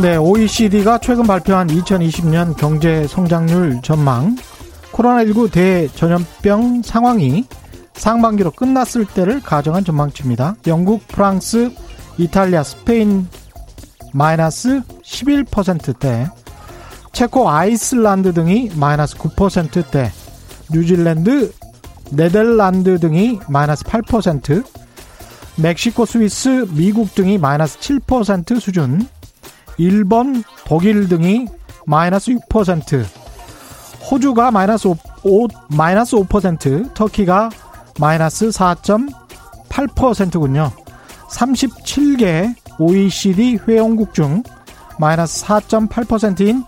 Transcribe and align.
네, 0.00 0.16
OECD가 0.16 0.98
최근 0.98 1.24
발표한 1.26 1.66
2020년 1.66 2.56
경제 2.56 3.08
성장률 3.08 3.82
전망, 3.82 4.36
코로나19 4.92 5.50
대전염병 5.50 6.82
상황이 6.82 7.44
상반기로 7.94 8.52
끝났을 8.52 9.06
때를 9.06 9.42
가정한 9.42 9.84
전망치입니다. 9.84 10.54
영국, 10.68 11.08
프랑스, 11.08 11.72
이탈리아, 12.16 12.62
스페인 12.62 13.26
마이너스 14.12 14.82
11%대, 15.02 16.28
체코, 17.12 17.50
아이슬란드 17.50 18.34
등이 18.34 18.70
마이너스 18.76 19.16
9%대, 19.16 20.12
뉴질랜드, 20.72 21.52
네덜란드 22.12 23.00
등이 23.00 23.40
마이너스 23.48 23.82
8%, 23.82 24.64
멕시코, 25.56 26.06
스위스, 26.06 26.68
미국 26.70 27.16
등이 27.16 27.38
마이너스 27.38 27.80
7% 27.80 28.60
수준, 28.60 29.08
일본, 29.78 30.44
독일 30.66 31.08
등이 31.08 31.46
마이너스 31.86 32.32
6%, 32.32 33.04
호주가 34.10 34.50
마이너스 34.50 34.88
5, 34.88 34.96
5 35.22 35.46
마이너스 35.68 36.16
5%, 36.16 36.92
터키가 36.94 37.50
마이너스 37.98 38.48
4.8%군요. 38.48 40.72
37개 41.30 42.54
OECD 42.78 43.58
회원국 43.66 44.14
중 44.14 44.42
마이너스 44.98 45.44
4.8%인 45.44 46.64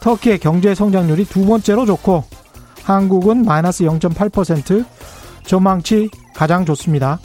터키의 0.00 0.38
경제 0.38 0.74
성장률이 0.74 1.26
두 1.26 1.44
번째로 1.44 1.84
좋고 1.86 2.24
한국은 2.82 3.44
마이너스 3.44 3.84
0.8% 3.84 4.84
전망치 5.44 6.10
가장 6.34 6.64
좋습니다. 6.64 7.20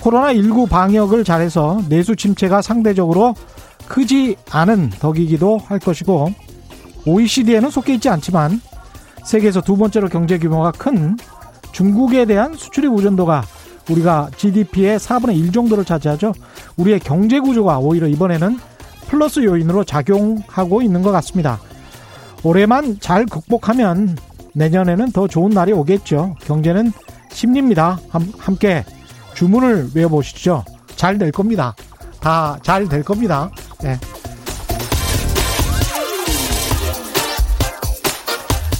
코로나19 0.00 0.68
방역을 0.68 1.24
잘해서 1.24 1.82
내수 1.88 2.16
침체가 2.16 2.62
상대적으로 2.62 3.34
크지 3.90 4.36
않은 4.50 4.90
덕이기도 4.90 5.58
할 5.58 5.80
것이고 5.80 6.30
OECD에는 7.06 7.70
속해 7.70 7.94
있지 7.94 8.08
않지만 8.08 8.60
세계에서 9.24 9.60
두 9.60 9.76
번째로 9.76 10.08
경제 10.08 10.38
규모가 10.38 10.70
큰 10.70 11.16
중국에 11.72 12.24
대한 12.24 12.54
수출입 12.54 12.92
의존도가 12.92 13.42
우리가 13.90 14.30
GDP의 14.36 14.98
4분의 14.98 15.36
1 15.36 15.50
정도를 15.50 15.84
차지하죠. 15.84 16.32
우리의 16.76 17.00
경제 17.00 17.40
구조가 17.40 17.80
오히려 17.80 18.06
이번에는 18.06 18.58
플러스 19.08 19.42
요인으로 19.42 19.82
작용하고 19.82 20.82
있는 20.82 21.02
것 21.02 21.10
같습니다. 21.10 21.58
올해만 22.44 22.98
잘 23.00 23.26
극복하면 23.26 24.16
내년에는 24.54 25.10
더 25.10 25.26
좋은 25.26 25.50
날이 25.50 25.72
오겠죠. 25.72 26.36
경제는 26.42 26.92
심리입니다. 27.32 27.98
함께 28.38 28.84
주문을 29.34 29.88
외워보시죠. 29.94 30.64
잘 30.94 31.18
될 31.18 31.32
겁니다. 31.32 31.74
다 32.20 32.58
잘 32.62 32.88
될 32.88 33.02
겁니다. 33.02 33.50
네. 33.82 33.98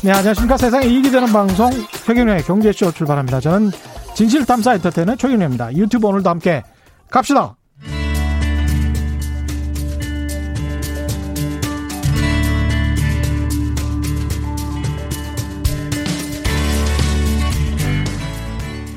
네, 0.03 0.13
안녕하십니까. 0.13 0.57
세상에 0.57 0.87
이익이 0.87 1.11
되는 1.11 1.31
방송 1.33 1.71
최경련의 2.07 2.45
경제쇼 2.45 2.93
출발합니다. 2.93 3.41
저는 3.41 3.71
진실탐사 4.15 4.75
엔터테인의 4.75 5.17
최경련입니다. 5.19 5.75
유튜브 5.75 6.07
오늘도 6.07 6.31
함께 6.31 6.63
갑시다. 7.11 7.57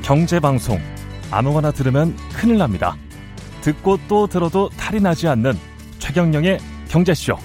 경제방송 0.03 0.79
아무거나 1.31 1.71
들으면 1.71 2.15
큰일 2.33 2.57
납니다. 2.57 2.95
듣고 3.63 3.97
또 4.09 4.27
들어도 4.27 4.69
탈이 4.69 4.99
나지 4.99 5.27
않는 5.27 5.53
최경령의 5.99 6.59
경제쇼. 6.89 7.37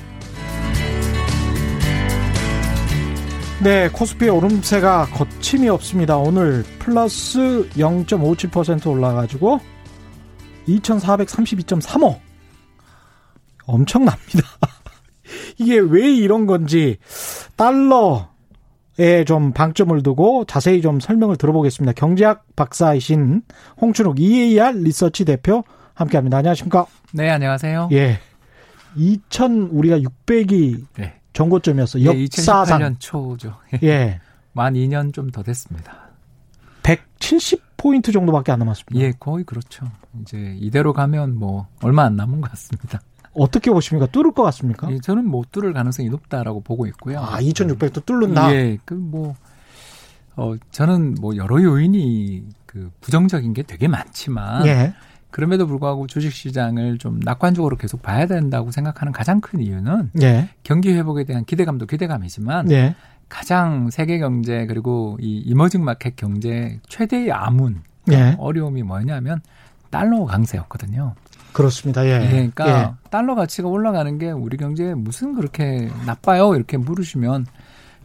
네, 3.63 3.89
코스피의 3.89 4.31
오름세가 4.31 5.07
거침이 5.07 5.69
없습니다. 5.69 6.17
오늘 6.17 6.65
플러스 6.79 7.69
0.57% 7.71 8.89
올라가지고 8.89 9.61
2432.35 10.69 12.19
엄청납니다. 13.65 14.43
이게 15.59 15.79
왜 15.79 16.13
이런 16.13 16.47
건지 16.47 16.99
달러에 17.57 19.25
좀 19.27 19.53
방점을 19.53 20.03
두고 20.03 20.45
자세히 20.47 20.81
좀 20.81 21.01
설명을 21.01 21.37
들어보겠습니다. 21.37 21.93
경제학 21.93 22.45
박사이신 22.57 23.43
홍춘욱 23.81 24.21
EAR 24.21 24.79
리서치 24.79 25.25
대표 25.25 25.65
함께합니다. 25.99 26.37
안녕하십니까? 26.39 26.87
네, 27.13 27.29
안녕하세요. 27.29 27.89
예, 27.93 28.21
2000 28.97 29.71
우리가 29.73 29.99
600이 29.99 30.85
네. 30.97 31.15
정고점이었어. 31.33 32.03
요 32.05 32.13
예, 32.15 32.23
역사상. 32.23 32.79
2018년 32.81 32.97
초죠. 32.99 33.57
예. 33.83 34.21
만 34.53 34.75
2년 34.75 35.13
좀 35.13 35.31
더 35.31 35.43
됐습니다. 35.43 36.09
170 36.83 37.77
포인트 37.77 38.13
정도밖에 38.13 38.51
안 38.53 38.61
남았습니다. 38.61 39.05
예, 39.05 39.13
거의 39.19 39.45
그렇죠. 39.45 39.87
이제 40.23 40.57
이대로 40.59 40.93
가면 40.93 41.37
뭐 41.37 41.67
얼마 41.83 42.05
안 42.05 42.17
남은 42.17 42.41
것 42.41 42.51
같습니다. 42.53 43.01
어떻게 43.35 43.71
보십니까? 43.71 44.07
뚫을 44.07 44.33
것 44.33 44.43
같습니까? 44.45 44.91
예, 44.91 44.99
저는 45.01 45.29
못 45.29 45.51
뚫을 45.53 45.73
가능성이 45.73 46.09
높다라고 46.09 46.61
보고 46.63 46.87
있고요. 46.87 47.21
아, 47.21 47.41
2600도 47.41 48.05
뚫는다? 48.07 48.53
예, 48.55 48.79
그 48.85 48.95
뭐, 48.95 49.35
어, 50.37 50.55
저는 50.71 51.17
뭐 51.21 51.37
여러 51.37 51.63
요인이 51.63 52.45
그 52.67 52.91
부정적인 53.01 53.53
게 53.53 53.63
되게 53.63 53.87
많지만. 53.89 54.67
예. 54.67 54.95
그럼에도 55.31 55.67
불구하고 55.67 56.07
주식시장을 56.07 56.99
좀 56.99 57.21
낙관적으로 57.21 57.77
계속 57.77 58.03
봐야 58.03 58.27
된다고 58.27 58.71
생각하는 58.71 59.13
가장 59.13 59.41
큰 59.41 59.61
이유는 59.61 60.11
예. 60.23 60.49
경기 60.63 60.93
회복에 60.93 61.25
대한 61.25 61.45
기대감도 61.45 61.87
기대감이지만 61.87 62.71
예. 62.71 62.95
가장 63.29 63.91
세계 63.91 64.19
경제 64.19 64.67
그리고 64.67 65.19
이 65.21 65.39
이머징 65.41 65.85
마켓 65.85 66.17
경제 66.17 66.81
최대의 66.89 67.31
아문 67.33 67.83
예. 68.11 68.37
어려움이 68.39 68.83
뭐냐면 68.83 69.41
달러 69.91 70.25
강세였거든요. 70.25 71.15
그렇습니다. 71.53 72.07
예. 72.07 72.23
예 72.25 72.29
그러니까 72.31 72.69
예. 72.69 73.11
달러 73.11 73.35
가치가 73.35 73.69
올라가는 73.69 74.19
게 74.19 74.31
우리 74.31 74.57
경제에 74.57 74.95
무슨 74.95 75.35
그렇게 75.35 75.91
나빠요? 76.07 76.55
이렇게 76.55 76.77
물으시면 76.77 77.47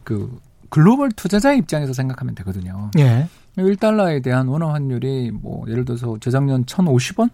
그 0.02 0.38
글로벌 0.68 1.10
투자자 1.12 1.52
입장에서 1.52 1.92
생각하면 1.92 2.34
되거든요. 2.34 2.90
예. 2.98 3.28
1달러에 3.56 4.22
대한 4.22 4.48
원화 4.48 4.72
환율이 4.72 5.30
뭐 5.32 5.64
예를 5.68 5.84
들어서 5.84 6.16
재작년 6.20 6.64
1,050원? 6.64 7.30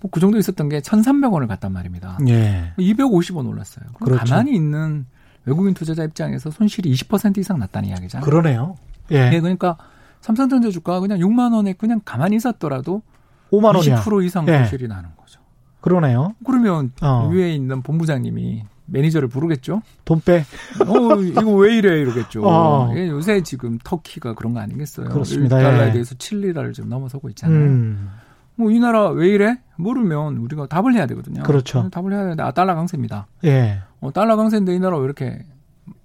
뭐 0.00 0.10
그 0.10 0.20
정도 0.20 0.38
있었던 0.38 0.68
게 0.68 0.80
1,300원을 0.80 1.48
갔단 1.48 1.72
말입니다. 1.72 2.18
예. 2.28 2.72
250원 2.78 3.48
올랐어요. 3.48 3.86
그렇죠. 3.94 4.24
가만히 4.24 4.54
있는 4.54 5.06
외국인 5.44 5.74
투자자 5.74 6.04
입장에서 6.04 6.50
손실이 6.50 6.92
20% 6.92 7.38
이상 7.38 7.58
났다는 7.58 7.88
이야기잖아요. 7.90 8.24
그러네요. 8.24 8.76
예. 9.12 9.30
예 9.32 9.40
그러니까 9.40 9.76
삼성전자 10.20 10.70
주가가 10.70 11.00
그냥 11.00 11.18
6만 11.18 11.54
원에 11.54 11.72
그냥 11.72 12.00
가만히 12.04 12.36
있었더라도 12.36 13.02
5만 13.52 13.76
원이야. 13.76 14.00
20% 14.00 14.24
이상 14.24 14.46
예. 14.48 14.58
손실이 14.58 14.84
예. 14.84 14.88
나는 14.88 15.10
거죠. 15.16 15.40
그러네요. 15.80 16.34
그러면 16.44 16.92
어. 17.00 17.28
위에 17.28 17.54
있는 17.54 17.82
본부장님이 17.82 18.64
매니저를 18.86 19.28
부르겠죠. 19.28 19.82
돈 20.04 20.20
빼. 20.20 20.44
어, 20.86 21.20
이거 21.20 21.50
왜 21.56 21.76
이래 21.76 22.00
이러겠죠. 22.00 22.42
어. 22.44 22.92
예, 22.96 23.08
요새 23.08 23.42
지금 23.42 23.78
터키가 23.82 24.34
그런 24.34 24.54
거 24.54 24.60
아니겠어요. 24.60 25.08
그렇습니다. 25.08 25.56
1달러에 25.56 25.88
예. 25.88 25.92
대해서 25.92 26.14
7리라를 26.14 26.72
지금 26.72 26.88
넘어서고 26.88 27.28
있잖아요. 27.30 27.58
음. 27.58 28.08
뭐이 28.56 28.78
나라 28.78 29.08
왜 29.10 29.28
이래? 29.28 29.58
모르면 29.76 30.38
우리가 30.38 30.66
답을 30.66 30.94
해야 30.94 31.06
되거든요. 31.06 31.42
그렇죠. 31.42 31.90
답을 31.90 32.12
해야 32.12 32.22
되는데 32.22 32.42
아 32.42 32.52
달러 32.52 32.74
강세입니다. 32.74 33.26
예. 33.44 33.80
어, 34.00 34.12
달러 34.12 34.36
강세인데 34.36 34.74
이 34.74 34.78
나라 34.80 34.96
왜 34.98 35.04
이렇게 35.04 35.44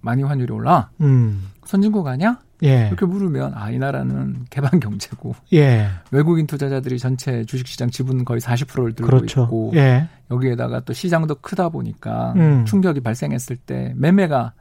많이 0.01 0.24
환율이 0.24 0.51
올라? 0.51 0.89
음. 1.00 1.50
선진국 1.66 2.08
아니야? 2.08 2.40
예. 2.63 2.88
이렇게 2.88 3.06
물으면 3.06 3.54
아 3.56 3.72
이 3.72 3.78
나라는 3.80 4.46
개방 4.50 4.80
경제고 4.80 5.34
예. 5.54 5.90
외국인 6.12 6.46
투자자들이 6.48 7.00
전체 7.00 7.44
주식시장 7.46 7.90
지분 7.90 8.24
거의 8.25 8.40
40%를 8.42 8.94
들고 8.94 9.10
그렇죠. 9.10 9.44
있고 9.44 9.72
예. 9.75 10.08
여기에다가 10.30 10.81
또 10.81 10.94
시장도 10.94 11.36
크다 11.42 11.69
보니까 11.69 12.34
음. 12.36 12.66
충격이 12.66 13.00
발생했을 13.02 13.56
때 13.58 13.94
매매가 13.96 14.54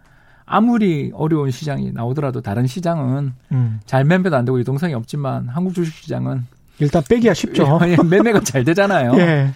아무리 0.46 1.12
어려운 1.14 1.50
시장이 1.50 1.92
나오더라도 1.92 2.40
다른 2.40 2.66
시장은 2.66 3.32
음. 3.52 3.80
잘 3.86 4.04
매매도 4.04 4.34
안 4.36 4.44
되고 4.44 4.58
유동성이 4.58 4.94
없지만 4.94 5.48
한국 5.48 5.74
주식시장은 5.74 6.44
일단 6.78 7.02
빼기가 7.08 7.34
쉽죠. 7.34 7.78
매매가 8.08 8.40
잘 8.40 8.64
되잖아요. 8.64 9.12
예. 9.20 9.50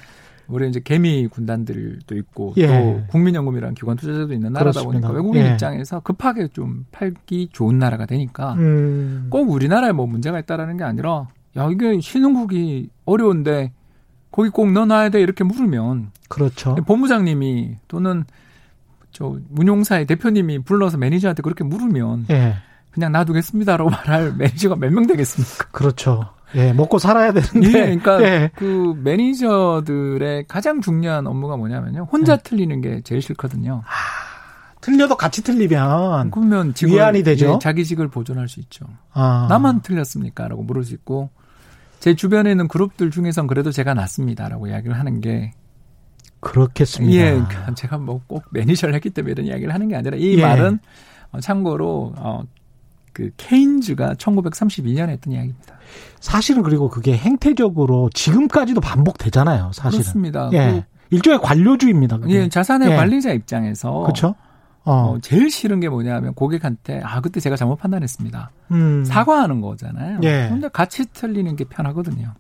우리 0.48 0.68
이제 0.68 0.80
개미 0.80 1.26
군단들도 1.26 2.16
있고 2.16 2.54
예. 2.58 2.66
또 2.66 3.02
국민연금이라는 3.08 3.74
기관 3.74 3.96
투자자도 3.96 4.32
있는 4.34 4.52
나라다 4.52 4.80
그렇습니다. 4.80 5.08
보니까 5.08 5.22
외국인 5.22 5.42
예. 5.46 5.52
입장에서 5.52 6.00
급하게 6.00 6.48
좀 6.48 6.84
팔기 6.92 7.48
좋은 7.52 7.78
나라가 7.78 8.06
되니까 8.06 8.54
음. 8.54 9.28
꼭 9.30 9.50
우리나라에 9.50 9.92
뭐 9.92 10.06
문제가 10.06 10.38
있다라는 10.40 10.76
게 10.76 10.84
아니라 10.84 11.28
야 11.56 11.68
이게 11.70 12.00
신흥국이 12.00 12.90
어려운데 13.04 13.72
거기 14.30 14.50
꼭 14.50 14.72
넣어놔야 14.72 15.10
돼 15.10 15.20
이렇게 15.20 15.44
물으면 15.44 16.10
그렇죠. 16.28 16.74
본부장님이 16.74 17.76
또는 17.88 18.24
저 19.12 19.38
운용사의 19.56 20.06
대표님이 20.06 20.58
불러서 20.64 20.98
매니저한테 20.98 21.42
그렇게 21.42 21.62
물으면 21.64 22.26
예. 22.30 22.54
그냥 22.90 23.12
놔두겠습니다라고 23.12 23.88
말할 23.90 24.34
매니저가 24.36 24.76
몇 24.76 24.90
명 24.92 25.06
되겠습니까? 25.06 25.68
그렇죠. 25.70 26.28
예, 26.54 26.72
먹고 26.72 26.98
살아야 26.98 27.32
되는데. 27.32 27.66
예, 27.68 27.72
그러니까 27.72 28.22
예. 28.22 28.50
그 28.54 28.94
매니저들의 29.02 30.46
가장 30.48 30.80
중요한 30.80 31.26
업무가 31.26 31.56
뭐냐면요. 31.56 32.08
혼자 32.10 32.34
예. 32.34 32.38
틀리는 32.42 32.80
게 32.80 33.00
제일 33.02 33.22
싫거든요. 33.22 33.82
아, 33.84 34.80
틀려도 34.80 35.16
같이 35.16 35.42
틀리면 35.42 36.30
그러면 36.30 36.74
직을, 36.74 36.94
위안이 36.94 37.22
되죠. 37.22 37.54
예, 37.54 37.58
자기직을 37.60 38.08
보존할 38.08 38.48
수 38.48 38.60
있죠. 38.60 38.86
아. 39.12 39.46
나만 39.48 39.82
틀렸습니까?라고 39.82 40.62
물을 40.62 40.84
수 40.84 40.94
있고 40.94 41.30
제 42.00 42.14
주변에 42.14 42.50
있는 42.50 42.68
그룹들 42.68 43.10
중에선 43.10 43.46
그래도 43.46 43.70
제가 43.70 43.94
낫습니다라고 43.94 44.66
이야기를 44.68 44.98
하는 44.98 45.20
게 45.20 45.52
그렇겠습니다. 46.40 47.14
예, 47.16 47.30
그러니까 47.30 47.74
제가 47.74 47.96
뭐 47.98 48.20
꼭 48.26 48.44
매니저를 48.50 48.94
했기 48.94 49.08
때문에 49.10 49.32
이런 49.32 49.46
이야기를 49.46 49.72
하는 49.72 49.88
게 49.88 49.96
아니라 49.96 50.16
이 50.18 50.36
예. 50.36 50.42
말은 50.42 50.78
어, 51.32 51.40
참고로 51.40 52.12
어, 52.18 52.42
그 53.14 53.30
케인즈가 53.38 54.14
1932년에 54.14 55.08
했던 55.08 55.32
이야기입니다. 55.32 55.74
사실은 56.20 56.62
그리고 56.62 56.90
그게 56.90 57.16
행태적으로 57.16 58.10
지금까지도 58.12 58.80
반복되잖아요. 58.82 59.70
사실은. 59.72 60.02
그렇습니다. 60.02 60.50
예. 60.52 60.84
그, 60.88 60.94
일종의 61.14 61.38
관료주의입니다. 61.40 62.18
그게. 62.18 62.34
예, 62.34 62.48
자산의 62.48 62.90
예. 62.90 62.96
관리자 62.96 63.32
입장에서 63.32 64.00
그렇죠. 64.00 64.34
어. 64.84 65.14
어. 65.14 65.18
제일 65.22 65.48
싫은 65.48 65.80
게 65.80 65.88
뭐냐면 65.88 66.34
고객한테 66.34 67.00
아 67.02 67.20
그때 67.20 67.40
제가 67.40 67.56
잘못 67.56 67.76
판단했습니다. 67.76 68.50
음. 68.72 69.04
사과하는 69.04 69.60
거잖아요. 69.60 70.20
예. 70.24 70.48
근데 70.50 70.68
같이 70.68 71.06
틀리는 71.12 71.54
게 71.56 71.64
편하거든요. 71.64 72.34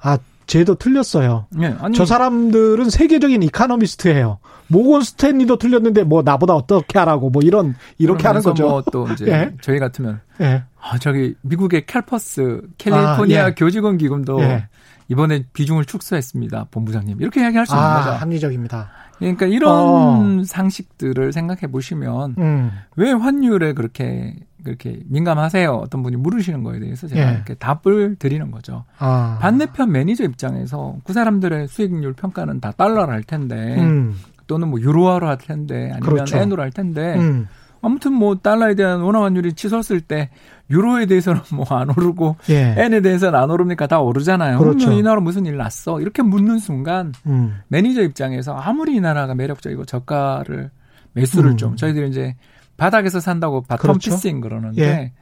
아 0.00 0.18
쟤도 0.46 0.74
틀렸어요. 0.76 1.46
네, 1.50 1.74
아니, 1.80 1.96
저 1.96 2.04
사람들은 2.04 2.90
세계적인 2.90 3.42
economist예요. 3.44 4.38
모건 4.68 5.02
스탠리도 5.02 5.56
틀렸는데 5.58 6.02
뭐 6.04 6.22
나보다 6.22 6.54
어떻게 6.54 6.98
하라고 6.98 7.30
뭐 7.30 7.42
이런 7.42 7.74
이렇게 7.98 8.26
하는 8.26 8.40
거죠. 8.42 8.68
뭐 8.68 8.82
또 8.92 9.06
이제 9.12 9.26
예. 9.26 9.52
저희 9.60 9.78
같으면 9.78 10.20
예. 10.40 10.64
아, 10.80 10.98
저기 10.98 11.34
미국의 11.42 11.86
CalPERS 11.86 12.62
캘리포니아 12.78 13.44
아, 13.44 13.48
예. 13.48 13.54
교직원 13.54 13.98
기금도 13.98 14.40
예. 14.42 14.68
이번에 15.08 15.44
비중을 15.52 15.84
축소했습니다. 15.84 16.68
본부장님 16.70 17.20
이렇게 17.20 17.40
이야기할 17.42 17.66
수 17.66 17.74
있는 17.74 17.84
아, 17.86 17.98
거죠. 17.98 18.10
합리적입니다. 18.12 18.90
그러니까 19.18 19.46
이런 19.46 19.70
어. 19.70 20.42
상식들을 20.44 21.32
생각해 21.32 21.70
보시면 21.70 22.34
음. 22.38 22.70
왜 22.96 23.12
환율에 23.12 23.74
그렇게 23.74 24.34
그렇게 24.64 25.00
민감하세요? 25.06 25.72
어떤 25.72 26.02
분이 26.02 26.16
물으시는 26.16 26.62
거에 26.62 26.78
대해서 26.78 27.06
제가 27.06 27.28
예. 27.30 27.34
이렇게 27.34 27.54
답을 27.54 28.16
드리는 28.18 28.50
거죠. 28.50 28.84
아. 28.98 29.38
반대편 29.40 29.90
매니저 29.92 30.24
입장에서 30.24 30.96
그 31.04 31.12
사람들의 31.12 31.68
수익률 31.68 32.12
평가는 32.14 32.60
다 32.60 32.72
달러로 32.72 33.10
할 33.12 33.22
텐데 33.22 33.76
음. 33.80 34.16
또는 34.46 34.68
뭐 34.68 34.80
유로화로 34.80 35.26
할 35.28 35.38
텐데 35.38 35.90
아니면 35.92 36.00
그렇죠. 36.00 36.36
엔으로 36.36 36.62
할 36.62 36.70
텐데 36.70 37.16
음. 37.16 37.46
아무튼 37.80 38.12
뭐 38.12 38.36
달러에 38.36 38.74
대한 38.76 39.00
원화 39.00 39.22
환율이 39.24 39.54
치솟을 39.54 40.00
때 40.02 40.30
유로에 40.70 41.06
대해서는 41.06 41.40
뭐 41.52 41.66
안 41.70 41.90
오르고 41.90 42.36
예. 42.50 42.74
엔에 42.78 43.00
대해서는 43.00 43.38
안 43.38 43.50
오릅니까? 43.50 43.86
다 43.88 44.00
오르잖아요. 44.00 44.58
그렇죠. 44.58 44.78
그러면 44.78 44.98
이 44.98 45.02
나라 45.02 45.20
무슨 45.20 45.46
일 45.46 45.56
났어? 45.56 46.00
이렇게 46.00 46.22
묻는 46.22 46.58
순간 46.58 47.12
음. 47.26 47.56
매니저 47.68 48.02
입장에서 48.02 48.54
아무리 48.54 48.94
이 48.96 49.00
나라가 49.00 49.34
매력적이고 49.34 49.84
저가를 49.84 50.70
매수를 51.14 51.50
음. 51.52 51.56
좀 51.56 51.76
저희들이 51.76 52.08
이제 52.08 52.36
바닥에서 52.82 53.20
산다고 53.20 53.62
bottom 53.62 53.78
그렇죠. 53.78 54.10
fishing 54.10 54.40
그러는데 54.40 54.82
예. 54.82 55.12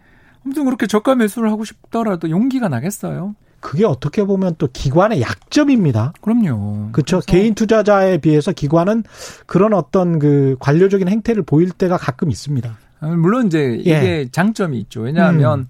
아무튼 0.42 0.64
그렇게 0.64 0.86
저가 0.86 1.14
매수를 1.14 1.50
하고 1.50 1.66
싶더라도 1.66 2.30
용기가 2.30 2.68
나겠어요. 2.68 3.34
그게 3.60 3.84
어떻게 3.84 4.24
보면 4.24 4.54
또 4.56 4.66
기관의 4.72 5.20
약점입니다. 5.20 6.14
그럼요. 6.22 6.92
그렇죠. 6.92 7.20
개인 7.26 7.54
투자자에 7.54 8.16
비해서 8.16 8.52
기관은 8.52 9.04
그런 9.44 9.74
어떤 9.74 10.18
그 10.18 10.56
관료적인 10.60 11.08
행태를 11.08 11.42
보일 11.42 11.70
때가 11.70 11.98
가끔 11.98 12.30
있습니다. 12.30 12.78
아, 13.00 13.06
물론 13.08 13.48
이제 13.48 13.76
이게 13.78 13.90
예. 13.90 14.28
장점이 14.32 14.78
있죠. 14.78 15.02
왜냐하면 15.02 15.68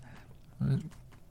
음. 0.61 0.79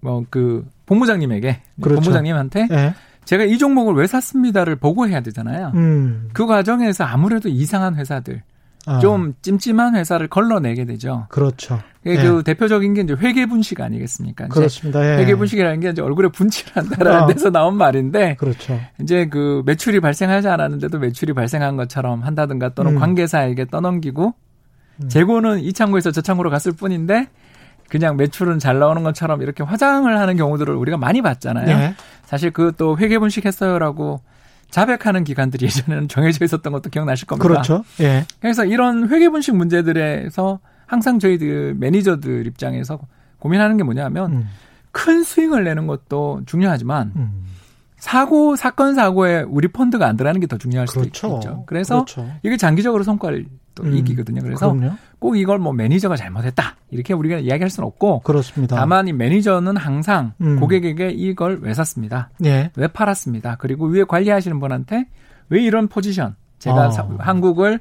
뭐그 0.02 0.68
본부장님에게 0.88 1.62
그렇죠. 1.80 2.02
본부장님한테 2.02 2.68
예. 2.70 2.94
제가 3.24 3.46
이 3.46 3.58
종목을 3.58 3.94
왜 3.94 4.08
샀습니다를 4.08 4.76
보고해야 4.76 5.22
되잖아요. 5.22 5.72
음. 5.76 6.30
그 6.34 6.46
과정에서 6.46 7.06
아무래도 7.06 7.48
이상한 7.48 7.96
회사들 7.96 8.44
아. 8.90 9.00
좀 9.00 9.34
찜찜한 9.42 9.96
회사를 9.96 10.28
걸러내게 10.28 10.86
되죠. 10.86 11.28
그렇죠. 11.30 11.80
그 12.04 12.10
예. 12.12 12.44
대표적인 12.44 12.94
게 12.94 13.02
이제 13.02 13.14
회계 13.14 13.46
분식 13.46 13.80
아니겠습니까? 13.82 14.48
그렇습니다. 14.48 15.06
예. 15.06 15.18
회계 15.20 15.36
분식이라는 15.36 15.80
게 15.80 15.90
이제 15.90 16.02
얼굴에 16.02 16.30
분칠을 16.30 16.72
한다라는 16.76 17.24
아. 17.24 17.28
데서 17.28 17.52
나온 17.52 17.76
말인데, 17.78 18.36
그렇죠. 18.40 18.80
이제 19.02 19.28
그 19.28 19.62
매출이 19.66 20.00
발생하지 20.00 20.48
않았는데도 20.48 20.98
매출이 20.98 21.34
발생한 21.34 21.78
것처럼 21.78 22.24
한다든가 22.24 22.70
또는 22.70 22.94
음. 22.94 23.00
관계사에게 23.00 23.66
떠넘기고 23.66 24.34
음. 25.04 25.10
재고는 25.10 25.60
이 25.60 25.72
창고에서 25.74 26.12
저 26.12 26.22
창고로 26.22 26.50
갔을 26.50 26.72
뿐인데 26.72 27.28
그냥 27.90 28.18
매출은 28.18 28.60
잘 28.60 28.80
나오는 28.80 29.04
것처럼 29.04 29.42
이렇게 29.42 29.64
화장을 29.64 30.18
하는 30.18 30.38
경우들을 30.38 30.74
우리가 30.74 30.98
많이 30.98 31.22
봤잖아요. 31.22 31.70
예. 31.70 31.96
사실 32.26 32.52
그 32.52 32.72
또 32.78 32.98
회계 32.98 33.20
분식했어요라고 33.20 34.22
자백하는 34.70 35.24
기관들이 35.24 35.66
예전에는 35.68 36.08
정해져 36.08 36.46
있었던 36.46 36.72
것도 36.72 36.90
기억나실 36.90 37.28
겁니다. 37.28 37.48
그렇죠. 37.48 37.84
예. 38.02 38.26
그래서 38.40 38.66
이런 38.66 39.10
회계 39.10 39.30
분식 39.30 39.56
문제들에서 39.56 40.60
항상 40.86 41.20
저희들 41.20 41.76
매니저들 41.76 42.48
입장에서 42.48 43.00
고민하는 43.40 43.78
게 43.78 43.84
뭐냐면 43.84 44.32
음. 44.32 44.50
큰 44.92 45.24
수익을 45.24 45.64
내는 45.64 45.88
것도 45.88 46.42
중요하지만 46.46 47.14
음. 47.16 47.46
사고 48.00 48.56
사건 48.56 48.96
사고에 48.96 49.42
우리 49.48 49.68
펀드가 49.68 50.08
안 50.08 50.16
들어가는 50.18 50.40
게 50.42 50.48
더 50.48 50.58
중요할 50.58 50.88
수도 50.88 51.02
그렇죠. 51.02 51.28
있겠죠. 51.28 51.64
그래서 51.68 51.96
그렇죠. 52.06 52.28
이게 52.44 52.58
장기적으로 52.58 53.04
성과를 53.04 53.46
또 53.76 53.84
음. 53.84 53.96
이기거든요. 53.96 54.42
그래서 54.42 54.74
그럼요. 54.74 54.96
꼭 55.20 55.38
이걸 55.38 55.60
뭐 55.60 55.74
매니저가 55.74 56.16
잘못했다 56.16 56.76
이렇게 56.90 57.14
우리가 57.14 57.38
이야기할 57.38 57.70
수는 57.70 57.86
없고 57.88 58.22
그렇습니다. 58.22 58.76
다만 58.76 59.08
이 59.08 59.14
매니저는 59.14 59.78
항상 59.78 60.34
음. 60.42 60.60
고객에게 60.60 61.12
이걸 61.12 61.60
왜 61.62 61.74
샀습니다. 61.76 62.30
예. 62.46 62.72
왜 62.76 62.88
팔았습니다. 62.88 63.58
그리고 63.60 63.86
위에 63.86 64.04
관리하시는 64.06 64.60
분한테 64.60 65.08
왜 65.50 65.62
이런 65.62 65.88
포지션 65.88 66.36
제가 66.58 66.88
어. 66.88 67.18
한국을 67.20 67.80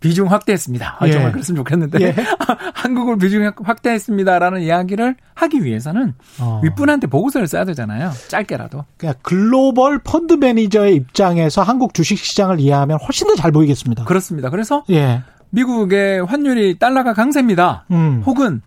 비중 0.00 0.30
확대했습니다. 0.30 0.96
아, 1.00 1.06
예. 1.08 1.12
정말 1.12 1.32
그랬으면 1.32 1.56
좋겠는데 1.56 2.00
예. 2.02 2.14
한국을 2.74 3.16
비중 3.18 3.50
확대했습니다라는 3.62 4.60
이야기를 4.62 5.16
하기 5.34 5.64
위해서는 5.64 6.14
어. 6.40 6.60
윗분한테 6.62 7.06
보고서를 7.06 7.46
써야 7.48 7.64
되잖아요. 7.64 8.10
짧게라도. 8.28 8.84
그러니까 8.96 9.20
글로벌 9.22 9.98
펀드 9.98 10.34
매니저의 10.34 10.94
입장에서 10.96 11.62
한국 11.62 11.94
주식 11.94 12.18
시장을 12.18 12.60
이해하면 12.60 12.98
훨씬 13.06 13.26
더 13.28 13.34
잘 13.36 13.52
보이겠습니다. 13.52 14.04
그렇습니다. 14.04 14.50
그래서 14.50 14.84
예. 14.90 15.22
미국의 15.50 16.24
환율이 16.24 16.78
달러가 16.78 17.12
강세입니다. 17.14 17.86
음. 17.90 18.22
혹은 18.26 18.60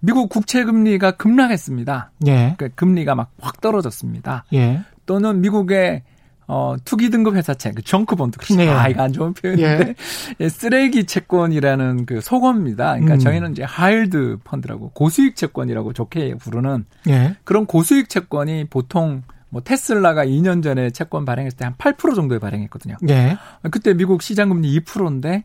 미국 0.00 0.28
국채 0.28 0.64
금리가 0.64 1.12
급락했습니다. 1.12 2.10
예. 2.26 2.54
그러니까 2.56 2.68
금리가 2.74 3.14
막 3.14 3.30
확 3.40 3.60
떨어졌습니다. 3.60 4.44
예. 4.54 4.80
또는 5.06 5.40
미국의 5.40 6.02
어, 6.48 6.76
투기 6.84 7.10
등급 7.10 7.34
회사채, 7.34 7.72
그 7.72 7.82
정크본드. 7.82 8.38
네. 8.54 8.68
아, 8.68 8.88
이거 8.88 9.02
안 9.02 9.12
좋은 9.12 9.34
표현인데. 9.34 9.88
예. 9.88 9.94
예, 10.40 10.48
쓰레기 10.48 11.04
채권이라는 11.04 12.06
그 12.06 12.20
속어입니다. 12.20 12.92
그러니까 12.92 13.14
음. 13.14 13.18
저희는 13.18 13.52
이제 13.52 13.64
하일드 13.64 14.38
펀드라고 14.44 14.90
고수익 14.90 15.34
채권이라고 15.36 15.92
좋게 15.92 16.36
부르는 16.36 16.84
예. 17.08 17.36
그런 17.44 17.66
고수익 17.66 18.08
채권이 18.08 18.66
보통 18.70 19.22
뭐 19.48 19.60
테슬라가 19.62 20.24
2년 20.24 20.62
전에 20.62 20.90
채권 20.90 21.24
발행했을 21.24 21.56
때 21.56 21.64
한 21.64 21.74
8% 21.74 22.14
정도에 22.14 22.38
발행했거든요. 22.38 22.96
예. 23.08 23.36
그때 23.70 23.94
미국 23.94 24.22
시장 24.22 24.48
금리 24.50 24.78
2%인데 24.80 25.44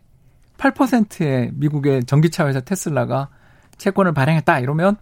8%의 0.58 1.51
미국의 1.53 2.03
전기차 2.05 2.48
회사 2.48 2.60
테슬라가 2.60 3.29
채권을 3.77 4.13
발행했다 4.13 4.60
이러면 4.60 4.98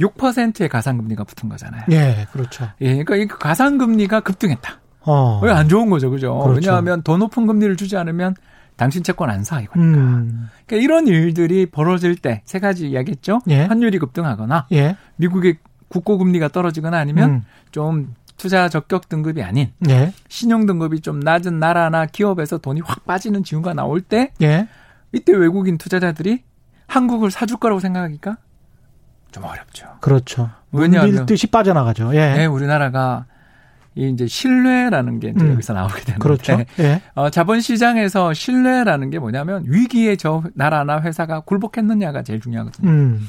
6%의 0.00 0.68
가상금리가 0.68 1.22
붙은 1.22 1.48
거잖아요. 1.48 1.84
예, 1.92 2.26
그렇죠. 2.32 2.68
예, 2.80 3.04
그러니까 3.04 3.16
이 3.16 3.26
가상금리가 3.28 4.20
급등했다. 4.20 4.80
어. 5.06 5.40
왜안 5.42 5.68
좋은 5.68 5.90
거죠, 5.90 6.10
그죠? 6.10 6.38
그렇죠. 6.38 6.54
왜냐하면 6.70 7.02
더 7.02 7.16
높은 7.16 7.46
금리를 7.46 7.76
주지 7.76 7.96
않으면 7.96 8.34
당신 8.76 9.02
채권 9.02 9.30
안 9.30 9.44
사, 9.44 9.60
이거니까. 9.60 9.98
음. 10.00 10.48
그러니까 10.66 10.84
이런 10.84 11.06
일들이 11.06 11.66
벌어질 11.66 12.16
때 12.16 12.42
세 12.44 12.58
가지 12.58 12.88
이야기했죠. 12.90 13.40
예. 13.48 13.62
환율이 13.64 13.98
급등하거나 13.98 14.66
예. 14.72 14.96
미국의 15.16 15.58
국고 15.88 16.18
금리가 16.18 16.48
떨어지거나 16.48 16.98
아니면 16.98 17.30
음. 17.30 17.44
좀 17.70 18.14
투자 18.36 18.68
적격 18.68 19.08
등급이 19.08 19.42
아닌 19.44 19.70
예. 19.88 20.12
신용 20.28 20.66
등급이 20.66 21.00
좀 21.02 21.20
낮은 21.20 21.60
나라나 21.60 22.06
기업에서 22.06 22.58
돈이 22.58 22.80
확 22.84 23.04
빠지는 23.04 23.44
징후가 23.44 23.74
나올 23.74 24.00
때 24.00 24.32
예. 24.42 24.66
이때 25.12 25.32
외국인 25.32 25.78
투자자들이 25.78 26.42
한국을 26.88 27.30
사줄 27.30 27.58
거라고 27.58 27.78
생각하기가 27.78 28.36
좀 29.30 29.44
어렵죠. 29.44 29.86
그렇죠. 30.00 30.50
왜냐하면 30.72 31.26
뜻이 31.26 31.46
빠져나가죠. 31.46 32.12
예. 32.16 32.34
네, 32.34 32.46
우리나라가 32.46 33.26
이 33.96 34.10
이제 34.10 34.26
신뢰라는 34.26 35.20
게 35.20 35.28
이제 35.28 35.44
음. 35.44 35.52
여기서 35.52 35.72
나오게 35.72 36.00
되는데 36.00 36.18
그렇죠. 36.18 36.64
예. 36.80 37.00
어, 37.14 37.30
자본시장에서 37.30 38.34
신뢰라는 38.34 39.10
게 39.10 39.18
뭐냐면 39.18 39.64
위기에 39.66 40.16
저 40.16 40.42
나라나 40.54 41.00
회사가 41.00 41.40
굴복했느냐가 41.40 42.22
제일 42.22 42.40
중요하거든요. 42.40 42.90
음. 42.90 43.28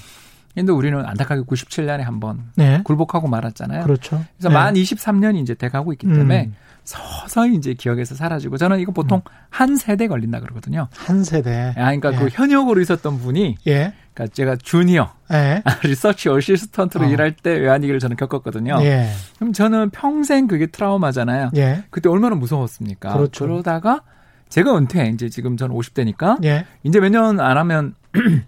근데 0.56 0.72
우리는 0.72 0.98
안타깝게 1.06 1.44
97년에 1.44 2.00
한번 2.02 2.44
네. 2.56 2.82
굴복하고 2.84 3.28
말았잖아요. 3.28 3.84
그렇죠. 3.84 4.24
그래서 4.38 4.50
네. 4.50 4.54
만 4.56 4.74
23년이 4.76 5.42
이제 5.42 5.54
돼가고 5.54 5.92
있기 5.94 6.08
때문에 6.08 6.46
음. 6.46 6.56
서서히 6.84 7.56
이제 7.56 7.74
기억에서 7.74 8.14
사라지고 8.16 8.58
저는 8.58 8.80
이거 8.80 8.92
보통 8.92 9.18
음. 9.26 9.30
한 9.50 9.76
세대 9.76 10.08
걸린다 10.08 10.40
그러거든요. 10.40 10.88
한 10.96 11.24
세대. 11.24 11.70
아, 11.78 11.86
그러니까 11.96 12.14
예. 12.14 12.18
그 12.18 12.30
현역으로 12.32 12.80
있었던 12.82 13.18
분이 13.20 13.58
예. 13.68 13.94
그러니까 14.14 14.34
제가 14.34 14.56
주니어 14.58 15.12
예. 15.34 15.64
리서치 15.84 16.30
어시스턴트로 16.30 17.06
어. 17.06 17.10
일할 17.10 17.32
때 17.36 17.52
외환위기를 17.58 18.00
저는 18.00 18.16
겪었거든요. 18.18 18.78
예. 18.82 19.10
그럼 19.38 19.52
저는 19.52 19.90
평생 19.90 20.48
그게 20.48 20.68
트라우마잖아요. 20.68 21.50
예. 21.58 21.84
그때 21.90 22.08
얼마나 22.08 22.36
무서웠습니까? 22.36 23.14
그렇죠. 23.14 23.46
그러다가 23.46 24.02
제가 24.50 24.78
은퇴 24.78 25.08
이제 25.08 25.28
지금 25.28 25.58
저는 25.58 25.76
50대니까 25.76 26.44
예. 26.46 26.66
이제 26.84 27.00
몇 27.00 27.10
년 27.10 27.40
안 27.40 27.58
하면 27.58 27.96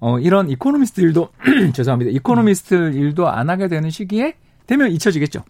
어 0.00 0.18
이런 0.18 0.48
이코노미스트 0.50 1.00
일도 1.00 1.28
죄송합니다. 1.72 2.10
이코노미스트 2.12 2.74
음. 2.74 2.92
일도 2.94 3.28
안 3.28 3.50
하게 3.50 3.68
되는 3.68 3.90
시기에 3.90 4.34
되면 4.66 4.90
잊혀지겠죠. 4.90 5.42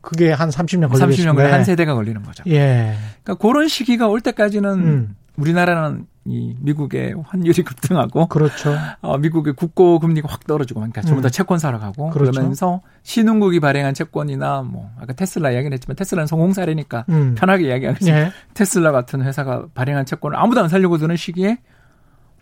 그게 0.00 0.32
한 0.32 0.50
30년 0.50 0.88
걸리겠죠. 0.90 1.32
30년 1.32 1.36
한 1.36 1.64
세대가 1.64 1.94
걸리는 1.94 2.22
거죠. 2.22 2.44
예. 2.46 2.96
그러니까 3.22 3.34
그런 3.46 3.68
시기가 3.68 4.08
올 4.08 4.20
때까지는 4.20 4.70
음. 4.70 5.16
우리나라는 5.36 6.06
이 6.24 6.54
미국의 6.60 7.14
환율이 7.26 7.62
급등하고 7.62 8.26
그렇죠. 8.26 8.76
어, 9.00 9.16
미국의 9.16 9.54
국고 9.54 9.98
금리가 9.98 10.28
확 10.30 10.46
떨어지고 10.46 10.80
그러니까 10.80 11.00
전부 11.00 11.22
다 11.22 11.28
음. 11.28 11.30
채권 11.30 11.58
사러 11.58 11.78
가고 11.78 12.10
그렇죠. 12.10 12.32
그러면서 12.32 12.82
신흥국이 13.02 13.60
발행한 13.60 13.94
채권이나 13.94 14.62
뭐 14.62 14.90
아까 15.00 15.14
테슬라 15.14 15.52
이야기는 15.52 15.72
했지만 15.72 15.96
테슬라는 15.96 16.26
성공 16.26 16.52
사례니까 16.52 17.06
음. 17.08 17.34
편하게 17.34 17.68
이야기하겠습니다. 17.68 18.20
예. 18.20 18.32
테슬라 18.52 18.92
같은 18.92 19.22
회사가 19.22 19.66
발행한 19.74 20.04
채권을 20.04 20.36
아무도 20.36 20.60
안 20.60 20.68
살려고 20.68 20.98
드는 20.98 21.16
시기에 21.16 21.58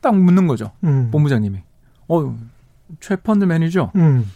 딱 0.00 0.16
묻는 0.16 0.46
거죠. 0.46 0.72
음. 0.84 1.10
본부장님이. 1.10 1.58
어, 2.08 2.36
최 3.00 3.16
펀드 3.16 3.44
매니저. 3.44 3.92
음. 3.96 4.30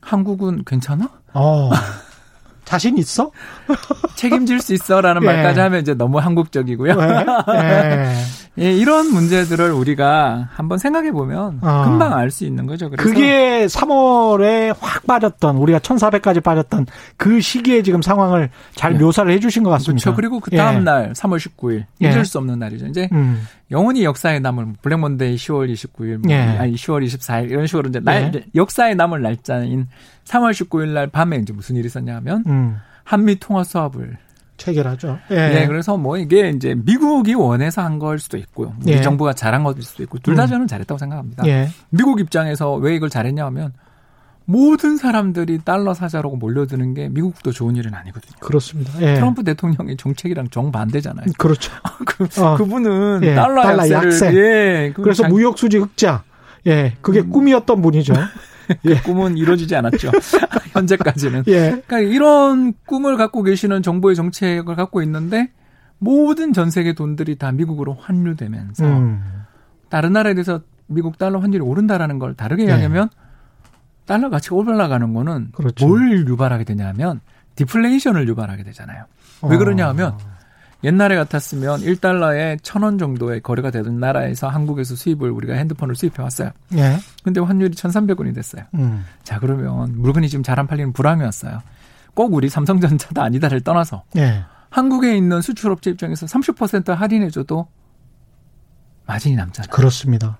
한국은 0.00 0.64
괜찮아? 0.64 1.08
어. 1.34 1.70
자신 2.64 2.98
있어? 2.98 3.30
책임질 4.16 4.60
수 4.60 4.74
있어라는 4.74 5.22
예. 5.22 5.26
말까지 5.26 5.60
하면 5.60 5.80
이제 5.80 5.94
너무 5.94 6.18
한국적이고요. 6.18 6.96
예. 6.98 7.24
예, 7.54 8.14
이런 8.56 9.12
문제들을 9.12 9.70
우리가 9.70 10.48
한번 10.52 10.78
생각해 10.78 11.12
보면 11.12 11.58
어. 11.62 11.84
금방 11.84 12.14
알 12.14 12.30
수 12.30 12.44
있는 12.44 12.66
거죠. 12.66 12.90
그래서 12.90 13.08
그게 13.08 13.66
3월에 13.66 14.74
확 14.80 15.06
빠졌던 15.06 15.56
우리가 15.56 15.78
1,400까지 15.78 16.42
빠졌던 16.42 16.86
그 17.16 17.40
시기에 17.40 17.82
지금 17.82 18.02
상황을 18.02 18.50
잘 18.74 18.94
예. 18.94 18.98
묘사를 18.98 19.30
해 19.30 19.38
주신 19.38 19.62
것 19.62 19.70
같습니다. 19.70 20.04
그렇죠. 20.04 20.16
그리고 20.16 20.40
그 20.40 20.50
다음 20.50 20.76
예. 20.76 20.80
날 20.80 21.12
3월 21.12 21.38
19일 21.38 21.84
예. 22.02 22.08
잊을 22.08 22.24
수 22.24 22.38
없는 22.38 22.58
날이죠. 22.58 22.86
이제 22.86 23.08
음. 23.12 23.46
영원히 23.70 24.04
역사에 24.04 24.38
남을 24.40 24.74
블랙몬데이 24.82 25.36
10월 25.36 25.72
29일 25.72 26.26
뭐 26.26 26.34
아니 26.60 26.74
10월 26.74 27.04
24일 27.06 27.50
이런 27.50 27.66
식으로 27.66 27.88
이제 27.88 28.00
날 28.00 28.44
역사에 28.54 28.94
남을 28.94 29.22
날짜인 29.22 29.88
3월 30.24 30.50
19일 30.52 30.88
날 30.88 31.06
밤에 31.08 31.36
이제 31.36 31.52
무슨 31.52 31.76
일이 31.76 31.86
있었냐면 31.86 32.44
음. 32.46 32.76
한미 33.04 33.38
통화 33.38 33.62
수합을 33.64 34.18
체결하죠. 34.56 35.18
예. 35.30 35.34
네, 35.34 35.66
그래서 35.66 35.96
뭐 35.96 36.16
이게 36.18 36.48
이제 36.50 36.74
미국이 36.74 37.34
원해서 37.34 37.82
한 37.82 37.96
걸 37.98 38.18
수도 38.18 38.36
있고요. 38.36 38.74
우리 38.82 38.92
예. 38.92 39.00
정부가 39.00 39.32
잘한 39.32 39.64
것일 39.64 39.82
수도 39.82 40.02
있고 40.02 40.18
둘다 40.18 40.44
음. 40.44 40.48
저는 40.48 40.66
잘했다고 40.66 40.98
생각합니다. 40.98 41.46
예. 41.46 41.68
미국 41.90 42.20
입장에서 42.20 42.74
왜 42.74 42.94
이걸 42.94 43.08
잘했냐 43.08 43.44
하면 43.46 43.72
모든 44.44 44.96
사람들이 44.96 45.60
달러 45.64 45.92
사자라고 45.94 46.36
몰려드는 46.36 46.94
게 46.94 47.08
미국도 47.08 47.52
좋은 47.52 47.74
일은 47.74 47.94
아니거든요. 47.94 48.36
그렇습니다. 48.38 48.92
예. 49.00 49.14
트럼프 49.14 49.42
대통령의 49.44 49.96
정책이랑 49.96 50.50
정반대잖아요. 50.50 51.26
그렇죠. 51.38 51.72
그, 52.06 52.28
어. 52.40 52.56
그분은 52.56 53.20
예. 53.24 53.34
달러, 53.34 53.62
달러 53.62 53.90
약세. 53.90 54.32
예. 54.34 54.92
그래서 54.94 55.22
장... 55.24 55.32
무역 55.32 55.58
수지 55.58 55.78
흑자. 55.78 56.22
예. 56.66 56.94
그게 57.00 57.20
음. 57.20 57.30
꿈이었던 57.30 57.82
분이죠. 57.82 58.14
그 58.82 58.90
예. 58.90 59.00
꿈은 59.00 59.36
이루어지지 59.36 59.74
않았죠. 59.76 60.10
현재까지는. 60.72 61.44
예. 61.48 61.82
그러니까 61.86 62.00
이런 62.00 62.74
꿈을 62.86 63.16
갖고 63.16 63.42
계시는 63.42 63.82
정부의 63.82 64.16
정책을 64.16 64.76
갖고 64.76 65.02
있는데 65.02 65.50
모든 65.98 66.52
전 66.52 66.70
세계 66.70 66.92
돈들이 66.92 67.36
다 67.36 67.52
미국으로 67.52 67.94
환류되면서 67.94 68.84
음. 68.84 69.22
다른 69.88 70.12
나라에 70.12 70.34
대해서 70.34 70.60
미국 70.86 71.18
달러 71.18 71.38
환율이 71.38 71.62
오른다라는 71.62 72.18
걸 72.18 72.34
다르게 72.34 72.64
예. 72.64 72.68
이야기하면 72.68 73.08
달러 74.04 74.30
가치가 74.30 74.56
올라가는 74.56 75.12
거는 75.12 75.52
그렇죠. 75.52 75.86
뭘 75.86 76.26
유발하게 76.28 76.64
되냐면 76.64 77.20
디플레이션을 77.56 78.28
유발하게 78.28 78.62
되잖아요. 78.64 79.04
왜 79.42 79.56
그러냐 79.56 79.88
하면 79.88 80.12
어. 80.12 80.35
옛날에 80.84 81.16
같았으면 81.16 81.80
1달러에 81.80 82.60
1000원 82.60 82.98
정도의 82.98 83.40
거래가 83.40 83.70
되던 83.70 83.98
나라에서 83.98 84.48
한국에서 84.48 84.94
수입을 84.94 85.30
우리가 85.30 85.54
핸드폰을 85.54 85.94
수입해 85.96 86.22
왔어요. 86.22 86.50
예. 86.74 86.98
근데 87.24 87.40
환율이 87.40 87.74
1,300원이 87.74 88.34
됐어요. 88.34 88.62
음. 88.74 89.04
자, 89.24 89.38
그러면 89.40 89.94
물건이 90.00 90.28
지금 90.28 90.42
잘 90.42 90.58
안 90.58 90.66
팔리는 90.66 90.92
불황이 90.92 91.22
왔어요. 91.22 91.62
꼭 92.14 92.32
우리 92.34 92.48
삼성전자다 92.48 93.22
아니다를 93.22 93.60
떠나서 93.62 94.04
예. 94.16 94.44
한국에 94.70 95.16
있는 95.16 95.40
수출업체 95.40 95.90
입장에서 95.90 96.26
30% 96.26 96.94
할인해 96.94 97.30
줘도 97.30 97.66
마진이 99.06 99.36
남잖아요. 99.36 99.70
그렇습니다. 99.70 100.38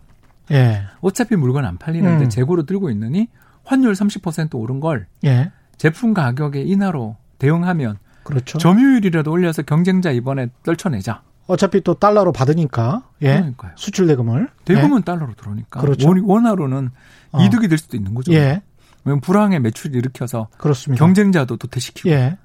예. 0.53 0.83
어차피 1.01 1.37
물건 1.37 1.65
안 1.65 1.77
팔리는데 1.79 2.25
음. 2.25 2.29
재고로 2.29 2.65
들고 2.67 2.91
있느니 2.91 3.29
환율 3.65 3.93
30% 3.95 4.55
오른 4.55 4.81
걸 4.81 5.07
예. 5.25 5.51
제품 5.77 6.15
가격의 6.15 6.69
인하로 6.69 7.17
대응하면 7.39 7.99
그렇죠. 8.27 8.59
점유율이라도 8.59 9.31
올려서 9.31 9.63
경쟁자 9.63 10.11
이번에 10.11 10.49
떨쳐내자. 10.65 11.23
어차피 11.47 11.81
또 11.81 11.95
달러로 11.95 12.33
받으니까 12.33 13.05
예. 13.23 13.35
그러니까요. 13.37 13.73
수출 13.77 14.07
대금을 14.09 14.49
대금은 14.65 14.99
예. 14.99 15.05
달러로 15.05 15.35
들어오니까 15.35 15.81
그렇죠. 15.81 16.13
원화로는 16.25 16.91
어. 17.33 17.43
이득이 17.45 17.69
될 17.69 17.79
수도 17.79 17.97
있는 17.97 18.15
거죠. 18.15 18.33
예. 18.33 18.63
왜냐면 19.05 19.21
불황의 19.21 19.61
매출을 19.61 19.95
일으켜서 19.97 20.49
그렇습니다. 20.59 21.05
경쟁자도 21.05 21.57
도태시키고 21.57 22.11
예. 22.11 22.37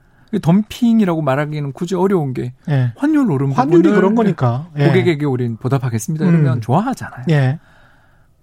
덤핑이라고 0.42 1.22
말하기는 1.22 1.74
굳이 1.74 1.96
어려운 1.96 2.34
게 2.34 2.54
예. 2.70 2.94
환율 2.96 3.30
오른 3.32 3.52
환율이 3.52 3.90
그런 3.90 4.16
거니까 4.16 4.70
예. 4.78 4.88
고객에게 4.88 5.26
우린 5.26 5.58
보답하겠습니다. 5.58 6.26
이러면 6.26 6.60
음. 6.60 6.62
좋아하잖아요. 6.62 7.26
예. 7.32 7.60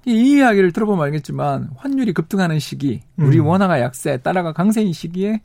이 0.06 0.36
이야기를 0.36 0.72
들어보면 0.72 1.04
알겠지만 1.04 1.70
환율이 1.76 2.12
급등하는 2.14 2.58
시기, 2.58 3.02
우리 3.16 3.38
음. 3.38 3.46
원화가 3.46 3.80
약세, 3.80 4.16
달러가 4.16 4.52
강세인 4.52 4.92
시기에 4.92 5.40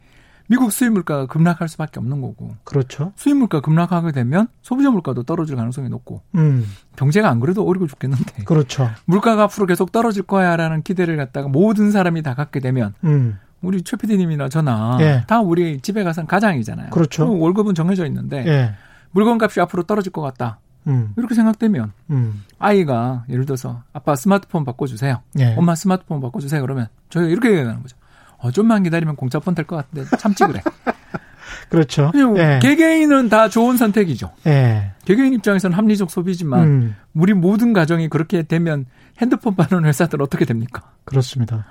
미국 0.54 0.72
수입 0.72 0.92
물가가 0.92 1.26
급락할 1.26 1.68
수밖에 1.68 2.00
없는 2.00 2.22
거고. 2.22 2.56
그렇죠. 2.64 3.12
수입 3.16 3.38
물가 3.38 3.60
급락하게 3.60 4.12
되면 4.12 4.48
소비자 4.62 4.92
물가도 4.92 5.24
떨어질 5.24 5.56
가능성이 5.56 5.90
높고. 5.90 6.22
음. 6.36 6.64
경제가 6.96 7.28
안 7.28 7.40
그래도 7.40 7.68
어리고 7.68 7.88
죽겠는데. 7.88 8.44
그렇죠. 8.46 8.88
물가가 9.06 9.44
앞으로 9.46 9.66
계속 9.66 9.92
떨어질 9.92 10.22
거야라는 10.22 10.84
기대를 10.84 11.18
갖다가 11.18 11.48
모든 11.48 11.90
사람이 11.90 12.22
다 12.22 12.36
갖게 12.36 12.60
되면 12.60 12.94
음. 13.04 13.40
우리 13.64 13.82
최 13.82 13.98
PD님이나 13.98 14.48
저나 14.48 15.00
예. 15.02 15.24
다 15.26 15.42
우리 15.42 15.82
집에 15.82 16.04
가서 16.04 16.24
가장이잖아요. 16.28 16.92
그렇죠. 16.92 17.36
월급은 17.36 17.74
정해져 17.74 18.06
있는데 18.06 18.46
예. 18.46 18.76
물건값이 19.10 19.60
앞으로 19.60 19.84
떨어질 19.84 20.12
것 20.12 20.22
같다. 20.22 20.60
음. 20.86 21.14
이렇게 21.18 21.34
생각되면 21.34 21.94
음. 22.12 22.44
아이가 22.60 23.24
예를 23.28 23.48
들어서 23.48 23.82
아빠 23.92 24.16
스마트폰 24.16 24.66
바꿔주세요. 24.66 25.20
예. 25.40 25.56
엄마 25.56 25.74
스마트폰 25.74 26.22
바꿔주세요. 26.22 26.62
그러면 26.62 26.90
저희가 27.10 27.32
이렇게 27.32 27.50
얘기하는 27.50 27.82
거죠. 27.82 27.98
어, 28.44 28.52
좀만 28.52 28.84
기다리면 28.84 29.16
공짜 29.16 29.40
폰 29.40 29.56
될 29.56 29.66
것 29.66 29.76
같은데 29.78 30.18
참지 30.18 30.44
그래. 30.46 30.62
그렇죠. 31.70 32.12
예. 32.38 32.60
개개인은 32.62 33.30
다 33.30 33.50
좋은 33.50 33.78
선택이죠. 33.78 34.32
예. 34.48 34.92
개개인 35.06 35.34
입장에서는 35.34 35.76
합리적 35.76 36.12
소비지만 36.12 36.64
음. 36.64 36.96
우리 37.14 37.34
모든 37.34 37.74
가정이 37.74 38.10
그렇게 38.10 38.44
되면 38.44 38.86
핸드폰 39.20 39.56
파는 39.56 39.86
회사들 39.86 40.22
어떻게 40.22 40.46
됩니까? 40.46 40.84
그렇습니다. 41.06 41.66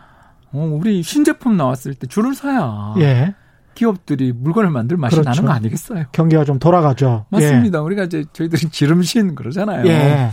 어, 0.53 0.59
우리 0.73 1.03
신제품 1.03 1.57
나왔을 1.57 1.95
때 1.95 2.07
줄을 2.07 2.35
서야 2.35 2.95
예. 2.99 3.35
기업들이 3.75 4.33
물건을 4.33 4.71
만들 4.71 4.97
맛이 4.97 5.17
그렇죠. 5.17 5.31
나는 5.31 5.45
거 5.47 5.53
아니겠어요? 5.53 6.05
경기가 6.13 6.45
좀 6.45 6.59
돌아가죠. 6.59 7.27
맞습니다. 7.31 7.79
예. 7.79 7.83
우리가 7.83 8.05
이제 8.05 8.25
저희들이 8.33 8.69
지름신 8.71 9.35
그러잖아요. 9.35 9.87
예. 9.87 10.31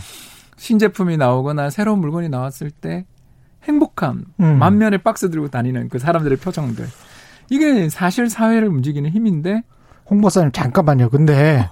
신제품이 0.58 1.16
나오거나 1.18 1.70
새로운 1.70 2.00
물건이 2.00 2.28
나왔을 2.30 2.70
때 2.72 3.06
행복함, 3.68 4.26
음. 4.40 4.60
만면에 4.60 4.98
박스 4.98 5.30
들고 5.30 5.50
다니는 5.50 5.90
그 5.90 6.00
사람들의 6.00 6.38
표정들. 6.38 6.88
이게 7.50 7.90
사실 7.90 8.30
사회를 8.30 8.68
움직이는 8.68 9.10
힘인데. 9.10 9.64
홍보사님 10.10 10.52
잠깐만요. 10.52 11.10
근데 11.10 11.68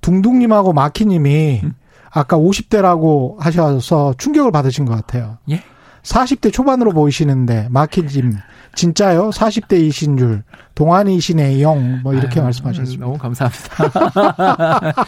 둥둥님하고 0.00 0.72
마키님이 0.72 1.60
음. 1.64 1.74
아까 2.10 2.36
50대라고 2.36 3.38
하셔서 3.38 4.14
충격을 4.18 4.50
받으신 4.52 4.84
것 4.84 4.94
같아요. 4.94 5.38
예? 5.50 5.62
40대 6.02 6.52
초반으로 6.52 6.92
보이시는데 6.92 7.68
마키님 7.70 8.32
진짜요? 8.74 9.30
40대이신 9.30 10.16
줄 10.18 10.42
동안이시네 10.74 11.60
영뭐 11.60 12.14
이렇게 12.14 12.40
아유, 12.40 12.44
말씀하셨습니다. 12.44 13.04
너무 13.04 13.18
감사합니다. 13.18 14.94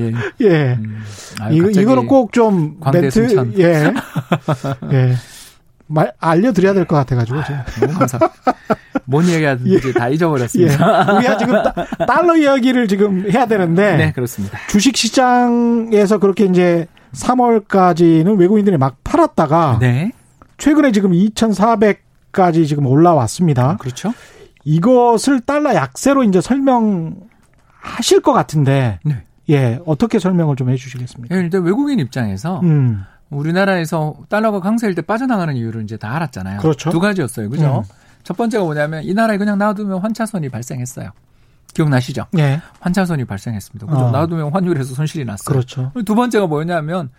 예. 0.00 0.12
예. 0.46 0.74
음, 0.74 0.98
아유, 1.40 1.56
이거 1.56 1.80
이거는 1.80 2.06
꼭 2.06 2.32
좀 2.32 2.78
멘트 2.92 3.52
예. 3.58 3.92
예. 4.92 5.14
말, 5.88 6.12
알려드려야 6.18 6.74
될 6.74 6.84
것 6.86 6.96
같아가지고. 6.96 7.42
제가. 7.44 7.64
너무 7.80 7.98
감사합니다. 7.98 8.42
뭔 9.04 9.24
이야기하든지 9.24 9.80
예. 9.88 9.92
다 9.92 10.08
잊어버렸습니다. 10.08 11.06
예. 11.12 11.16
우리가 11.16 11.36
지금 11.38 11.54
달러 12.06 12.36
이야기를 12.36 12.88
지금 12.88 13.30
해야 13.30 13.46
되는데. 13.46 13.96
네, 13.96 14.12
그렇습니다. 14.12 14.58
주식 14.68 14.96
시장에서 14.96 16.18
그렇게 16.18 16.44
이제 16.44 16.86
3월까지는 17.14 18.38
외국인들이 18.38 18.76
막 18.76 18.96
팔았다가. 19.04 19.78
네. 19.80 20.12
최근에 20.58 20.92
지금 20.92 21.12
2,400까지 21.12 22.66
지금 22.66 22.86
올라왔습니다. 22.86 23.76
그렇죠. 23.78 24.12
이것을 24.64 25.40
달러 25.40 25.74
약세로 25.74 26.24
이제 26.24 26.40
설명하실 26.40 28.20
것 28.22 28.32
같은데, 28.32 28.98
네. 29.04 29.22
예, 29.50 29.78
어떻게 29.86 30.18
설명을 30.18 30.56
좀 30.56 30.68
해주시겠습니까? 30.68 31.34
예, 31.34 31.40
일단 31.40 31.62
외국인 31.62 31.98
입장에서 32.00 32.60
음. 32.64 33.04
우리나라에서 33.30 34.14
달러가 34.28 34.60
강세일 34.60 34.94
때 34.94 35.02
빠져나가는 35.02 35.54
이유를 35.54 35.82
이제 35.82 35.96
다 35.96 36.14
알았잖아요. 36.16 36.60
그렇죠. 36.60 36.90
두 36.90 37.00
가지였어요. 37.00 37.50
그죠? 37.50 37.84
음. 37.86 37.94
첫 38.22 38.36
번째가 38.36 38.64
뭐냐면 38.64 39.04
이 39.04 39.14
나라에 39.14 39.38
그냥 39.38 39.58
놔두면 39.58 40.00
환차선이 40.00 40.48
발생했어요. 40.48 41.10
기억나시죠? 41.74 42.26
예. 42.38 42.60
환차선이 42.80 43.24
발생했습니다. 43.24 43.86
그죠? 43.86 44.06
어. 44.06 44.10
놔두면 44.10 44.52
환율에서 44.52 44.94
손실이 44.94 45.24
났어요. 45.24 45.52
그렇죠. 45.52 45.92
두 46.04 46.14
번째가 46.14 46.46
뭐냐면 46.46 47.10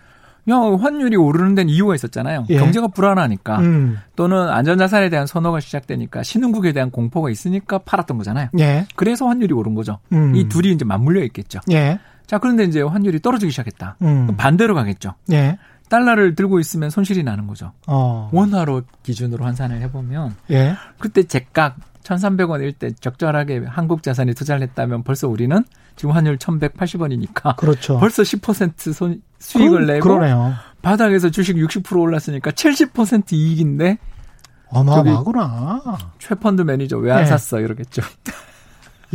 야, 0.49 0.55
환율이 0.55 1.15
오르는 1.15 1.53
데는 1.55 1.71
이유가 1.71 1.93
있었잖아요. 1.95 2.45
예. 2.49 2.57
경제가 2.57 2.87
불안하니까 2.87 3.59
음. 3.59 3.99
또는 4.15 4.49
안전자산에 4.49 5.09
대한 5.09 5.27
선호가 5.27 5.59
시작되니까 5.59 6.23
신흥국에 6.23 6.73
대한 6.73 6.89
공포가 6.89 7.29
있으니까 7.29 7.79
팔았던 7.79 8.17
거잖아요. 8.17 8.49
예. 8.59 8.87
그래서 8.95 9.27
환율이 9.27 9.53
오른 9.53 9.75
거죠. 9.75 9.99
음. 10.11 10.35
이 10.35 10.49
둘이 10.49 10.71
이제 10.71 10.85
맞물려 10.85 11.23
있겠죠. 11.25 11.59
예. 11.71 11.99
자, 12.25 12.37
그런데 12.37 12.63
이제 12.63 12.81
환율이 12.81 13.21
떨어지기 13.21 13.51
시작했다. 13.51 13.97
음. 14.01 14.35
반대로 14.37 14.75
가겠죠. 14.75 15.13
예. 15.31 15.57
달러를 15.89 16.35
들고 16.35 16.59
있으면 16.59 16.89
손실이 16.89 17.23
나는 17.23 17.47
거죠. 17.47 17.73
어. 17.87 18.29
원화로 18.31 18.83
기준으로 19.03 19.43
환산을 19.43 19.81
해보면 19.81 20.35
예. 20.51 20.75
그때 20.99 21.23
제각 21.23 21.77
1,300원 22.03 22.61
일 22.61 22.71
때 22.73 22.91
적절하게 22.91 23.65
한국 23.67 24.01
자산에 24.03 24.33
투자를 24.33 24.61
했다면 24.63 25.03
벌써 25.03 25.27
우리는 25.27 25.63
지금 25.95 26.15
환율 26.15 26.37
1,180원이니까 26.37 27.55
그렇죠. 27.57 27.99
벌써 27.99 28.23
10% 28.23 28.93
손, 28.93 29.21
수익을 29.39 29.85
그, 29.85 29.91
내고 29.91 30.07
그러네요. 30.09 30.53
바닥에서 30.81 31.29
주식 31.29 31.55
60% 31.57 31.99
올랐으니까 31.99 32.51
70% 32.51 33.33
이익인데 33.33 33.97
어마어마하구나. 34.69 35.81
최펀드 36.19 36.61
매니저 36.61 36.97
왜안 36.97 37.19
네. 37.21 37.25
샀어 37.25 37.59
이러겠죠. 37.59 38.01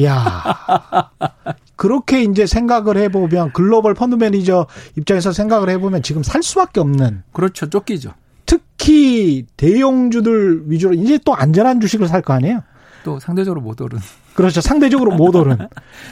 야 0.05 1.11
그렇게 1.77 2.23
이제 2.23 2.47
생각을 2.47 2.97
해보면 2.97 3.53
글로벌 3.53 3.95
펀드 3.95 4.15
매니저 4.15 4.67
입장에서 4.97 5.33
생각을 5.33 5.69
해보면 5.71 6.03
지금 6.03 6.23
살 6.23 6.43
수밖에 6.43 6.81
없는. 6.81 7.23
그렇죠. 7.33 7.69
쫓기죠. 7.69 8.13
특히 8.47 9.47
대형주들 9.57 10.65
위주로 10.67 10.95
이제 10.95 11.19
또 11.25 11.35
안전한 11.35 11.81
주식을 11.81 12.09
살 12.09 12.23
거 12.23 12.35
아니에요? 12.35 12.63
또 13.05 13.19
상대적으로 13.19 13.61
못 13.61 13.81
오른. 13.81 13.99
그렇죠. 14.35 14.61
상대적으로 14.61 15.13
못 15.13 15.35
오른. 15.37 15.57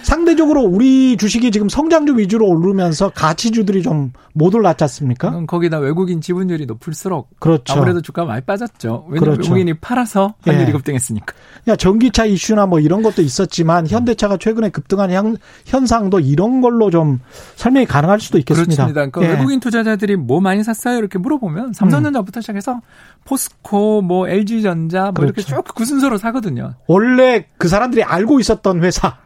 상대적으로 0.02 0.62
우리 0.62 1.16
주식이 1.16 1.50
지금 1.50 1.68
성장주 1.68 2.16
위주로 2.18 2.46
오르면서 2.48 3.10
가치주들이 3.10 3.82
좀 3.82 4.12
못 4.34 4.54
올랐지 4.54 4.84
않습니까? 4.84 5.44
거기다 5.46 5.78
외국인 5.78 6.20
지분율이 6.20 6.66
높을수록 6.66 7.28
그렇죠. 7.38 7.74
아무래도 7.74 8.00
주가 8.00 8.24
많이 8.24 8.40
빠졌죠. 8.42 9.04
왜냐하면 9.08 9.34
그렇죠. 9.34 9.52
외국인이 9.52 9.78
팔아서 9.78 10.34
환율이 10.42 10.68
예. 10.68 10.72
급등했으니까. 10.72 11.34
야, 11.68 11.76
전기차 11.76 12.24
이슈나 12.24 12.66
뭐 12.66 12.80
이런 12.80 13.02
것도 13.02 13.20
있었지만 13.22 13.86
현대차가 13.86 14.38
최근에 14.38 14.70
급등한 14.70 15.10
현, 15.10 15.36
현상도 15.66 16.20
이런 16.20 16.60
걸로 16.60 16.90
좀 16.90 17.20
설명이 17.56 17.86
가능할 17.86 18.20
수도 18.20 18.38
있겠습니다. 18.38 18.74
그렇습니다. 18.86 19.06
그러니까 19.10 19.22
예. 19.22 19.36
외국인 19.36 19.60
투자자들이 19.60 20.16
뭐 20.16 20.40
많이 20.40 20.64
샀어요? 20.64 20.98
이렇게 20.98 21.18
물어보면 21.18 21.74
삼성전자부터 21.74 22.40
음. 22.40 22.42
시작해서 22.42 22.80
포스코, 23.24 24.00
뭐 24.02 24.28
LG전자 24.28 25.04
뭐 25.04 25.12
그렇죠. 25.12 25.24
이렇게 25.26 25.42
쭉 25.42 25.62
그 25.74 25.84
순서로 25.84 26.18
사거든요. 26.18 26.74
원래 26.86 27.46
그 27.56 27.68
사람들이 27.68 28.02
알고 28.12 28.40
있었던 28.40 28.82
회사. 28.84 29.16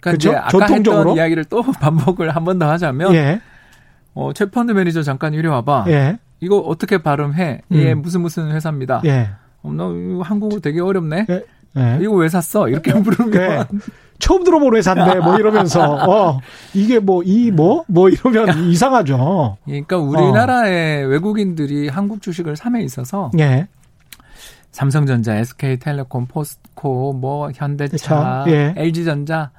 그러니까 0.00 0.10
그렇죠? 0.10 0.30
아까 0.36 0.48
전통적으로? 0.50 1.10
했던 1.10 1.16
이야기를 1.16 1.44
또 1.46 1.62
반복을 1.80 2.34
한 2.34 2.44
번 2.44 2.58
더 2.58 2.68
하자면 2.70 3.14
예. 3.14 3.40
어, 4.14 4.32
최 4.32 4.46
펀드 4.46 4.72
매니저 4.72 5.02
잠깐 5.02 5.34
이리 5.34 5.46
와봐. 5.48 5.84
예. 5.88 6.18
이거 6.40 6.58
어떻게 6.58 6.98
발음해? 6.98 7.62
음. 7.72 7.76
예, 7.76 7.94
무슨 7.94 8.20
무슨 8.20 8.50
회사입니다. 8.52 9.02
예. 9.04 9.30
어, 9.62 9.72
너 9.72 9.92
한국어 10.22 10.60
되게 10.60 10.80
어렵네. 10.80 11.26
예. 11.30 11.44
예. 11.76 11.98
이거 12.00 12.14
왜 12.14 12.28
샀어? 12.28 12.68
이렇게 12.68 12.92
물으면 12.94 13.34
예. 13.34 13.64
처음 14.18 14.42
들어본 14.42 14.74
회사인데 14.76 15.20
뭐 15.20 15.36
이러면서 15.38 15.94
어 16.08 16.40
이게 16.74 16.98
뭐 16.98 17.22
이 17.24 17.50
뭐뭐 17.52 17.84
뭐 17.88 18.08
이러면 18.08 18.64
이상하죠. 18.70 19.58
그러니까 19.64 19.96
우리나라의 19.98 21.04
어. 21.04 21.08
외국인들이 21.08 21.88
한국 21.88 22.20
주식을 22.22 22.56
삼에 22.56 22.82
있어서 22.82 23.30
예. 23.38 23.68
삼성전자, 24.78 25.34
SK텔레콤, 25.34 26.26
포스코, 26.26 27.12
뭐 27.12 27.50
현대차, 27.52 28.44
예. 28.46 28.74
LG전자 28.76 29.50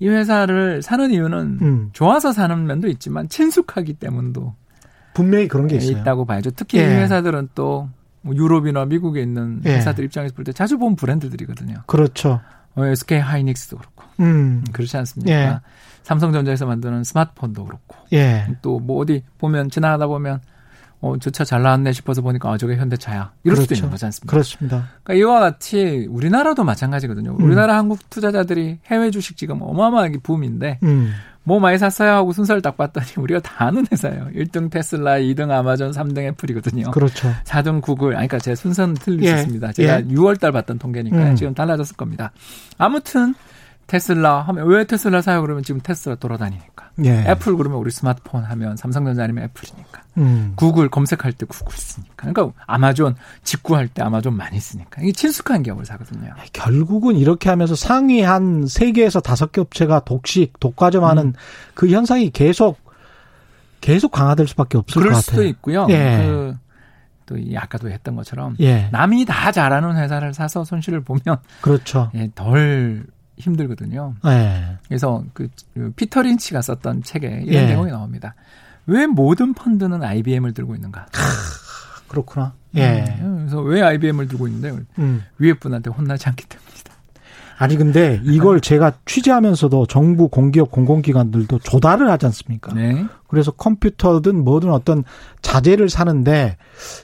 이 0.00 0.06
회사를 0.06 0.82
사는 0.82 1.10
이유는 1.10 1.58
음. 1.62 1.90
좋아서 1.94 2.30
사는 2.32 2.66
면도 2.66 2.86
있지만 2.88 3.26
친숙하기 3.30 3.94
때문도 3.94 4.54
분명히 5.14 5.48
그런 5.48 5.66
게 5.66 5.76
있어요. 5.76 5.96
있다고 5.96 6.26
봐야죠. 6.26 6.50
특히 6.50 6.78
예. 6.78 6.82
이 6.82 6.86
회사들은 6.88 7.48
또뭐 7.54 8.34
유럽이나 8.34 8.84
미국에 8.84 9.22
있는 9.22 9.62
예. 9.64 9.76
회사들 9.76 10.04
입장에서 10.04 10.34
볼 10.34 10.44
때 10.44 10.52
자주 10.52 10.76
본 10.76 10.94
브랜드들이거든요. 10.94 11.76
그렇죠. 11.86 12.42
어, 12.74 12.84
SK 12.84 13.18
하이닉스도 13.18 13.78
그렇고. 13.78 14.04
음. 14.20 14.62
그렇지 14.72 14.94
않습니까? 14.98 15.32
예. 15.32 15.58
삼성전자에서 16.02 16.66
만드는 16.66 17.02
스마트폰도 17.04 17.64
그렇고. 17.64 17.96
예. 18.12 18.46
또뭐 18.60 18.98
어디 19.00 19.24
보면 19.38 19.70
지나가다 19.70 20.06
보면 20.06 20.42
어, 21.02 21.16
저 21.18 21.30
차 21.30 21.44
잘 21.44 21.62
나왔네 21.62 21.92
싶어서 21.92 22.20
보니까 22.22 22.50
아, 22.52 22.58
저게 22.58 22.76
현대차야. 22.76 23.32
이럴 23.44 23.54
그렇죠. 23.56 23.62
수도 23.62 23.74
있는 23.74 23.90
거지 23.90 24.04
않습니까? 24.04 24.30
그렇습니다. 24.30 24.88
그러니까 25.02 25.14
이와 25.14 25.40
같이 25.40 26.06
우리나라도 26.10 26.62
마찬가지거든요. 26.64 27.30
음. 27.38 27.42
우리나라 27.44 27.76
한국 27.78 28.10
투자자들이 28.10 28.78
해외 28.86 29.10
주식 29.10 29.36
지금 29.36 29.62
어마어마하게 29.62 30.18
붐인데 30.18 30.78
음. 30.82 31.12
뭐 31.42 31.58
많이 31.58 31.78
샀어요 31.78 32.10
하고 32.12 32.32
순서를 32.34 32.60
딱 32.60 32.76
봤더니 32.76 33.06
우리가 33.16 33.40
다 33.40 33.64
아는 33.66 33.86
회사예요. 33.90 34.28
1등 34.34 34.70
테슬라, 34.70 35.14
2등 35.20 35.50
아마존, 35.50 35.90
3등 35.92 36.18
애플이거든요. 36.28 36.90
그렇죠. 36.90 37.32
4등 37.44 37.80
구글. 37.80 38.08
아니, 38.08 38.28
그러니까 38.28 38.38
제 38.38 38.54
순서는 38.54 38.94
틀리셨습니다. 38.94 39.68
예. 39.68 39.72
제가 39.72 40.00
예. 40.00 40.04
6월 40.04 40.38
달 40.38 40.52
봤던 40.52 40.78
통계니까 40.78 41.16
음. 41.30 41.36
지금 41.36 41.54
달라졌을 41.54 41.96
겁니다. 41.96 42.30
아무튼 42.76 43.34
테슬라 43.90 44.42
하면 44.42 44.68
왜 44.68 44.84
테슬라 44.84 45.20
사요 45.20 45.42
그러면 45.42 45.64
지금 45.64 45.80
테슬라 45.80 46.14
돌아다니니까. 46.14 46.90
예. 47.04 47.24
애플 47.26 47.56
그러면 47.56 47.78
우리 47.78 47.90
스마트폰 47.90 48.44
하면 48.44 48.76
삼성전자 48.76 49.24
아니면 49.24 49.44
애플이니까. 49.44 50.02
음. 50.18 50.52
구글 50.54 50.88
검색할 50.88 51.32
때 51.32 51.44
구글 51.44 51.76
쓰니까. 51.76 52.14
그러니까 52.14 52.52
아마존 52.66 53.16
직구할 53.42 53.88
때 53.88 54.02
아마존 54.02 54.36
많이 54.36 54.60
쓰니까. 54.60 55.02
이게 55.02 55.10
친숙한 55.10 55.64
기업을 55.64 55.86
사거든요. 55.86 56.32
결국은 56.52 57.16
이렇게 57.16 57.48
하면서 57.48 57.74
상위 57.74 58.22
한 58.22 58.64
3개에서 58.64 59.24
5개 59.24 59.58
업체가 59.58 60.04
독식, 60.04 60.60
독과점하는 60.60 61.26
음. 61.26 61.32
그 61.74 61.88
현상이 61.88 62.30
계속 62.30 62.78
계속 63.80 64.12
강화될 64.12 64.46
수밖에 64.46 64.78
없을 64.78 64.94
것 64.94 65.00
같아요. 65.00 65.10
그럴 65.10 65.22
수도 65.22 65.44
있고요. 65.44 65.88
예. 65.90 66.18
그, 66.24 66.56
또 67.26 67.36
아까도 67.56 67.90
했던 67.90 68.14
것처럼 68.14 68.54
예. 68.60 68.88
남이 68.92 69.24
다 69.24 69.50
잘하는 69.50 69.96
회사를 69.96 70.32
사서 70.32 70.62
손실을 70.62 71.00
보면 71.00 71.38
그렇죠. 71.60 72.12
예, 72.14 72.30
덜 72.36 73.04
힘들거든요. 73.40 74.14
네. 74.24 74.76
그래서 74.86 75.24
그, 75.32 75.48
그 75.74 75.92
피터 75.96 76.22
린치가 76.22 76.62
썼던 76.62 77.02
책에 77.02 77.42
이런 77.46 77.64
예. 77.64 77.66
내용이 77.66 77.90
나옵니다. 77.90 78.34
왜 78.86 79.06
모든 79.06 79.54
펀드는 79.54 80.02
IBM을 80.02 80.52
들고 80.52 80.74
있는가? 80.74 81.06
그렇구나. 82.08 82.54
예. 82.76 83.18
음, 83.20 83.38
그래서 83.40 83.60
왜 83.60 83.82
IBM을 83.82 84.28
들고 84.28 84.48
있는데 84.48 84.84
음. 84.98 85.24
위에 85.38 85.54
분한테 85.54 85.90
혼나지 85.90 86.28
않기 86.28 86.46
때문이다. 86.46 86.90
아니 87.58 87.76
근데 87.76 88.20
이걸 88.24 88.62
제가 88.62 88.94
취재하면서도 89.04 89.84
정부 89.84 90.28
공기업 90.28 90.70
공공기관들도 90.70 91.58
조달을 91.58 92.10
하지 92.10 92.24
않습니까? 92.26 92.72
네. 92.72 93.04
그래서 93.28 93.50
컴퓨터든 93.50 94.42
뭐든 94.42 94.70
어떤 94.70 95.04
자재를 95.42 95.90
사는데 95.90 96.56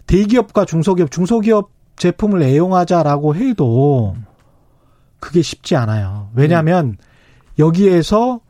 대기업과 0.06 0.64
중소기업, 0.64 1.10
중소기업 1.10 1.70
제품을 1.96 2.42
애용하자라고 2.42 3.34
해도 3.34 4.14
음. 4.16 4.24
그게 5.20 5.42
쉽지 5.42 5.76
않아요. 5.76 6.30
왜냐하면 6.34 6.86
음. 6.86 6.96
여기에서 7.58 8.40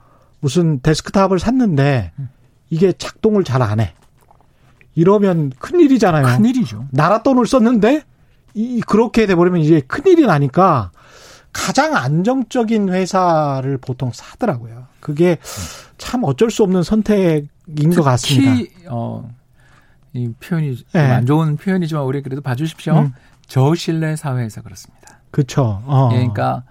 무슨 0.41 0.81
데스크탑을 0.81 1.39
샀는데 1.39 2.13
이게 2.71 2.93
작동을 2.93 3.45
잘 3.45 3.63
안 3.63 3.81
해. 3.81 3.95
이러면 4.95 5.53
큰일이잖아요. 5.59 6.25
큰일이죠. 6.37 6.87
나라 6.91 7.23
돈을 7.23 7.47
썼는데 7.47 8.03
이 8.55 8.81
그렇게 8.81 9.27
돼 9.27 9.35
버리면 9.35 9.61
이제 9.61 9.81
큰일이 9.81 10.27
나니까 10.27 10.91
가장 11.53 11.95
안정적인 11.97 12.89
회사를 12.91 13.79
보통 13.79 14.11
사더라고요. 14.13 14.87
그게 15.01 15.39
참 15.99 16.25
어쩔 16.25 16.51
수 16.51 16.63
없는 16.63 16.83
선택인 16.83 17.95
것 17.95 18.03
같습니다. 18.03 18.71
어, 18.89 19.31
이 20.15 20.33
표현이 20.41 20.77
네. 20.93 21.01
안 21.01 21.27
좋은 21.27 21.57
표현이지만 21.57 22.03
우리 22.05 22.23
그래도 22.23 22.41
봐주십시오. 22.43 22.99
음. 22.99 23.13
저신뢰 23.47 24.17
사회에서 24.17 24.63
그렇습니다. 24.63 24.96
그렇죠. 25.37 25.83
어. 25.85 26.09
예, 26.13 26.17
그러니까 26.17 26.63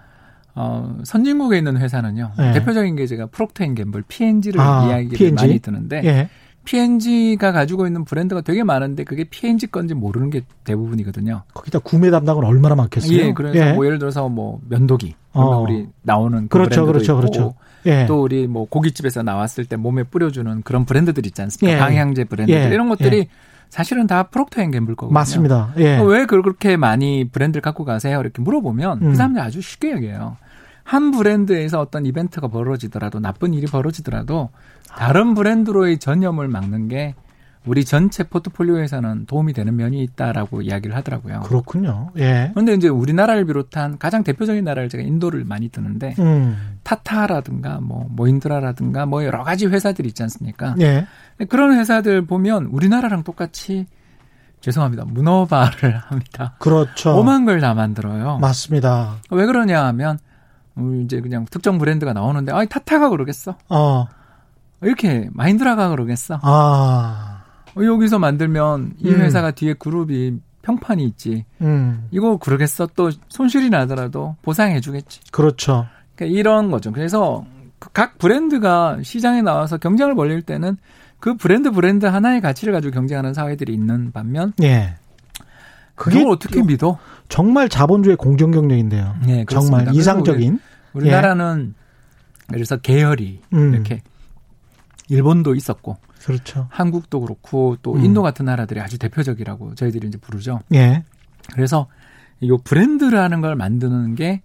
어, 0.56 0.98
선진국에 1.04 1.56
있는 1.56 1.76
회사는요. 1.76 2.32
네. 2.36 2.52
대표적인 2.54 2.96
게 2.96 3.06
제가 3.06 3.26
프록터 3.26 3.63
앤 3.63 3.76
갬블 3.76 4.02
P&G를 4.08 4.60
아, 4.60 4.88
이야기를 4.88 5.16
P&G? 5.16 5.32
많이 5.32 5.58
드는데 5.60 6.02
예. 6.04 6.28
P&G가 6.64 7.52
가지고 7.52 7.86
있는 7.86 8.04
브랜드가 8.04 8.40
되게 8.40 8.64
많은데 8.64 9.04
그게 9.04 9.22
P&G 9.22 9.68
건지 9.68 9.94
모르는 9.94 10.30
게 10.30 10.40
대부분이거든요. 10.64 11.42
거기다 11.54 11.78
구매 11.78 12.10
담당은 12.10 12.42
얼마나 12.42 12.74
많겠어요? 12.74 13.16
예, 13.16 13.32
그래서 13.32 13.56
예. 13.56 13.72
뭐 13.74 13.86
예를 13.86 14.00
들어서 14.00 14.28
뭐 14.28 14.60
면도기, 14.68 15.14
어. 15.32 15.60
우리 15.60 15.86
나오는 16.02 16.48
그 16.48 16.58
그렇죠, 16.58 16.86
그렇죠, 16.86 17.12
있고, 17.12 17.20
그렇죠. 17.20 17.54
예. 17.86 18.06
또 18.06 18.20
우리 18.20 18.48
뭐 18.48 18.66
고깃집에서 18.68 19.22
나왔을 19.22 19.66
때 19.66 19.76
몸에 19.76 20.02
뿌려주는 20.02 20.62
그런 20.62 20.84
브랜드들 20.86 21.24
있지 21.24 21.40
않습니까? 21.40 21.76
예. 21.76 21.78
방향제 21.78 22.24
브랜드들 22.24 22.70
예. 22.70 22.74
이런 22.74 22.88
것들이 22.88 23.18
예. 23.18 23.28
사실은 23.68 24.06
다 24.06 24.24
프록터 24.24 24.62
앤 24.62 24.70
갬블 24.70 24.94
거거든요. 24.94 25.14
맞습니다. 25.14 25.72
예. 25.78 25.98
왜 25.98 26.26
그렇게 26.26 26.76
많이 26.76 27.28
브랜드를 27.28 27.62
갖고 27.62 27.84
가세요? 27.84 28.20
이렇게 28.20 28.42
물어보면 28.42 28.98
그 29.00 29.04
음. 29.04 29.10
그 29.10 29.16
사람들이 29.16 29.42
아주 29.44 29.60
쉽게 29.60 29.92
얘기해요. 29.94 30.36
한 30.84 31.10
브랜드에서 31.10 31.80
어떤 31.80 32.06
이벤트가 32.06 32.48
벌어지더라도 32.48 33.18
나쁜 33.18 33.54
일이 33.54 33.66
벌어지더라도 33.66 34.50
다른 34.88 35.34
브랜드로의 35.34 35.98
전염을 35.98 36.48
막는 36.48 36.88
게 36.88 37.14
우리 37.66 37.84
전체 37.84 38.22
포트폴리오에서는 38.24 39.26
도움이 39.26 39.52
되는 39.52 39.74
면이 39.76 40.00
있다라고 40.02 40.62
이야기를 40.62 40.94
하더라고요. 40.96 41.40
그렇군요. 41.40 42.10
예. 42.16 42.50
그런데 42.54 42.74
이제 42.74 42.88
우리나라를 42.88 43.44
비롯한 43.44 43.98
가장 43.98 44.22
대표적인 44.24 44.64
나라를 44.64 44.88
제가 44.88 45.02
인도를 45.02 45.44
많이 45.44 45.68
드는데 45.68 46.14
음. 46.18 46.78
타타라든가 46.84 47.80
뭐 47.80 48.06
마힌드라라든가 48.10 49.06
뭐 49.06 49.24
여러 49.24 49.42
가지 49.42 49.66
회사들이 49.66 50.08
있지 50.08 50.22
않습니까? 50.22 50.74
예. 50.80 51.06
그런 51.48 51.76
회사들 51.78 52.24
보면 52.26 52.66
우리나라랑 52.66 53.24
똑같이 53.24 53.86
죄송합니다. 54.60 55.04
문어발을 55.04 55.96
합니다. 56.08 56.54
그렇죠. 56.58 57.18
오만 57.18 57.44
걸 57.44 57.60
다 57.60 57.74
만들어요. 57.74 58.38
맞습니다. 58.38 59.16
왜 59.30 59.44
그러냐 59.46 59.84
하면 59.86 60.18
이제 61.04 61.20
그냥 61.20 61.46
특정 61.50 61.78
브랜드가 61.78 62.12
나오는데 62.12 62.52
아 62.52 62.64
타타가 62.64 63.08
그러겠어. 63.08 63.56
어. 63.68 64.06
이렇게 64.82 65.28
마인드라가 65.32 65.88
그러겠어. 65.88 66.38
아. 66.42 67.35
어, 67.76 67.84
여기서 67.84 68.18
만들면 68.18 68.94
이 68.98 69.10
음. 69.10 69.20
회사가 69.20 69.48
음. 69.48 69.52
뒤에 69.54 69.74
그룹이 69.74 70.38
평판이 70.62 71.04
있지. 71.04 71.44
음. 71.60 72.08
이거 72.10 72.38
그러겠어. 72.38 72.88
또 72.96 73.10
손실이 73.28 73.70
나더라도 73.70 74.36
보상해 74.42 74.80
주겠지. 74.80 75.20
그렇죠. 75.30 75.86
그러니까 76.14 76.38
이런 76.38 76.70
거죠. 76.70 76.90
그래서 76.90 77.44
각 77.92 78.18
브랜드가 78.18 78.98
시장에 79.02 79.42
나와서 79.42 79.76
경쟁을 79.76 80.14
벌릴 80.14 80.42
때는 80.42 80.76
그 81.20 81.36
브랜드 81.36 81.70
브랜드 81.70 82.06
하나의 82.06 82.40
가치를 82.40 82.72
가지고 82.72 82.94
경쟁하는 82.94 83.32
사회들이 83.34 83.72
있는 83.72 84.12
반면 84.12 84.52
예. 84.62 84.96
그게 85.94 86.24
어떻게 86.26 86.62
믿어? 86.62 86.98
정말 87.28 87.68
자본주의 87.68 88.16
공정 88.16 88.50
경쟁인데요. 88.50 89.16
네, 89.24 89.44
정말 89.48 89.94
이상적인. 89.94 90.58
우리, 90.92 91.10
나라는 91.10 91.74
예. 91.74 92.52
그래서 92.52 92.76
계열이 92.76 93.40
음. 93.52 93.74
이렇게 93.74 94.02
일본도 95.08 95.54
있었고 95.54 95.96
그렇죠. 96.26 96.66
한국도 96.70 97.20
그렇고 97.20 97.76
또 97.82 97.94
음. 97.94 98.04
인도 98.04 98.22
같은 98.22 98.44
나라들이 98.46 98.80
아주 98.80 98.98
대표적이라고 98.98 99.74
저희들이 99.76 100.08
이제 100.08 100.18
부르죠. 100.18 100.60
예. 100.74 101.04
그래서 101.54 101.86
이 102.40 102.54
브랜드라는 102.64 103.40
걸 103.40 103.54
만드는 103.54 104.14
게 104.16 104.42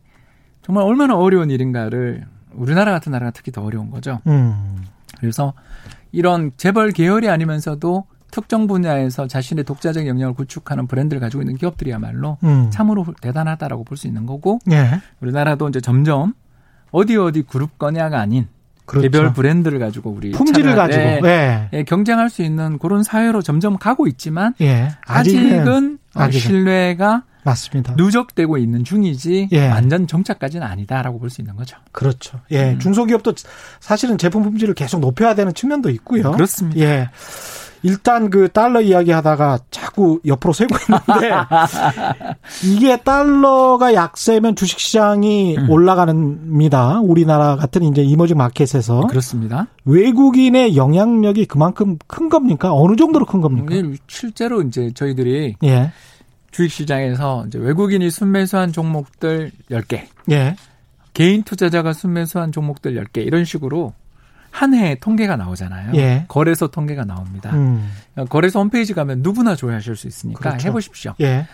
정말 0.61 0.83
얼마나 0.85 1.15
어려운 1.17 1.49
일인가를 1.49 2.25
우리나라 2.53 2.91
같은 2.91 3.11
나라가 3.11 3.31
특히 3.31 3.51
더 3.51 3.63
어려운 3.63 3.89
거죠. 3.89 4.19
음. 4.27 4.83
그래서 5.19 5.53
이런 6.11 6.51
재벌 6.57 6.91
계열이 6.91 7.29
아니면서도 7.29 8.05
특정 8.29 8.67
분야에서 8.67 9.27
자신의 9.27 9.65
독자적 9.65 10.07
영역을 10.07 10.35
구축하는 10.35 10.87
브랜드를 10.87 11.19
가지고 11.19 11.41
있는 11.43 11.55
기업들이야말로 11.57 12.37
음. 12.43 12.69
참으로 12.71 13.05
대단하다라고 13.21 13.83
볼 13.83 13.97
수 13.97 14.07
있는 14.07 14.25
거고 14.25 14.59
예. 14.71 15.01
우리나라도 15.19 15.67
이제 15.69 15.81
점점 15.81 16.33
어디 16.91 17.17
어디 17.17 17.41
그룹 17.41 17.77
거냐가 17.77 18.19
아닌 18.19 18.47
그렇죠. 18.85 19.03
개별 19.03 19.33
브랜드를 19.33 19.79
가지고 19.79 20.11
우리 20.11 20.31
품질을 20.31 20.75
가지고 20.75 21.27
예. 21.27 21.69
예, 21.73 21.83
경쟁할 21.83 22.29
수 22.29 22.41
있는 22.41 22.77
그런 22.77 23.03
사회로 23.03 23.41
점점 23.41 23.77
가고 23.77 24.07
있지만 24.07 24.53
예. 24.61 24.89
아직은, 25.05 25.99
아직은 26.13 26.39
신뢰가 26.39 27.23
맞습니다. 27.43 27.93
누적되고 27.97 28.57
있는 28.57 28.83
중이지 28.83 29.49
예. 29.51 29.67
완전 29.69 30.07
정착까지는 30.07 30.65
아니다라고 30.65 31.19
볼 31.19 31.29
수 31.31 31.41
있는 31.41 31.55
거죠. 31.55 31.77
그렇죠. 31.91 32.39
예, 32.51 32.71
음. 32.73 32.79
중소기업도 32.79 33.33
사실은 33.79 34.17
제품 34.17 34.43
품질을 34.43 34.73
계속 34.73 34.99
높여야 34.99 35.33
되는 35.33 35.53
측면도 35.53 35.89
있고요. 35.91 36.31
그렇습니다. 36.33 36.79
예. 36.81 37.09
일단 37.83 38.29
그 38.29 38.47
달러 38.49 38.79
이야기 38.79 39.09
하다가 39.09 39.59
자꾸 39.71 40.19
옆으로 40.25 40.53
세고 40.53 40.75
있는데 40.75 41.31
이게 42.63 42.97
달러가 42.97 43.93
약세면 43.95 44.55
주식 44.55 44.79
시장이 44.79 45.57
음. 45.57 45.69
올라가는입니다. 45.69 46.99
우리나라 46.99 47.55
같은 47.55 47.83
이제 47.83 48.03
이머징 48.03 48.37
마켓에서 48.37 49.07
그렇습니다. 49.07 49.67
외국인의 49.85 50.75
영향력이 50.77 51.45
그만큼 51.45 51.97
큰 52.07 52.29
겁니까? 52.29 52.71
어느 52.73 52.95
정도로 52.95 53.25
큰 53.25 53.41
겁니까? 53.41 53.73
실제로 54.07 54.61
이제 54.61 54.91
저희들이 54.93 55.55
예. 55.63 55.91
주식 56.51 56.75
시장에서 56.75 57.45
이제 57.47 57.57
외국인이 57.57 58.09
순매수한 58.09 58.71
종목들 58.71 59.51
10개. 59.71 60.07
예. 60.31 60.55
개인 61.13 61.43
투자자가 61.43 61.93
순매수한 61.93 62.51
종목들 62.51 62.95
10개 62.95 63.25
이런 63.25 63.43
식으로 63.45 63.93
한해 64.51 64.97
통계가 64.99 65.37
나오잖아요. 65.37 65.93
예. 65.95 66.25
거래소 66.27 66.67
통계가 66.67 67.05
나옵니다. 67.05 67.51
음. 67.55 67.89
거래소 68.29 68.59
홈페이지 68.59 68.93
가면 68.93 69.21
누구나 69.21 69.55
조회하실 69.55 69.95
수 69.95 70.07
있으니까 70.07 70.39
그렇죠. 70.39 70.67
해보십시오. 70.67 71.13
예. 71.21 71.47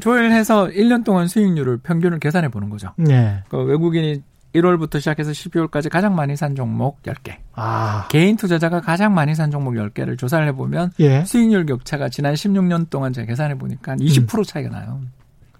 조회를 0.00 0.32
해서 0.32 0.66
1년 0.68 1.04
동안 1.04 1.28
수익률을 1.28 1.78
평균을 1.78 2.18
계산해 2.20 2.48
보는 2.48 2.70
거죠. 2.70 2.92
예. 3.08 3.42
그 3.48 3.58
외국인이 3.58 4.22
1월부터 4.54 4.98
시작해서 4.98 5.32
12월까지 5.32 5.90
가장 5.90 6.14
많이 6.14 6.36
산 6.36 6.54
종목 6.54 7.02
10개. 7.02 7.36
아. 7.54 8.06
개인 8.10 8.36
투자자가 8.36 8.80
가장 8.80 9.14
많이 9.14 9.34
산 9.34 9.50
종목 9.50 9.74
10개를 9.74 10.18
조사를 10.18 10.46
해보면 10.48 10.92
예. 11.00 11.24
수익률 11.24 11.66
격차가 11.66 12.08
지난 12.08 12.34
16년 12.34 12.88
동안 12.90 13.12
제가 13.12 13.26
계산해 13.26 13.58
보니까 13.58 13.96
20% 13.96 14.38
음. 14.38 14.42
차이가 14.44 14.70
나요. 14.70 15.00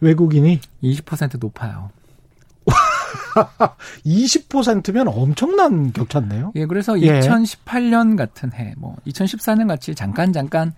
외국인이? 0.01 0.61
20% 0.83 1.39
높아요. 1.41 1.91
20%면 4.07 5.09
엄청난 5.09 5.93
격차인데요. 5.93 6.53
예, 6.57 6.67
그래서 6.67 7.01
예. 7.01 7.21
2018년 7.21 8.17
같은 8.17 8.53
해, 8.53 8.75
뭐 8.77 8.97
2014년 9.07 9.69
같이 9.69 9.95
잠깐 9.95 10.33
잠깐 10.33 10.73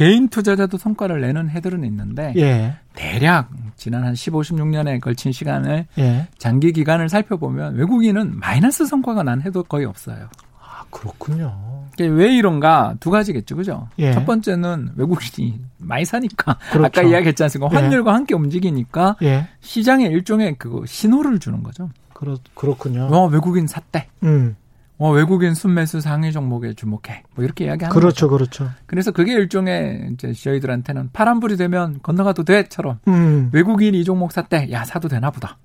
개인 0.00 0.28
투자자도 0.28 0.78
성과를 0.78 1.20
내는 1.20 1.50
해들은 1.50 1.84
있는데 1.84 2.32
예. 2.38 2.72
대략 2.94 3.50
지난 3.76 4.02
한 4.02 4.14
15, 4.14 4.40
16년에 4.40 4.98
걸친 4.98 5.30
시간을 5.30 5.84
예. 5.98 6.26
장기 6.38 6.72
기간을 6.72 7.10
살펴보면 7.10 7.74
외국인은 7.74 8.38
마이너스 8.38 8.86
성과가 8.86 9.24
난 9.24 9.42
해도 9.42 9.62
거의 9.62 9.84
없어요. 9.84 10.30
아, 10.58 10.84
그렇군요. 10.88 11.84
왜 11.98 12.34
이런가 12.34 12.94
두 12.98 13.10
가지겠죠, 13.10 13.56
그죠? 13.56 13.88
예. 13.98 14.14
첫 14.14 14.24
번째는 14.24 14.92
외국인이 14.96 15.60
많이 15.76 16.06
사니까 16.06 16.56
그렇죠. 16.72 16.86
아까 16.86 17.02
이야기했지 17.02 17.42
않습니까? 17.42 17.68
예. 17.76 17.82
환율과 17.82 18.14
함께 18.14 18.34
움직이니까 18.34 19.16
예. 19.22 19.48
시장에 19.60 20.06
일종의 20.06 20.54
그 20.58 20.82
신호를 20.86 21.40
주는 21.40 21.62
거죠. 21.62 21.90
그렇 22.14 22.38
그렇군요. 22.54 23.10
와 23.10 23.26
외국인 23.26 23.66
샀대. 23.66 24.06
음. 24.22 24.56
어, 25.00 25.10
외국인 25.12 25.54
순매수 25.54 26.02
상위 26.02 26.30
종목에 26.30 26.74
주목해. 26.74 27.22
뭐 27.34 27.42
이렇게 27.42 27.64
이야기하는 27.64 27.94
그렇죠, 27.94 28.28
거죠. 28.28 28.60
그렇죠. 28.60 28.70
그래서 28.84 29.12
그게 29.12 29.32
일종의 29.32 30.10
이제 30.12 30.34
저희들한테는 30.34 31.08
파란불이 31.14 31.56
되면 31.56 32.00
건너가도 32.02 32.44
돼처럼 32.44 32.98
음. 33.08 33.48
외국인 33.54 33.94
이 33.94 34.04
종목 34.04 34.30
샀대. 34.30 34.68
야 34.70 34.84
사도 34.84 35.08
되나 35.08 35.30
보다. 35.30 35.56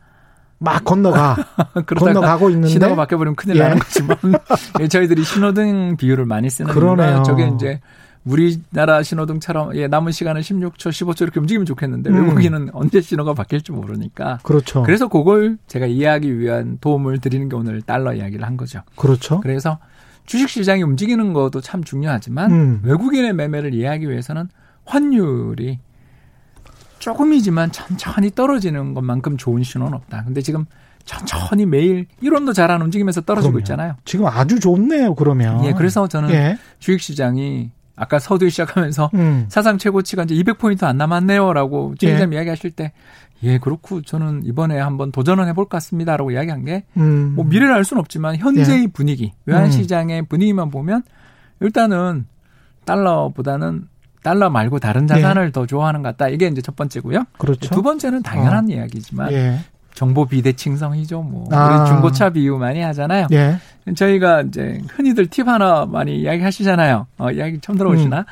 막 0.57 0.85
건너가 0.85 1.35
건너가고 1.85 2.49
있는데 2.51 2.69
신호가 2.69 2.95
바뀌어버리면 2.95 3.35
큰일 3.35 3.57
예. 3.57 3.59
나는 3.59 3.79
거지만 3.79 4.17
저희들이 4.89 5.25
신호등 5.25 5.97
비율을 5.97 6.25
많이 6.25 6.49
쓰는 6.49 6.73
그러네요. 6.73 7.23
저게 7.23 7.51
이제 7.53 7.81
우리나라 8.25 9.03
신호등처럼 9.03 9.75
예, 9.75 9.87
남은 9.87 10.11
시간은 10.11 10.41
16초, 10.41 10.77
15초 10.77 11.21
이렇게 11.21 11.39
움직이면 11.39 11.65
좋겠는데 11.65 12.09
음. 12.09 12.23
외국인은 12.27 12.69
언제 12.73 12.99
신호가 13.01 13.33
바뀔지 13.35 13.71
모르니까. 13.71 14.39
그렇죠. 14.43 14.81
그래서 14.83 15.07
그걸 15.07 15.57
제가 15.67 15.85
이해하기 15.85 16.39
위한 16.39 16.77
도움을 16.81 17.19
드리는 17.19 17.47
게 17.49 17.55
오늘 17.55 17.81
달러 17.81 18.13
이야기를 18.13 18.45
한 18.45 18.57
거죠. 18.57 18.81
그렇죠. 18.95 19.39
그래서 19.41 19.77
주식 20.25 20.49
시장이 20.49 20.81
움직이는 20.81 21.33
것도 21.33 21.61
참 21.61 21.83
중요하지만 21.83 22.51
음. 22.51 22.79
외국인의 22.83 23.33
매매를 23.33 23.75
이해하기 23.75 24.09
위해서는 24.09 24.49
환율이 24.85 25.79
조금이지만 26.99 27.71
천천히 27.71 28.31
떨어지는 28.33 28.95
것만큼 28.95 29.37
좋은 29.37 29.61
신호는 29.63 29.93
없다. 29.93 30.23
근데 30.25 30.41
지금 30.41 30.65
천천히 31.03 31.67
매일 31.67 32.07
1원도 32.23 32.55
잘 32.55 32.71
안 32.71 32.81
움직이면서 32.81 33.21
떨어지고 33.21 33.51
그럼요. 33.53 33.59
있잖아요. 33.61 33.95
지금 34.05 34.25
아주 34.25 34.59
좋네요, 34.59 35.13
그러면. 35.13 35.63
예, 35.65 35.73
그래서 35.73 36.07
저는 36.07 36.31
예. 36.31 36.57
주식 36.79 37.01
시장이 37.01 37.69
아까 37.95 38.19
서두에 38.19 38.49
시작하면서 38.49 39.11
음. 39.13 39.45
사상 39.47 39.77
최고치가 39.77 40.23
이제 40.23 40.35
200포인트 40.35 40.83
안 40.83 40.97
남았네요라고 40.97 41.95
최기자님 41.97 42.33
예. 42.33 42.37
이야기하실 42.37 42.71
때 42.71 42.91
예, 43.43 43.57
그렇고 43.57 44.01
저는 44.01 44.43
이번에 44.45 44.79
한번 44.79 45.11
도전을 45.11 45.47
해볼 45.49 45.65
것 45.65 45.69
같습니다라고 45.69 46.31
이야기한 46.31 46.65
게, 46.65 46.83
음. 46.97 47.33
뭐 47.35 47.45
미래를 47.45 47.73
알 47.73 47.83
수는 47.83 47.99
없지만 47.99 48.37
현재의 48.37 48.83
예. 48.83 48.87
분위기, 48.87 49.33
외환시장의 49.45 50.21
음. 50.21 50.25
분위기만 50.25 50.71
보면 50.71 51.03
일단은 51.59 52.25
달러보다는 52.85 53.87
달러 54.23 54.49
말고 54.49 54.79
다른 54.79 55.05
자산을 55.05 55.47
예. 55.47 55.51
더 55.51 55.67
좋아하는 55.67 56.01
것 56.01 56.09
같다. 56.09 56.29
이게 56.29 56.47
이제 56.47 56.61
첫 56.61 56.75
번째고요. 56.75 57.25
그렇죠. 57.37 57.69
두 57.69 57.83
번째는 57.83 58.23
당연한 58.23 58.65
어. 58.65 58.73
이야기지만 58.73 59.31
예. 59.31 59.59
정보 59.93 60.25
비대칭성이죠. 60.25 61.21
뭐 61.21 61.47
아. 61.51 61.67
우리 61.67 61.89
중고차 61.89 62.31
비유 62.31 62.57
많이 62.57 62.81
하잖아요. 62.81 63.27
예. 63.31 63.57
저희가 63.93 64.41
이제 64.41 64.81
흔히들 64.89 65.27
팁 65.27 65.47
하나 65.47 65.85
많이 65.85 66.19
이야기 66.19 66.41
하시잖아요. 66.41 67.07
어, 67.17 67.31
이야기 67.31 67.59
처음 67.59 67.77
들어보시나? 67.77 68.19
음. 68.19 68.23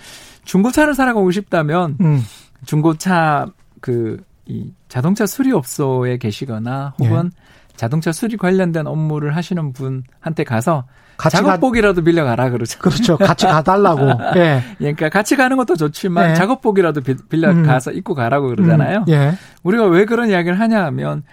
중고차를 0.46 0.96
사러가고 0.96 1.30
싶다면 1.32 1.98
음. 2.02 2.22
중고차 2.66 3.46
그 3.82 4.18
이 4.46 4.74
자동차 4.90 5.26
수리업소에 5.26 6.18
계시거나 6.18 6.96
혹은 7.00 7.32
예. 7.34 7.44
자동차 7.76 8.12
수리 8.12 8.38
관련된 8.38 8.88
업무를 8.88 9.36
하시는 9.36 9.74
분한테 9.74 10.44
가서 10.46 10.86
작업복이라도 11.18 12.02
가... 12.02 12.06
빌려가라 12.06 12.50
그러죠. 12.50 12.78
그렇죠. 12.80 13.18
같이 13.18 13.46
가달라고. 13.46 14.10
예. 14.36 14.62
그러니까 14.78 15.10
같이 15.10 15.36
가는 15.36 15.56
것도 15.56 15.76
좋지만 15.78 16.32
예. 16.32 16.36
작업복이라도 16.36 17.02
빌려가서 17.30 17.92
음. 17.92 17.98
입고 17.98 18.14
가라고 18.16 18.50
그러잖아요. 18.50 19.06
음. 19.08 19.14
예. 19.14 19.32
우리가 19.64 19.86
왜 19.86 20.06
그런 20.06 20.30
이야기를 20.30 20.60
하냐 20.60 20.84
하면 20.86 21.24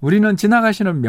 우리는 0.00 0.36
지나가시는 0.36 1.02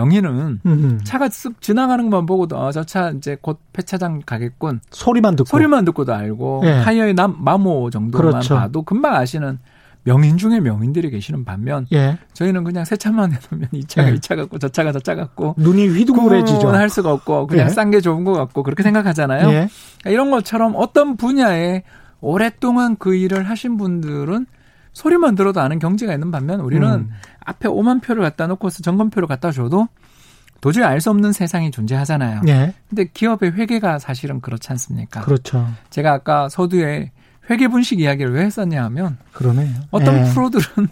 음흠. 0.65 1.03
차가 1.03 1.27
쓱 1.27 1.61
지나가는 1.61 2.09
것만 2.09 2.25
보고도 2.25 2.57
어, 2.57 2.71
저 2.71 2.83
차 2.83 3.11
이제 3.11 3.37
곧 3.39 3.59
폐차장 3.73 4.21
가겠군. 4.25 4.81
소리만 4.91 5.35
듣고. 5.35 5.47
소리만 5.47 5.85
듣고도 5.85 6.13
알고 6.13 6.63
예. 6.65 6.81
타이어의 6.83 7.13
남, 7.13 7.35
마모 7.39 7.89
정도만 7.91 8.31
그렇죠. 8.31 8.55
봐도 8.55 8.81
금방 8.81 9.13
아시는 9.15 9.59
명인 10.05 10.37
중에 10.37 10.59
명인들이 10.59 11.11
계시는 11.11 11.45
반면 11.45 11.85
예. 11.91 12.17
저희는 12.33 12.63
그냥 12.63 12.83
새 12.85 12.95
차만 12.97 13.31
해놓으면 13.33 13.69
이 13.73 13.83
차가 13.85 14.09
예. 14.09 14.15
이차 14.15 14.35
같고 14.35 14.57
저 14.57 14.69
차가 14.69 14.91
저 14.91 14.99
차 14.99 15.13
같고 15.13 15.53
눈이 15.57 15.87
휘둥그레지죠. 15.89 16.69
할 16.69 16.89
수가 16.89 17.11
없고 17.13 17.45
그냥 17.47 17.65
예. 17.67 17.69
싼게 17.69 18.01
좋은 18.01 18.23
것 18.23 18.33
같고 18.33 18.63
그렇게 18.63 18.81
생각하잖아요. 18.81 19.41
예. 19.49 19.51
그러니까 19.99 20.09
이런 20.09 20.31
것처럼 20.31 20.73
어떤 20.75 21.15
분야에 21.15 21.83
오랫동안 22.21 22.95
그 22.97 23.13
일을 23.13 23.43
하신 23.49 23.77
분들은 23.77 24.45
소리만 24.99 25.35
들어도 25.35 25.61
아는 25.61 25.79
경지가 25.79 26.13
있는 26.13 26.29
반면 26.29 26.59
우리는 26.59 26.85
음. 26.85 27.09
앞에 27.45 27.69
5만 27.69 28.01
표를 28.01 28.21
갖다 28.21 28.47
놓고서 28.47 28.83
점검표를 28.83 29.29
갖다 29.29 29.49
줘도 29.51 29.87
도저히 30.59 30.83
알 30.83 30.99
수 30.99 31.09
없는 31.09 31.31
세상이 31.31 31.71
존재하잖아요. 31.71 32.41
예. 32.49 32.73
근데 32.89 33.05
기업의 33.13 33.53
회계가 33.53 33.97
사실은 33.99 34.41
그렇지 34.41 34.67
않습니까? 34.73 35.21
그렇죠. 35.21 35.65
제가 35.89 36.11
아까 36.11 36.49
서두에 36.49 37.11
회계 37.49 37.69
분식 37.69 38.01
이야기를 38.01 38.33
왜 38.33 38.43
했었냐 38.43 38.83
하면 38.83 39.17
그러네요. 39.31 39.73
어떤 39.91 40.17
예. 40.17 40.23
프로들은 40.33 40.89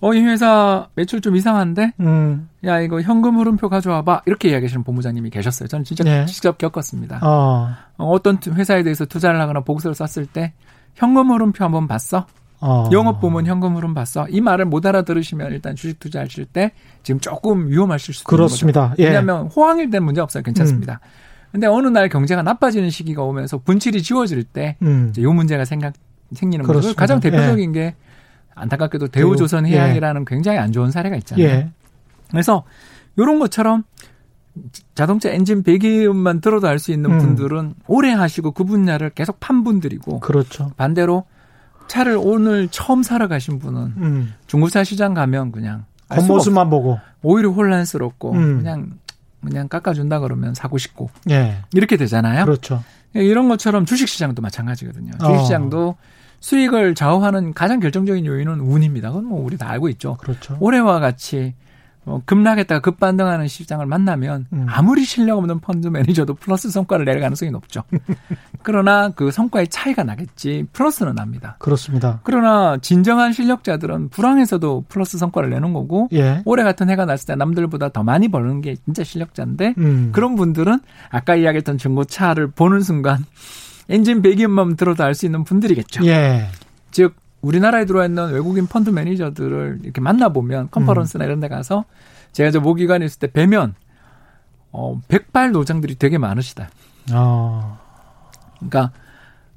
어 0.00 0.12
이 0.14 0.20
회사 0.20 0.88
매출 0.96 1.20
좀 1.20 1.36
이상한데 1.36 1.92
음. 2.00 2.48
야 2.64 2.80
이거 2.80 3.00
현금 3.00 3.38
흐름표 3.38 3.68
가져와 3.68 4.02
봐 4.02 4.20
이렇게 4.26 4.50
이야기하시는 4.50 4.82
본부장님이 4.82 5.30
계셨어요. 5.30 5.68
저는 5.68 5.84
진짜 5.84 6.04
예. 6.06 6.26
직접 6.26 6.58
겪었습니다. 6.58 7.20
어. 7.22 7.68
어. 7.98 8.18
떤 8.18 8.38
회사에 8.52 8.82
대해서 8.82 9.04
투자를 9.04 9.40
하거나 9.40 9.60
보고서를 9.60 9.94
썼을 9.94 10.26
때 10.26 10.52
현금 10.96 11.30
흐름표 11.30 11.64
한번 11.64 11.86
봤어? 11.86 12.26
어. 12.60 12.88
영업 12.92 13.20
부문 13.20 13.46
현금 13.46 13.76
흐름 13.76 13.94
봤어. 13.94 14.26
이 14.28 14.40
말을 14.40 14.64
못 14.64 14.86
알아들으시면 14.86 15.52
일단 15.52 15.76
주식 15.76 15.98
투자하실 16.00 16.46
때 16.46 16.72
지금 17.02 17.20
조금 17.20 17.68
위험하실 17.68 18.14
수도 18.14 18.28
그렇습니다. 18.28 18.94
예. 18.98 19.06
왜냐하면 19.06 19.48
호황일 19.48 19.90
땐 19.90 20.02
문제 20.04 20.20
없어요. 20.20 20.42
괜찮습니다. 20.42 21.00
음. 21.02 21.50
근데 21.52 21.66
어느 21.66 21.86
날 21.88 22.08
경제가 22.08 22.42
나빠지는 22.42 22.90
시기가 22.90 23.22
오면서 23.22 23.58
분칠이 23.58 24.02
지워질 24.02 24.42
때, 24.44 24.76
음. 24.82 25.12
문제가 25.16 25.64
생각, 25.64 25.92
생기는 26.32 26.64
거죠. 26.66 26.94
가장 26.94 27.20
대표적인 27.20 27.76
예. 27.76 27.80
게 27.80 27.94
안타깝게도 28.56 29.08
대우조선 29.08 29.66
해양이라는 29.66 30.22
예. 30.22 30.24
굉장히 30.26 30.58
안 30.58 30.72
좋은 30.72 30.90
사례가 30.90 31.16
있잖아요. 31.16 31.46
예. 31.46 31.70
그래서 32.30 32.64
요런 33.18 33.38
것처럼 33.38 33.84
자동차 34.94 35.30
엔진 35.30 35.62
배기음만 35.62 36.40
들어도 36.40 36.66
알 36.66 36.78
수 36.78 36.92
있는 36.92 37.12
음. 37.12 37.18
분들은 37.18 37.74
오래 37.86 38.10
하시고 38.12 38.52
그 38.52 38.64
분야를 38.64 39.10
계속 39.10 39.38
판 39.38 39.64
분들이고 39.64 40.20
그렇죠. 40.20 40.72
반대로 40.76 41.24
차를 41.88 42.18
오늘 42.20 42.68
처음 42.68 43.02
사러 43.02 43.28
가신 43.28 43.58
분은 43.58 43.80
음. 43.96 44.34
중고차 44.46 44.84
시장 44.84 45.14
가면 45.14 45.52
그냥 45.52 45.84
겉모습만 46.08 46.70
보고 46.70 46.98
오히려 47.22 47.50
혼란스럽고 47.50 48.32
음. 48.32 48.58
그냥 48.58 48.98
그냥 49.42 49.68
깎아준다 49.68 50.20
그러면 50.20 50.54
사고 50.54 50.78
싶고 50.78 51.10
예. 51.30 51.58
이렇게 51.72 51.96
되잖아요. 51.96 52.44
그렇죠. 52.44 52.82
예, 53.16 53.24
이런 53.24 53.48
것처럼 53.48 53.84
주식시장도 53.84 54.42
마찬가지거든요. 54.42 55.12
주식시장도 55.18 55.88
어. 55.88 55.96
수익을 56.40 56.94
좌우하는 56.94 57.54
가장 57.54 57.80
결정적인 57.80 58.26
요인은 58.26 58.60
운입니다. 58.60 59.08
그건 59.08 59.26
뭐 59.26 59.42
우리 59.42 59.56
다 59.56 59.70
알고 59.70 59.88
있죠. 59.90 60.16
그렇죠. 60.18 60.56
올해와 60.60 61.00
같이 61.00 61.54
어, 62.06 62.20
급락했다가 62.26 62.80
급반등하는 62.80 63.48
시장을 63.48 63.86
만나면 63.86 64.46
음. 64.52 64.66
아무리 64.68 65.04
실력 65.04 65.38
없는 65.38 65.60
펀드 65.60 65.88
매니저도 65.88 66.34
플러스 66.34 66.70
성과를 66.70 67.04
낼 67.04 67.20
가능성이 67.20 67.50
높죠. 67.50 67.82
그러나 68.62 69.10
그 69.10 69.30
성과의 69.30 69.68
차이가 69.68 70.04
나겠지 70.04 70.66
플러스는 70.72 71.14
납니다. 71.14 71.56
그렇습니다. 71.58 72.20
그러나 72.24 72.76
진정한 72.80 73.32
실력자들은 73.32 74.10
불황에서도 74.10 74.84
플러스 74.88 75.18
성과를 75.18 75.50
내는 75.50 75.72
거고 75.72 76.08
예. 76.12 76.42
올해 76.44 76.62
같은 76.62 76.90
해가 76.90 77.04
났을 77.04 77.26
때 77.26 77.34
남들보다 77.34 77.90
더 77.90 78.02
많이 78.02 78.28
버는 78.28 78.60
게 78.60 78.76
진짜 78.84 79.04
실력자인데 79.04 79.74
음. 79.78 80.10
그런 80.12 80.34
분들은 80.34 80.80
아까 81.10 81.36
이야기했던 81.36 81.78
중고차를 81.78 82.48
보는 82.52 82.80
순간 82.80 83.24
엔진 83.88 84.22
배기음만 84.22 84.76
들어도 84.76 85.04
알 85.04 85.14
수 85.14 85.26
있는 85.26 85.44
분들이겠죠. 85.44 86.04
예. 86.06 86.48
즉 86.90 87.14
우리나라에 87.44 87.84
들어와 87.84 88.06
있는 88.06 88.32
외국인 88.32 88.66
펀드 88.66 88.90
매니저들을 88.90 89.80
이렇게 89.82 90.00
만나보면 90.00 90.70
컨퍼런스나 90.70 91.24
음. 91.24 91.26
이런 91.26 91.40
데 91.40 91.48
가서 91.48 91.84
제가 92.32 92.50
저 92.50 92.60
모기관에 92.60 93.04
있을 93.04 93.18
때 93.20 93.26
뵈면 93.28 93.74
어, 94.72 95.00
백발 95.08 95.52
노장들이 95.52 95.96
되게 95.96 96.18
많으시다. 96.18 96.68
어. 97.12 97.78
그러니까 98.56 98.90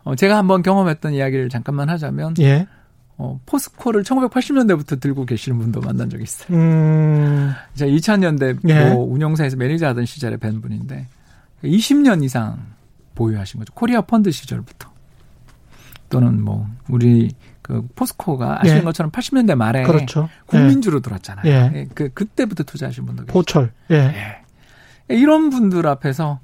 어, 0.03 0.15
제가 0.15 0.37
한번 0.37 0.61
경험했던 0.61 1.13
이야기를 1.13 1.49
잠깐만 1.49 1.89
하자면 1.89 2.35
예. 2.39 2.67
어, 3.17 3.39
포스코를 3.45 4.03
1980년대부터 4.03 4.99
들고 4.99 5.25
계시는 5.25 5.57
분도 5.57 5.81
만난 5.81 6.09
적이 6.09 6.23
있어요. 6.23 6.55
음. 6.55 7.51
제가 7.73 7.91
2000년대 7.91 8.69
예. 8.69 8.89
뭐 8.91 9.11
운영사에서 9.11 9.57
매니저 9.57 9.87
하던 9.87 10.05
시절에 10.05 10.37
뵌 10.37 10.61
분인데 10.61 11.07
20년 11.63 12.23
이상 12.23 12.59
보유하신 13.15 13.59
거죠. 13.59 13.73
코리아 13.73 14.01
펀드 14.01 14.29
시절부터. 14.29 14.91
또는 16.09 16.41
뭐 16.41 16.67
우리 16.89 17.31
그 17.67 17.85
포스코가 17.95 18.61
아시는 18.61 18.79
예. 18.79 18.83
것처럼 18.83 19.11
80년대 19.11 19.55
말에 19.55 19.83
그렇죠. 19.83 20.29
국민주로 20.45 20.97
예. 20.97 21.01
들어왔잖아요. 21.01 21.45
예. 21.45 21.71
예. 21.75 21.87
그 21.93 22.09
그때부터 22.09 22.63
투자하신 22.63 23.05
분들 23.05 23.25
포철. 23.25 23.71
예. 23.91 23.95
예. 25.09 25.15
이런 25.15 25.49
분들 25.49 25.85
앞에서 25.85 26.39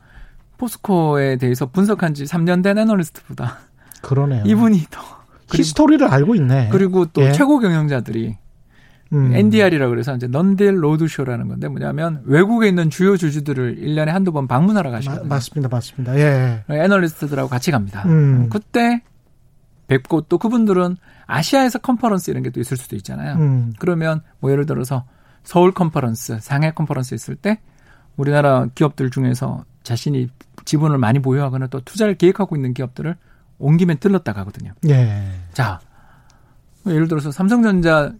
포스코에 0.57 1.38
대해서 1.38 1.65
분석한 1.65 2.13
지 2.13 2.25
3년 2.25 2.62
된 2.62 2.77
애널리스트보다 2.77 3.59
그러네요. 4.01 4.43
이분이 4.45 4.86
더 4.91 5.01
히스토리를 5.53 6.05
알고 6.05 6.36
있네. 6.36 6.69
그리고 6.71 7.05
또 7.05 7.23
예. 7.23 7.31
최고 7.31 7.59
경영자들이 7.59 8.38
음. 9.13 9.33
NDR이라고 9.33 9.91
그래서 9.91 10.15
이제 10.15 10.27
non-deal 10.27 10.83
roadshow라는 10.83 11.47
건데 11.47 11.69
뭐냐면 11.69 12.21
외국에 12.25 12.67
있는 12.67 12.89
주요 12.89 13.15
주주들을 13.15 13.77
1년에 13.77 14.07
한두 14.07 14.33
번 14.33 14.47
방문하러 14.47 14.91
가시거든요. 14.91 15.27
마, 15.27 15.36
맞습니다. 15.36 15.69
맞습니다. 15.69 16.17
예. 16.17 16.63
애널리스트들하고 16.69 17.47
같이 17.47 17.71
갑니다. 17.71 18.03
음. 18.07 18.49
그때 18.49 19.03
뵙고 19.93 20.21
또 20.21 20.38
그분들은 20.38 20.97
아시아에서 21.27 21.79
컨퍼런스 21.79 22.32
이런 22.32 22.43
게 22.43 22.49
또 22.49 22.60
있을 22.60 22.77
수도 22.77 22.95
있잖아요. 22.95 23.36
음. 23.36 23.73
그러면 23.79 24.21
뭐 24.39 24.51
예를 24.51 24.65
들어서 24.65 25.06
서울 25.43 25.73
컨퍼런스, 25.73 26.39
상해 26.39 26.71
컨퍼런스 26.71 27.13
있을 27.15 27.36
때 27.36 27.60
우리나라 28.15 28.67
기업들 28.75 29.10
중에서 29.10 29.65
자신이 29.84 30.29
지분을 30.65 30.97
많이 30.97 31.19
보유하거나 31.19 31.67
또 31.67 31.82
투자를 31.82 32.15
계획하고 32.15 32.56
있는 32.56 32.73
기업들을 32.73 33.15
온 33.60 33.77
김에 33.77 33.95
들렀다 33.95 34.34
가거든요. 34.34 34.71
예. 34.88 35.21
자, 35.53 35.79
뭐 36.84 36.93
예를 36.93 37.08
들어서 37.08 37.32
삼성전자 37.32 38.13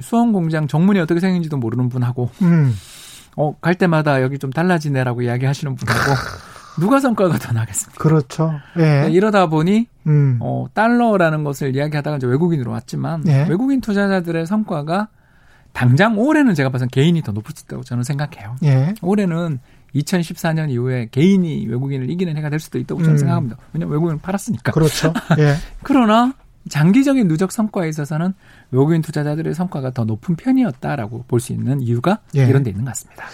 수원 0.00 0.32
공장 0.32 0.66
정문이 0.66 0.98
어떻게 1.00 1.20
생긴지도 1.20 1.56
모르는 1.56 1.88
분하고, 1.88 2.30
음. 2.42 2.74
어, 3.36 3.56
갈 3.60 3.74
때마다 3.76 4.22
여기 4.22 4.38
좀 4.38 4.50
달라지네라고 4.50 5.22
이야기하시는 5.22 5.74
분하고, 5.74 6.00
누가 6.78 7.00
성과가 7.00 7.38
더 7.38 7.52
나겠습니까? 7.52 8.02
그렇죠. 8.02 8.52
예. 8.78 9.08
이러다 9.10 9.48
보니 9.48 9.86
음. 10.06 10.38
어, 10.40 10.66
달러라는 10.74 11.44
것을 11.44 11.74
이야기하다가 11.74 12.18
이제 12.18 12.26
외국인으로 12.26 12.70
왔지만 12.72 13.24
예. 13.28 13.46
외국인 13.48 13.80
투자자들의 13.80 14.46
성과가 14.46 15.08
당장 15.72 16.18
올해는 16.18 16.54
제가 16.54 16.70
봐선 16.70 16.88
개인이 16.88 17.20
더 17.22 17.32
높을 17.32 17.52
수 17.54 17.64
있다고 17.64 17.82
저는 17.84 18.02
생각해요. 18.04 18.56
예. 18.64 18.94
올해는 19.02 19.58
2014년 19.94 20.70
이후에 20.70 21.08
개인이 21.10 21.66
외국인을 21.66 22.10
이기는 22.10 22.36
해가 22.36 22.50
될 22.50 22.58
수도 22.60 22.78
있다고 22.78 23.00
저는 23.02 23.14
음. 23.14 23.18
생각합니다. 23.18 23.56
왜냐하면 23.72 23.92
외국인을 23.94 24.20
팔았으니까. 24.20 24.72
그렇죠. 24.72 25.12
예. 25.38 25.54
그러나 25.82 26.34
장기적인 26.68 27.28
누적 27.28 27.52
성과에 27.52 27.88
있어서는 27.88 28.34
외국인 28.72 29.00
투자자들의 29.02 29.54
성과가 29.54 29.90
더 29.92 30.04
높은 30.04 30.34
편이었다라고 30.36 31.24
볼 31.28 31.40
수 31.40 31.52
있는 31.52 31.80
이유가 31.80 32.18
예. 32.34 32.44
이런 32.46 32.62
데 32.62 32.70
있는 32.70 32.84
것 32.84 32.90
같습니다. 32.90 33.24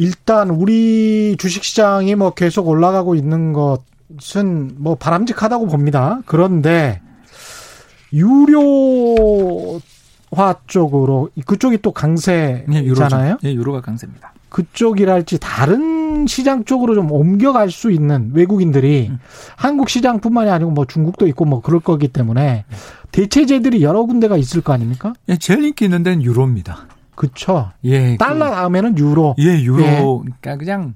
일단 0.00 0.48
우리 0.48 1.36
주식시장이 1.38 2.14
뭐 2.14 2.30
계속 2.30 2.68
올라가고 2.68 3.14
있는 3.14 3.52
것은 3.52 4.76
뭐 4.78 4.94
바람직하다고 4.94 5.66
봅니다. 5.66 6.20
그런데 6.24 7.02
유료화 8.10 8.62
쪽으로 10.66 11.28
그쪽이 11.44 11.82
또 11.82 11.92
강세잖아요. 11.92 13.36
네, 13.42 13.54
유로 13.54 13.72
가 13.72 13.82
강세입니다. 13.82 14.32
그쪽이랄지 14.48 15.36
다른 15.38 16.26
시장 16.26 16.64
쪽으로 16.64 16.94
좀 16.94 17.12
옮겨갈 17.12 17.70
수 17.70 17.90
있는 17.90 18.30
외국인들이 18.32 19.08
음. 19.10 19.18
한국 19.54 19.90
시장뿐만이 19.90 20.50
아니고 20.50 20.70
뭐 20.70 20.86
중국도 20.86 21.26
있고 21.28 21.44
뭐 21.44 21.60
그럴 21.60 21.78
거기 21.80 22.08
때문에 22.08 22.64
대체제들이 23.12 23.82
여러 23.82 24.04
군데가 24.04 24.38
있을 24.38 24.62
거 24.62 24.72
아닙니까? 24.72 25.12
예, 25.28 25.36
제일 25.36 25.62
인기 25.62 25.84
있는 25.84 26.02
데는 26.02 26.22
유로입니다. 26.22 26.86
그쵸. 27.20 27.70
예. 27.84 28.16
달러 28.16 28.46
그, 28.46 28.50
다음에는 28.50 28.96
유로. 28.96 29.34
예, 29.38 29.60
유로. 29.60 29.82
예. 29.82 29.96
그러니까 30.40 30.56
그냥 30.56 30.94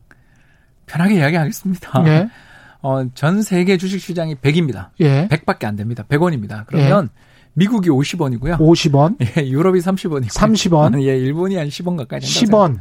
편하게 0.87 1.17
이야기하겠습니다. 1.17 2.07
예. 2.07 2.31
어, 2.81 3.05
전 3.13 3.43
세계 3.43 3.77
주식 3.77 4.01
시장이 4.01 4.37
100입니다. 4.37 4.89
예. 5.01 5.29
100밖에 5.29 5.67
안 5.67 5.77
됩니다. 5.77 6.03
100원입니다. 6.09 6.65
그러면 6.67 7.11
예. 7.13 7.21
미국이 7.53 7.91
50원이고요. 7.91 8.57
50원. 8.57 9.17
예, 9.37 9.47
유럽이 9.47 9.81
30원이고. 9.81 10.29
30원. 10.29 10.99
예, 11.05 11.15
일본이 11.19 11.57
한 11.57 11.69
10원 11.69 11.99
가까이 11.99 12.21
된다. 12.21 12.27
10원. 12.27 12.79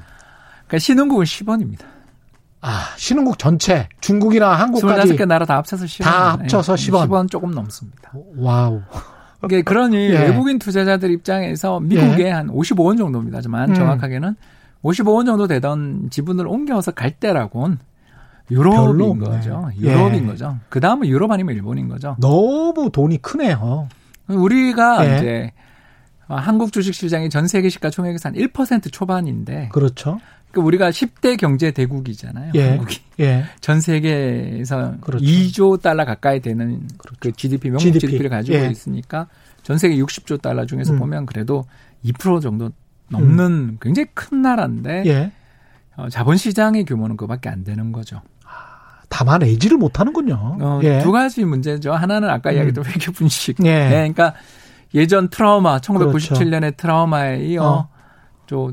그러니까 0.67 0.79
신흥국은 0.79 1.25
10원입니다. 1.25 1.81
아, 2.61 2.93
신흥국 2.95 3.37
전체 3.37 3.89
중국이나 3.99 4.53
한국까지 4.53 5.15
25개 5.15 5.25
나라 5.27 5.45
다 5.45 5.57
합쳐서 5.57 5.83
10원. 5.83 6.03
다 6.05 6.31
합쳐서 6.31 6.75
10원. 6.75 7.09
10원 7.09 7.29
조금 7.29 7.51
넘습니다. 7.51 8.13
Wow. 8.37 8.81
이게 9.45 9.61
그러니 9.61 9.97
예. 9.97 10.19
외국인 10.19 10.59
투자자들 10.59 11.11
입장에서 11.11 11.79
미국에 11.79 12.25
예. 12.25 12.29
한 12.31 12.47
55원 12.47 12.97
정도입니다만 12.97 13.69
음. 13.69 13.75
정확하게는 13.75 14.35
55원 14.83 15.25
정도 15.25 15.47
되던 15.47 16.09
지분을 16.09 16.47
옮겨서 16.47 16.91
갈 16.91 17.11
때라곤 17.11 17.79
유럽인 18.51 19.19
거죠. 19.19 19.69
유럽인 19.79 20.23
예. 20.23 20.27
거죠. 20.27 20.57
그 20.69 20.79
다음은 20.79 21.07
유럽 21.07 21.31
아니면 21.31 21.55
일본인 21.55 21.87
거죠. 21.87 22.15
너무 22.19 22.89
돈이 22.91 23.21
크네요. 23.21 23.87
우리가 24.27 25.09
예. 25.09 25.17
이제 25.17 25.51
한국 26.27 26.71
주식 26.71 26.93
시장이 26.93 27.29
전 27.29 27.47
세계 27.47 27.69
시가 27.69 27.89
총액에서 27.89 28.29
한 28.29 28.35
1% 28.35 28.91
초반인데. 28.91 29.69
그렇죠. 29.71 30.19
그 30.53 30.61
우리가 30.61 30.91
10대 30.91 31.35
경제 31.35 31.71
대국이잖아요. 31.71 32.51
예. 32.53 32.69
한국이. 32.69 32.99
예. 33.19 33.43
전 33.59 33.81
세계에서 33.81 34.97
그렇죠. 35.01 35.25
2조 35.25 35.81
달러 35.81 36.05
가까이 36.05 36.41
되는 36.41 36.87
그렇죠. 36.99 37.17
그 37.19 37.31
GDP 37.31 37.69
명목 37.69 37.79
GDP. 37.79 37.99
GDP를 37.99 38.29
가지고 38.29 38.59
예. 38.59 38.67
있으니까 38.69 39.27
전 39.63 39.79
세계 39.79 39.97
60조 39.97 40.43
달러 40.43 40.67
중에서 40.67 40.93
음. 40.93 40.99
보면 40.99 41.25
그래도 41.25 41.65
2% 42.05 42.39
정도 42.39 42.69
넘는 43.09 43.45
음. 43.45 43.77
굉장히 43.81 44.07
큰 44.13 44.43
나라인데 44.43 45.03
예. 45.07 45.31
어, 45.95 46.07
자본시장의 46.09 46.85
규모는 46.85 47.17
그밖에 47.17 47.49
안 47.49 47.63
되는 47.63 47.91
거죠. 47.91 48.21
다만 49.09 49.41
애지를 49.41 49.77
못하는군요. 49.77 50.57
어, 50.61 50.79
예. 50.83 50.99
두 50.99 51.11
가지 51.11 51.43
문제죠. 51.45 51.93
하나는 51.93 52.29
아까 52.29 52.51
음. 52.51 52.57
이야기했던 52.57 52.85
회계 52.85 53.11
분식. 53.11 53.57
예. 53.65 53.89
네, 53.89 53.89
그러니까 53.89 54.35
예전 54.93 55.29
트라우마, 55.29 55.79
1997년의 55.79 56.59
그렇죠. 56.59 56.77
트라우마에 56.77 57.43
이어 57.45 57.63
어. 57.63 57.92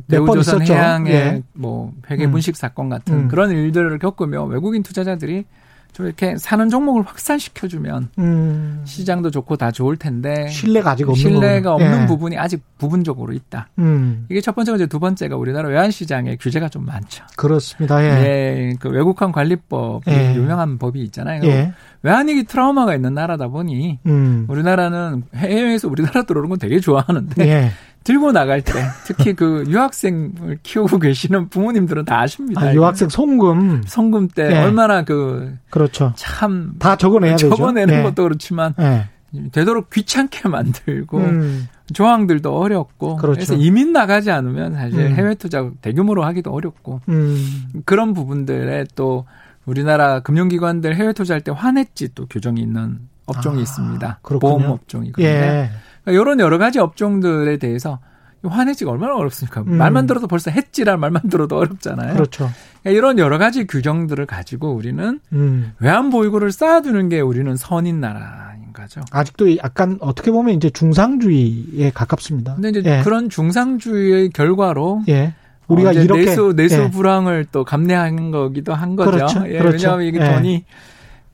대우조선 0.09 0.63
해양의 0.63 1.13
예. 1.13 1.43
뭐 1.53 1.93
회계 2.11 2.27
음. 2.27 2.33
분식 2.33 2.57
사건 2.57 2.89
같은 2.89 3.15
음. 3.15 3.29
그런 3.29 3.51
일들을 3.51 3.99
겪으며 3.99 4.45
외국인 4.45 4.83
투자자들이 4.83 5.45
좀 5.93 6.07
이렇게 6.07 6.37
사는 6.37 6.69
종목을 6.69 7.03
확산시켜주면 7.03 8.11
음. 8.19 8.83
시장도 8.85 9.31
좋고 9.31 9.57
다 9.57 9.73
좋을 9.73 9.97
텐데 9.97 10.49
신뢰가 10.49 10.93
아직 10.93 11.09
없는 11.09 11.17
신뢰가 11.17 11.75
없는 11.75 12.03
예. 12.03 12.07
부분이 12.07 12.39
아직 12.39 12.63
부분적으로 12.79 13.33
있다. 13.33 13.69
음. 13.79 14.27
이게 14.31 14.41
첫 14.41 14.55
번째고 14.55 14.77
이제 14.77 14.87
두 14.87 15.01
번째가 15.01 15.37
우리나라 15.37 15.69
외환 15.69 15.91
시장에 15.91 16.37
규제가 16.37 16.69
좀 16.69 16.87
많죠. 16.87 17.25
그렇습니다. 17.37 18.03
예. 18.05 18.09
예. 18.09 18.75
그 18.79 18.89
외국환 18.89 19.33
관리법 19.33 20.03
예. 20.09 20.35
유명한 20.37 20.79
법이 20.79 21.03
있잖아요. 21.03 21.43
예. 21.45 21.73
외환위기 22.03 22.45
트라우마가 22.45 22.95
있는 22.95 23.13
나라다 23.13 23.49
보니 23.49 23.99
음. 24.07 24.47
우리나라는 24.49 25.25
해외에서 25.35 25.89
우리나라 25.89 26.23
들어오는 26.23 26.49
건 26.49 26.59
되게 26.59 26.81
좋아하는데 26.81 27.47
예. 27.47 27.71
들고 28.05 28.33
나갈 28.33 28.63
때 28.63 28.73
특히 29.05 29.35
그 29.35 29.65
유학생을 29.69 30.59
키우고 30.63 30.99
계시는 30.99 31.49
부모님들은 31.51 32.07
다 32.07 32.21
아십니다. 32.21 32.61
아, 32.63 32.75
유학생 32.75 33.09
송금 33.09 33.83
송금 33.87 34.29
때 34.29 34.49
네. 34.49 34.63
얼마나 34.63 35.05
그 35.05 35.57
그렇죠. 35.71 36.13
참 36.17 36.77
다 36.79 36.97
적어내야 36.97 37.33
되죠. 37.33 37.51
적어내는 37.51 37.95
네. 37.97 38.03
것도 38.03 38.23
그렇지만 38.23 38.75
네. 38.79 39.07
되도록 39.53 39.91
귀찮게 39.91 40.49
만들고 40.51 41.19
음. 41.19 41.69
조항들도 41.93 42.57
어렵고 42.59 43.17
그렇죠. 43.17 43.35
그래서 43.37 43.55
이민 43.55 43.93
나가지 43.93 44.31
않으면 44.31 44.75
사실 44.75 44.99
음. 44.99 45.13
해외 45.15 45.35
투자 45.35 45.69
대규모로 45.83 46.25
하기도 46.25 46.53
어렵고 46.53 47.01
음. 47.09 47.83
그런 47.85 48.15
부분들에 48.15 48.87
또 48.95 49.27
우리나라 49.67 50.21
금융기관들 50.21 50.97
해외 50.97 51.13
투자할 51.13 51.43
때 51.43 51.53
환해지 51.55 52.15
또 52.15 52.27
규정이 52.27 52.61
있는 52.63 52.99
업종이 53.27 53.59
아, 53.59 53.63
있습니다. 53.63 54.19
그렇군요. 54.23 54.59
보험 54.59 54.71
업종이 54.73 55.13
그런데 55.13 55.71
예. 55.71 55.71
그러니까 56.05 56.23
이런 56.23 56.41
여러 56.41 56.59
가지 56.59 56.79
업종들에 56.79 57.59
대해서 57.59 57.99
환해지가 58.43 58.91
얼마나 58.91 59.17
어렵습니까? 59.17 59.63
음. 59.63 59.77
말만 59.77 60.07
들어도 60.07 60.27
벌써 60.27 60.51
했지란 60.51 60.99
말만 60.99 61.29
들어도 61.31 61.59
어렵잖아요. 61.59 62.15
그렇죠. 62.15 62.51
그러니까 62.83 62.99
이런 62.99 63.19
여러 63.19 63.37
가지 63.39 63.67
규정들을 63.67 64.25
가지고 64.27 64.73
우리는 64.73 65.21
음. 65.33 65.73
외환 65.79 66.11
보유고를 66.11 66.51
쌓아두는 66.51 67.11
게 67.11 67.21
우리는 67.21 67.55
선인 67.57 68.01
나라인 68.01 68.73
거죠. 68.73 69.03
아직도 69.11 69.59
약간 69.59 69.99
어떻게 70.01 70.31
보면 70.31 70.55
이제 70.55 70.71
중상주의에 70.71 71.91
가깝습니다. 71.91 72.55
근데 72.55 72.71
이제 72.71 72.83
예. 72.85 73.03
그런 73.03 73.29
중상주의의 73.29 74.31
결과로 74.31 75.03
예. 75.09 75.35
우리가 75.67 75.91
어, 75.91 75.93
이렇게 75.93 76.25
내수 76.25 76.55
내수 76.57 76.83
예. 76.83 76.91
불황을 76.91 77.47
또 77.53 77.65
감내하는 77.65 78.31
거기도 78.31 78.75
한 78.75 78.97
거죠. 78.97 79.11
그렇죠. 79.11 79.45
예, 79.49 79.59
그렇죠. 79.59 79.97
왜냐하면 79.97 80.07
이게 80.07 80.21
예. 80.21 80.35
돈이 80.35 80.65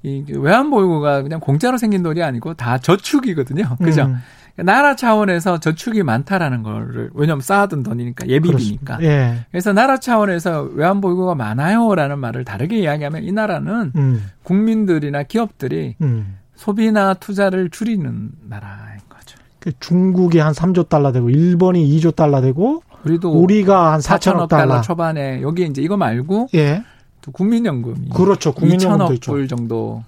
이 0.02 0.24
외환 0.38 0.70
보유고가 0.70 1.22
그냥 1.22 1.40
공짜로 1.40 1.78
생긴 1.78 2.02
돈이 2.02 2.22
아니고 2.22 2.54
다 2.54 2.78
저축이거든요. 2.78 3.76
그죠? 3.82 4.06
음. 4.06 4.16
나라 4.56 4.96
차원에서 4.96 5.58
저축이 5.60 6.02
많다라는 6.02 6.62
거를 6.62 7.10
왜냐하면 7.14 7.42
쌓아둔 7.42 7.82
돈이니까 7.82 8.26
예비비니까. 8.28 9.02
예. 9.02 9.44
그래서 9.50 9.72
나라 9.72 9.98
차원에서 9.98 10.70
외환 10.72 11.00
보유고가 11.00 11.34
많아요라는 11.34 12.18
말을 12.18 12.44
다르게 12.44 12.78
이야기하면 12.78 13.24
이 13.24 13.32
나라는 13.32 13.92
음. 13.96 14.30
국민들이나 14.42 15.24
기업들이 15.24 15.96
음. 16.00 16.38
소비나 16.54 17.14
투자를 17.14 17.68
줄이는 17.68 18.30
나라인 18.48 18.98
거죠. 19.10 19.36
그 19.60 19.72
중국이 19.78 20.38
한 20.38 20.52
3조 20.52 20.88
달러 20.88 21.12
되고 21.12 21.28
일본이 21.28 21.86
2조 21.98 22.16
달러 22.16 22.40
되고 22.40 22.82
우리도 23.04 23.30
우리가 23.30 23.92
한 23.92 24.00
4천억 24.00 24.48
달러. 24.48 24.68
달러 24.68 24.80
초반에 24.80 25.42
여기 25.42 25.64
이제 25.66 25.82
이거 25.82 25.98
말고 25.98 26.48
예. 26.54 26.82
또 27.20 27.30
국민연금이 27.32 28.08
그렇죠. 28.08 28.52
국민연금도 28.54 29.14
2천억 29.14 29.20
불 29.22 29.48
정도 29.48 30.02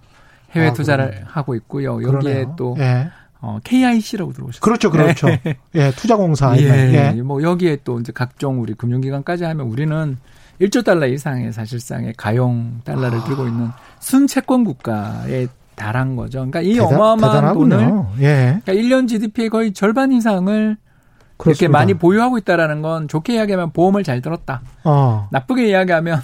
해외 0.53 0.69
아, 0.69 0.73
투자를 0.73 1.11
그러네. 1.11 1.25
하고 1.29 1.55
있고요. 1.55 1.95
여기에 2.03 2.07
그러네요. 2.11 2.55
또 2.57 2.77
예. 2.79 3.11
어, 3.41 3.59
KIC라고 3.63 4.33
들어오셨어요. 4.33 4.61
그렇죠, 4.61 4.91
그렇죠. 4.91 5.27
네. 5.29 5.57
예, 5.75 5.91
투자공사. 5.93 6.57
예, 6.59 7.13
예. 7.17 7.23
뭐 7.23 7.43
여기에 7.43 7.79
또 7.85 8.01
이제 8.01 8.13
각종 8.13 8.61
우리 8.61 8.75
금융기관까지 8.75 9.45
하면 9.45 9.67
우리는 9.67 10.17
1조 10.61 10.85
달러 10.85 11.07
이상의 11.07 11.53
사실상의 11.53 12.15
가용 12.17 12.81
달러를 12.85 13.19
아. 13.21 13.25
들고 13.25 13.47
있는 13.47 13.69
순채권 14.01 14.65
국가에 14.65 15.47
달한 15.77 16.17
거죠. 16.17 16.39
그러니까 16.39 16.61
이 16.63 16.73
대단, 16.75 16.87
어마어마한 16.95 17.35
대단하군요. 17.37 17.77
돈을 17.77 18.05
예. 18.27 18.61
그러니까 18.65 18.73
1년 18.73 19.07
GDP의 19.07 19.49
거의 19.51 19.73
절반 19.73 20.11
이상을 20.11 20.77
그렇습니다. 21.37 21.51
이렇게 21.65 21.69
많이 21.69 21.95
보유하고 21.95 22.39
있다라는 22.39 22.83
건 22.83 23.07
좋게 23.07 23.35
이야기하면 23.35 23.71
보험을 23.73 24.03
잘 24.03 24.21
들었다. 24.21 24.63
어. 24.83 25.29
나쁘게 25.31 25.69
이야기하면 25.69 26.21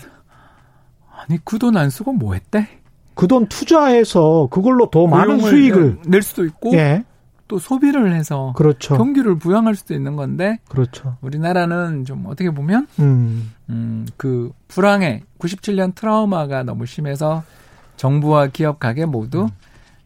아니 1.28 1.38
그 1.44 1.58
돈 1.60 1.76
안 1.76 1.88
쓰고 1.90 2.12
뭐 2.12 2.34
했대? 2.34 2.66
그 3.14 3.26
돈 3.26 3.46
투자해서 3.46 4.48
그걸로 4.50 4.90
더 4.90 5.06
많은 5.06 5.40
수익을 5.40 5.98
낼 6.06 6.22
수도 6.22 6.44
있고 6.44 6.72
예. 6.74 7.04
또 7.46 7.58
소비를 7.58 8.14
해서 8.14 8.52
그렇죠. 8.56 8.96
경기를 8.96 9.38
부양할 9.38 9.74
수도 9.74 9.94
있는 9.94 10.16
건데 10.16 10.58
그렇죠. 10.68 11.16
우리나라는 11.20 12.04
좀 12.04 12.24
어떻게 12.26 12.50
보면 12.50 12.86
음. 12.98 13.52
음, 13.70 14.06
그 14.16 14.52
불황의 14.68 15.22
97년 15.38 15.94
트라우마가 15.94 16.62
너무 16.62 16.86
심해서 16.86 17.42
정부와 17.96 18.48
기업 18.48 18.80
가게 18.80 19.04
모두 19.04 19.42
음. 19.42 19.48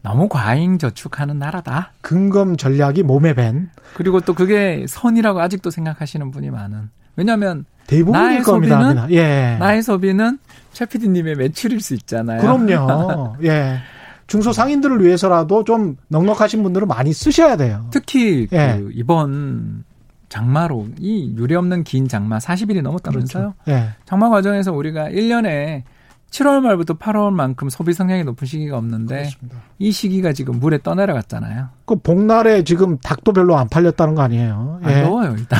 너무 0.01 0.29
과잉 0.29 0.77
저축하는 0.77 1.39
나라다. 1.39 1.91
근검 2.01 2.55
전략이 2.55 3.03
몸에 3.03 3.33
밴. 3.33 3.69
그리고 3.95 4.21
또 4.21 4.33
그게 4.33 4.85
선이라고 4.87 5.41
아직도 5.41 5.71
생각하시는 5.71 6.31
분이 6.31 6.51
많은. 6.51 6.89
왜냐하면 7.15 7.65
대부분일 7.89 8.27
나의 8.27 8.43
겁니다. 8.43 8.83
소비는 8.83 9.11
예. 9.11 9.57
나의 9.59 9.81
소비는 9.81 10.37
최 10.73 10.85
PD님의 10.85 11.35
매출일 11.35 11.81
수 11.81 11.95
있잖아요. 11.95 12.39
그럼요. 12.39 13.37
예. 13.43 13.79
중소상인들을 14.27 15.03
위해서라도 15.03 15.63
좀 15.63 15.97
넉넉하신 16.09 16.61
분들은 16.61 16.87
많이 16.87 17.11
쓰셔야 17.13 17.57
돼요. 17.57 17.87
특히 17.89 18.47
예. 18.51 18.77
그 18.79 18.91
이번 18.93 19.83
장마로 20.29 20.89
이 20.99 21.33
유례 21.35 21.55
없는 21.55 21.83
긴 21.83 22.07
장마 22.07 22.37
40일이 22.37 22.83
넘었다면서요. 22.83 23.55
그렇죠. 23.65 23.81
예. 23.81 23.89
장마 24.05 24.29
과정에서 24.29 24.71
우리가 24.71 25.09
1년에 25.09 25.81
7월 26.29 26.61
말부터 26.61 26.95
8월만큼 26.95 27.69
소비 27.69 27.93
성향이 27.93 28.23
높은 28.23 28.45
시기가 28.47 28.77
없는데 28.77 29.15
그렇습니다. 29.15 29.57
이 29.79 29.91
시기가 29.91 30.33
지금 30.33 30.59
물에 30.59 30.79
떠내려갔잖아요. 30.83 31.69
그 31.85 31.95
복날에 31.95 32.63
지금 32.63 32.97
닭도 32.99 33.33
별로 33.33 33.57
안 33.57 33.67
팔렸다는 33.67 34.15
거 34.15 34.21
아니에요? 34.21 34.79
안 34.83 34.91
예. 34.91 35.03
더워요 35.03 35.35
일단. 35.37 35.59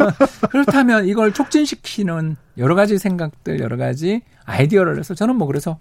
그렇다면 0.50 1.06
이걸 1.06 1.32
촉진시키는 1.32 2.36
여러 2.58 2.74
가지 2.74 2.98
생각들, 2.98 3.60
여러 3.60 3.76
가지 3.76 4.22
아이디어를 4.44 4.98
해서 4.98 5.14
저는 5.14 5.36
뭐 5.36 5.46
그래서 5.46 5.78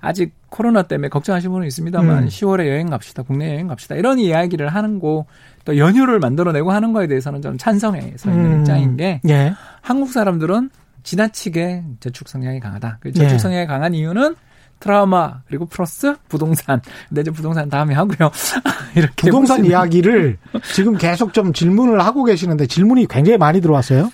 아직 0.00 0.32
코로나 0.48 0.82
때문에 0.82 1.08
걱정하시는 1.08 1.50
분은 1.52 1.66
있습니다만 1.66 2.24
음. 2.24 2.28
10월에 2.28 2.68
여행 2.68 2.88
갑시다, 2.90 3.22
국내 3.22 3.54
여행 3.54 3.66
갑시다 3.66 3.96
이런 3.96 4.18
이야기를 4.18 4.68
하는 4.68 4.98
거 4.98 5.26
또 5.68 5.76
연휴를 5.76 6.18
만들어내고 6.18 6.72
하는 6.72 6.94
거에 6.94 7.06
대해서는 7.06 7.42
저는 7.42 7.58
찬성해 7.58 8.14
서 8.16 8.30
있는 8.30 8.52
음. 8.52 8.60
입장인 8.60 8.96
게 8.96 9.20
예. 9.28 9.52
한국 9.82 10.10
사람들은 10.10 10.70
지나치게 11.02 11.84
저축 12.00 12.28
성향이 12.28 12.60
강하다. 12.60 12.98
그 13.00 13.12
저축 13.12 13.34
예. 13.34 13.38
성향이 13.38 13.66
강한 13.66 13.94
이유는 13.94 14.36
트라우마 14.80 15.40
그리고 15.46 15.66
플러스 15.66 16.16
부동산. 16.28 16.80
근데 17.08 17.22
이제 17.22 17.30
부동산 17.30 17.68
다음에 17.68 17.94
하고요. 17.94 18.30
이렇게 18.94 19.30
부동산 19.30 19.64
이야기를 19.64 20.38
지금 20.74 20.96
계속 20.96 21.32
좀 21.32 21.52
질문을 21.52 22.00
하고 22.00 22.24
계시는데 22.24 22.66
질문이 22.66 23.06
굉장히 23.08 23.38
많이 23.38 23.60
들어왔어요. 23.60 24.10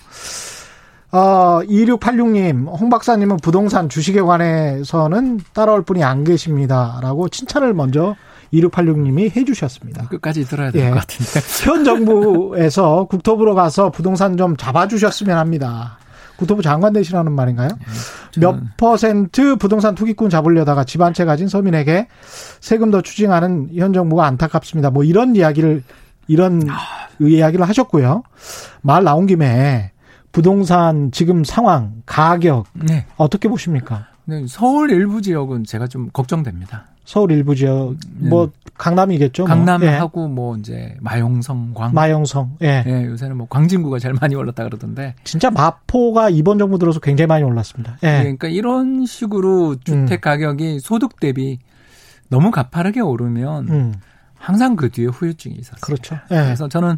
어, 1.11 1.61
2686님, 1.63 2.67
홍 2.67 2.89
박사님은 2.89 3.37
부동산 3.37 3.87
주식에 3.87 4.21
관해서는 4.21 5.39
따라올 5.53 5.83
분이 5.83 6.03
안 6.03 6.25
계십니다 6.25 6.99
라고 7.01 7.29
칭찬을 7.29 7.73
먼저 7.73 8.15
2686님이 8.53 9.35
해주셨습니다. 9.35 10.07
끝까지 10.09 10.45
들어야 10.45 10.71
될것 10.71 10.89
예. 10.89 10.93
같은데. 10.93 11.39
현 11.63 11.83
정부에서 11.83 13.05
국토부로 13.05 13.55
가서 13.55 13.91
부동산 13.91 14.35
좀 14.35 14.57
잡아주셨으면 14.57 15.37
합니다. 15.37 15.99
국토부 16.37 16.61
장관 16.61 16.93
되시라는 16.93 17.31
말인가요? 17.31 17.69
네, 17.69 18.39
몇 18.39 18.55
퍼센트 18.77 19.55
부동산 19.55 19.95
투기꾼 19.95 20.29
잡으려다가 20.29 20.83
집 20.83 21.01
한 21.01 21.13
채 21.13 21.25
가진 21.25 21.47
서민에게 21.47 22.07
세금 22.59 22.91
더 22.91 23.01
추징하는 23.01 23.69
현 23.75 23.93
정부가 23.93 24.25
안타깝습니다. 24.25 24.89
뭐 24.89 25.03
이런 25.03 25.35
이야기를 25.35 25.83
이런 26.27 26.61
아. 26.69 26.75
이야기를 27.19 27.67
하셨고요. 27.67 28.23
말 28.81 29.03
나온 29.03 29.25
김에 29.27 29.91
부동산 30.31 31.11
지금 31.11 31.43
상황, 31.45 32.01
가격 32.05 32.65
네. 32.73 33.05
어떻게 33.15 33.47
보십니까? 33.47 34.07
네, 34.25 34.45
서울 34.49 34.91
일부 34.91 35.21
지역은 35.21 35.63
제가 35.63 35.87
좀 35.87 36.09
걱정됩니다. 36.11 36.87
서울 37.05 37.31
일부 37.31 37.55
지역 37.55 37.95
네. 38.17 38.29
뭐 38.29 38.51
강남이겠죠. 38.77 39.43
뭐. 39.43 39.47
강남하고 39.47 40.27
뭐. 40.27 40.29
예. 40.29 40.33
뭐 40.35 40.57
이제 40.57 40.97
마용성, 40.99 41.73
광. 41.73 41.93
마용성. 41.93 42.57
예. 42.63 42.83
예. 42.85 43.05
요새는 43.05 43.37
뭐 43.37 43.47
광진구가 43.49 43.99
제일 43.99 44.15
많이 44.19 44.35
올랐다 44.35 44.63
그러던데. 44.63 45.15
진짜 45.23 45.49
마포가 45.49 46.29
이번 46.29 46.57
정부 46.57 46.77
들어서 46.77 46.99
굉장히 46.99 47.27
많이 47.27 47.43
올랐습니다. 47.43 47.97
예. 48.03 48.07
예 48.07 48.19
그러니까 48.19 48.47
이런 48.47 49.05
식으로 49.05 49.75
주택 49.83 50.19
음. 50.19 50.21
가격이 50.21 50.79
소득 50.79 51.19
대비 51.19 51.59
너무 52.27 52.51
가파르게 52.51 52.99
오르면 52.99 53.69
음. 53.69 53.93
항상 54.37 54.75
그 54.75 54.89
뒤에 54.89 55.05
후유증이 55.05 55.55
있었어요. 55.55 55.79
그렇죠. 55.81 56.15
예. 56.31 56.35
그래서 56.35 56.67
저는 56.67 56.97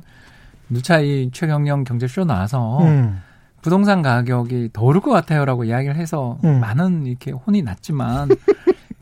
누차 0.69 0.99
이 0.99 1.29
최경영 1.31 1.83
경제쇼 1.83 2.25
나와서 2.25 2.79
음. 2.83 3.21
부동산 3.61 4.01
가격이 4.01 4.69
더 4.73 4.83
오를 4.83 5.01
것 5.01 5.11
같아요라고 5.11 5.65
이야기를 5.65 5.95
해서 5.95 6.37
음. 6.43 6.59
많은 6.59 7.05
이렇게 7.05 7.31
혼이 7.31 7.61
났지만 7.61 8.29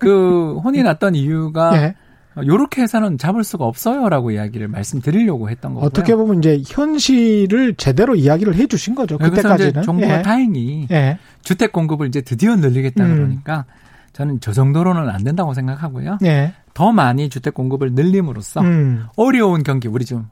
그 0.09 0.57
혼이 0.59 0.83
났던 0.83 1.15
이유가 1.15 1.75
예. 1.75 1.95
요렇게 2.37 2.81
해서는 2.81 3.17
잡을 3.17 3.43
수가 3.43 3.65
없어요라고 3.65 4.31
이야기를 4.31 4.67
말씀드리려고 4.67 5.49
했던 5.49 5.73
거고요. 5.73 5.87
어떻게 5.87 6.15
보면 6.15 6.39
이제 6.39 6.61
현실을 6.67 7.75
제대로 7.75 8.15
이야기를 8.15 8.55
해 8.55 8.67
주신 8.67 8.93
거죠. 8.93 9.17
네, 9.17 9.29
그때까지는. 9.29 9.83
정부가 9.83 10.19
예. 10.19 10.21
다행히 10.21 10.87
예. 10.91 11.17
주택 11.43 11.71
공급을 11.71 12.07
이제 12.07 12.21
드디어 12.21 12.55
늘리겠다 12.55 13.05
음. 13.05 13.15
그러니까 13.15 13.65
저는 14.13 14.39
저 14.41 14.51
정도로는 14.51 15.09
안 15.09 15.23
된다고 15.23 15.53
생각하고요. 15.53 16.17
예. 16.23 16.53
더 16.73 16.91
많이 16.91 17.29
주택 17.29 17.53
공급을 17.53 17.93
늘림으로써 17.93 18.61
음. 18.61 19.05
어려운 19.15 19.63
경기 19.63 19.87
우리 19.87 20.03
좀 20.03 20.27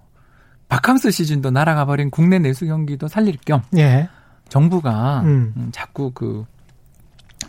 바캉스 0.68 1.12
시즌도 1.12 1.52
날아가 1.52 1.86
버린 1.86 2.10
국내 2.10 2.38
내수 2.38 2.66
경기도 2.66 3.08
살릴 3.08 3.38
겸 3.46 3.62
예. 3.78 4.10
정부가 4.50 5.22
음. 5.22 5.54
음 5.56 5.70
자꾸 5.72 6.12
그 6.14 6.46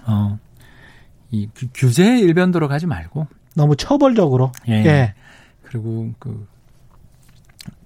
어, 0.07 0.39
이 1.35 1.49
규제 1.75 2.19
일변도로 2.19 2.69
가지 2.69 2.87
말고 2.87 3.27
너무 3.55 3.77
처벌적으로 3.77 4.53
예. 4.69 4.73
예. 4.73 5.15
그리고 5.63 6.13
그 6.19 6.47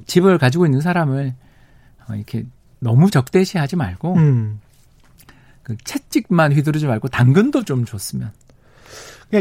집을 0.06 0.38
가지고 0.38 0.66
있는 0.66 0.80
사람을 0.80 1.34
어, 2.08 2.14
이렇게 2.14 2.44
너무 2.78 3.10
적대시하지 3.10 3.76
말고 3.76 4.14
음. 4.14 4.60
그 5.62 5.76
채찍만 5.84 6.52
휘두르지 6.52 6.86
말고 6.86 7.08
당근도 7.08 7.64
좀 7.64 7.84
줬으면. 7.84 8.32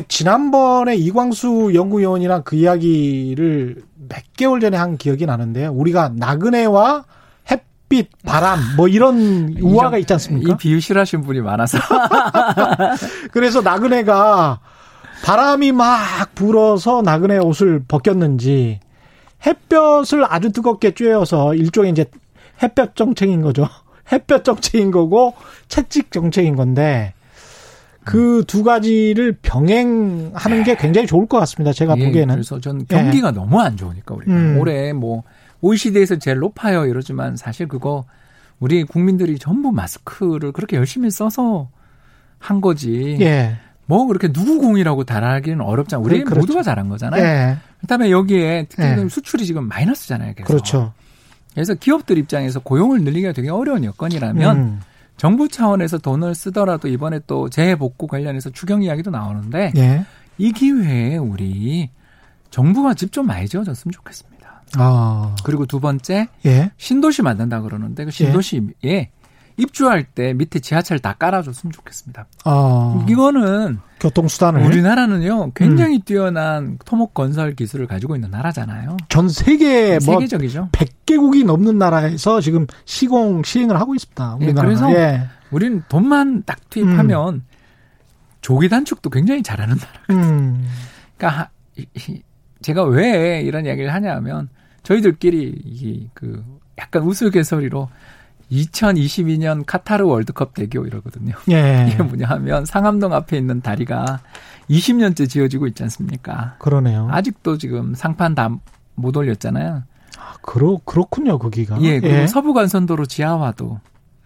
지난번에 0.09 0.97
이광수 0.97 1.71
연구위원이랑 1.73 2.43
그 2.43 2.57
이야기를 2.57 3.81
몇 4.09 4.33
개월 4.35 4.59
전에 4.59 4.75
한 4.75 4.97
기억이 4.97 5.25
나는데요. 5.25 5.71
우리가 5.71 6.09
나그네와 6.09 7.05
햇빛, 7.87 8.09
바람 8.25 8.59
뭐 8.75 8.87
이런 8.87 9.55
우화가 9.61 9.97
있지 9.97 10.13
않습니까? 10.13 10.53
이 10.53 10.57
비유 10.57 10.79
싫어하시는 10.79 11.23
분이 11.23 11.41
많아서. 11.41 11.77
그래서 13.31 13.61
나그네가 13.61 14.59
바람이 15.23 15.71
막 15.71 16.35
불어서 16.35 17.01
나그네 17.01 17.39
옷을 17.39 17.81
벗겼는지 17.87 18.79
햇볕을 19.45 20.25
아주 20.27 20.51
뜨겁게 20.51 20.91
쬐어서 20.91 21.57
일종의 21.57 21.91
이제 21.91 22.05
햇볕 22.61 22.95
정책인 22.95 23.41
거죠. 23.41 23.67
햇볕 24.11 24.43
정책인 24.43 24.91
거고 24.91 25.33
채찍 25.67 26.11
정책인 26.11 26.55
건데 26.55 27.13
그두 28.03 28.63
가지를 28.63 29.37
병행하는 29.41 30.63
게 30.63 30.75
굉장히 30.77 31.07
좋을 31.07 31.27
것 31.27 31.39
같습니다. 31.39 31.73
제가 31.73 31.95
예, 31.97 32.05
보기에는. 32.05 32.35
그래서 32.35 32.59
전 32.59 32.85
경기가 32.85 33.29
예. 33.29 33.31
너무 33.31 33.59
안 33.59 33.75
좋으니까 33.75 34.15
우리가 34.15 34.31
음. 34.31 34.57
올해 34.59 34.93
뭐 34.93 35.23
OECD에서 35.61 36.17
제일 36.17 36.37
높아요 36.39 36.85
이러지만 36.85 37.35
사실 37.35 37.67
그거 37.67 38.05
우리 38.59 38.83
국민들이 38.83 39.37
전부 39.37 39.71
마스크를 39.71 40.51
그렇게 40.51 40.77
열심히 40.77 41.09
써서 41.11 41.69
한 42.39 42.61
거지. 42.61 43.17
예. 43.21 43.57
뭐 43.85 44.05
그렇게 44.05 44.31
누구 44.31 44.59
공이라고 44.59 45.05
달하기는 45.05 45.61
어렵잖아요. 45.61 46.05
우리 46.05 46.23
그렇죠. 46.23 46.39
모두가 46.41 46.63
잘한 46.63 46.89
거잖아요. 46.89 47.23
예. 47.23 47.57
그다음에 47.81 48.11
여기에 48.11 48.65
특히 48.69 48.83
예. 48.83 49.07
수출이 49.09 49.45
지금 49.45 49.67
마이너스잖아요. 49.67 50.33
그래서. 50.33 50.47
그렇죠. 50.47 50.93
그래서 51.53 51.73
기업들 51.73 52.17
입장에서 52.17 52.59
고용을 52.59 53.01
늘리기가 53.03 53.31
되게 53.31 53.49
어려운 53.49 53.83
여건이라면 53.83 54.57
음. 54.57 54.79
정부 55.15 55.47
차원에서 55.47 55.97
돈을 55.97 56.35
쓰더라도 56.35 56.87
이번에 56.87 57.19
또 57.25 57.49
재해 57.49 57.75
복구 57.75 58.05
관련해서 58.05 58.51
추경 58.51 58.83
이야기도 58.83 59.09
나오는데 59.09 59.73
예. 59.77 60.05
이 60.37 60.51
기회에 60.51 61.17
우리 61.17 61.89
정부가 62.51 62.93
집 62.93 63.11
좀 63.11 63.25
많이 63.25 63.47
지어줬으면 63.47 63.91
좋겠습니다. 63.91 64.36
아. 64.75 65.35
그리고 65.43 65.65
두 65.65 65.79
번째 65.79 66.27
예. 66.45 66.71
신도시 66.77 67.21
만든다 67.21 67.61
그러는데 67.61 68.05
그 68.05 68.11
신도시에 68.11 68.61
예. 68.85 69.09
입주할 69.57 70.03
때 70.03 70.33
밑에 70.33 70.59
지하철 70.59 70.99
다 70.99 71.13
깔아줬으면 71.13 71.71
좋겠습니다. 71.73 72.27
아. 72.45 73.05
이거는 73.09 73.79
교통수단을 73.99 74.63
우리나라는요 74.63 75.51
굉장히 75.53 75.97
음. 75.97 76.01
뛰어난 76.05 76.77
토목 76.85 77.15
건설 77.15 77.55
기술을 77.55 77.87
가지고 77.87 78.15
있는 78.15 78.29
나라잖아요. 78.29 78.97
전 79.09 79.29
세계 79.29 79.97
뭐 80.05 80.15
세계적이죠. 80.15 80.69
100개국이 80.71 81.43
넘는 81.43 81.79
나라에서 81.79 82.39
지금 82.41 82.67
시공 82.85 83.43
시행을 83.43 83.79
하고 83.79 83.95
있습니다. 83.95 84.35
우리나라. 84.35 84.67
예, 84.67 84.75
그래서 84.75 84.93
예. 84.93 85.27
우리는 85.49 85.83
돈만 85.89 86.43
딱 86.45 86.69
투입하면 86.69 87.33
음. 87.35 87.43
조기 88.41 88.69
단축도 88.69 89.09
굉장히 89.09 89.41
잘하는 89.41 89.75
나라거든요. 89.75 90.17
음. 90.19 90.67
그러니까 91.17 91.49
제가 92.61 92.83
왜 92.83 93.41
이런 93.41 93.65
이야기를 93.65 93.91
하냐면 93.91 94.49
저희들끼리 94.87 95.61
이그 95.65 96.43
약간 96.77 97.03
우스갯소리로 97.03 97.89
2022년 98.51 99.63
카타르 99.65 100.05
월드컵 100.05 100.53
대교 100.53 100.85
이러거든요. 100.85 101.35
예. 101.51 101.87
이게 101.91 102.01
뭐냐 102.01 102.27
하면 102.27 102.65
상암동 102.65 103.13
앞에 103.13 103.37
있는 103.37 103.61
다리가 103.61 104.21
20년째 104.69 105.29
지어지고 105.29 105.67
있지 105.67 105.83
않습니까? 105.83 106.55
그러네요. 106.59 107.07
아직도 107.11 107.57
지금 107.57 107.93
상판 107.93 108.35
다 108.35 108.49
못 108.97 109.15
올렸잖아요. 109.15 109.83
아, 110.17 110.33
그렇, 110.41 110.77
그렇군요, 110.83 111.37
거기가. 111.37 111.79
예, 111.81 111.99
그리고 111.99 112.15
예. 112.17 112.27
서부간선도로 112.27 113.05
지하화도. 113.05 113.79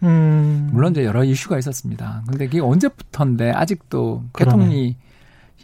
음. 0.04 0.70
물론 0.72 0.92
이제 0.94 1.06
여러 1.06 1.24
이슈가 1.24 1.60
있었습니다. 1.60 2.24
근데 2.28 2.46
이게 2.46 2.60
언제부터인데 2.60 3.52
아직도 3.52 4.24
개통이 4.36 4.96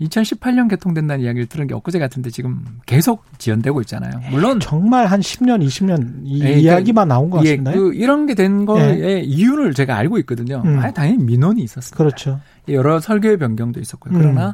2018년 0.01 0.69
개통된다는 0.69 1.23
이야기를 1.25 1.47
들은 1.47 1.67
게 1.67 1.73
엊그제 1.73 1.99
같은데 1.99 2.29
지금 2.29 2.63
계속 2.85 3.23
지연되고 3.39 3.81
있잖아요. 3.81 4.11
물론 4.31 4.59
정말 4.59 5.07
한 5.07 5.19
10년, 5.19 5.65
20년 5.65 6.21
이 6.23 6.43
예, 6.43 6.53
이야기만 6.59 7.07
나온 7.07 7.29
것 7.29 7.39
같습니다. 7.39 7.71
예, 7.71 7.75
그 7.75 7.93
이런 7.93 8.25
게 8.25 8.35
된 8.35 8.65
거의 8.65 9.01
예. 9.01 9.19
이유를 9.21 9.73
제가 9.73 9.95
알고 9.97 10.19
있거든요. 10.19 10.61
음. 10.63 10.77
아니 10.79 10.93
당연히 10.93 11.23
민원이 11.23 11.61
있었습니다. 11.63 11.97
그렇죠. 11.97 12.39
여러 12.69 12.99
설계 12.99 13.35
변경도 13.37 13.79
있었고요. 13.79 14.13
그러나 14.15 14.49
음. 14.49 14.53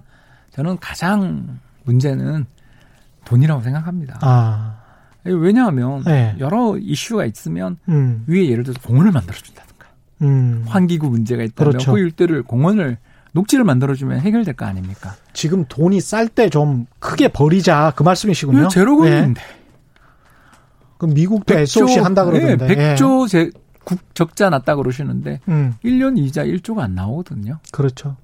저는 0.51 0.77
가장 0.79 1.59
문제는 1.83 2.45
돈이라고 3.25 3.61
생각합니다. 3.61 4.19
아. 4.21 4.79
왜냐하면 5.25 6.03
네. 6.03 6.35
여러 6.39 6.77
이슈가 6.77 7.25
있으면 7.25 7.77
음. 7.89 8.23
위에 8.27 8.49
예를 8.49 8.63
들어서 8.63 8.79
공원을 8.81 9.11
만들어 9.11 9.35
준다든가 9.35 9.87
음. 10.21 10.63
환기구 10.67 11.09
문제가 11.09 11.43
있다면 11.43 11.71
그렇죠. 11.71 11.93
그 11.93 11.99
일대를 11.99 12.43
공원을 12.43 12.97
녹지를 13.33 13.63
만들어주면 13.65 14.19
해결될 14.21 14.55
거 14.55 14.65
아닙니까? 14.65 15.15
지금 15.33 15.65
돈이 15.67 15.99
쌀 16.01 16.27
때 16.29 16.49
좀 16.49 16.85
크게 16.99 17.27
버리자 17.29 17.93
그 17.95 18.03
말씀이시군요. 18.03 18.67
제로금리인데. 18.69 19.41
네. 19.41 19.47
그럼 20.97 21.13
미국도 21.15 21.53
100조, 21.53 21.61
SOC 21.63 21.99
한다 21.99 22.23
그러던데. 22.25 22.67
네, 22.67 22.95
100조 22.95 23.27
제, 23.27 23.49
국, 23.83 23.99
적자 24.15 24.49
났다 24.49 24.75
그러시는데 24.75 25.39
음. 25.49 25.73
1년 25.83 26.17
이자 26.17 26.45
1조가 26.45 26.79
안 26.79 26.95
나오거든요. 26.95 27.59
그렇죠. 27.71 28.15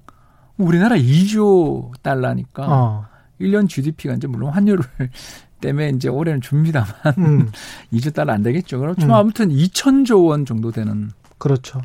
우리나라 0.56 0.96
2조 0.96 1.90
달러니까 2.02 2.66
어. 2.68 3.06
1년 3.40 3.68
GDP가 3.68 4.14
이제 4.14 4.26
물론 4.26 4.50
환율을 4.52 4.84
때문에 5.60 5.90
이제 5.90 6.08
올해는 6.08 6.40
줍니다만 6.40 6.90
음. 7.18 7.50
2조 7.92 8.14
달러 8.14 8.32
안 8.32 8.42
되겠죠. 8.42 8.78
그렇지만 8.78 9.10
음. 9.10 9.14
아무튼 9.16 9.48
2천조 9.50 10.26
원 10.28 10.46
정도 10.46 10.70
되는 10.70 11.10
그렇죠. 11.38 11.82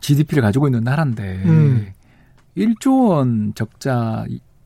GDP를 0.00 0.42
가지고 0.42 0.66
있는 0.68 0.82
나라인데 0.82 1.42
음. 1.44 1.86
1조 2.56 3.08
원 3.10 3.52
적자 3.54 4.24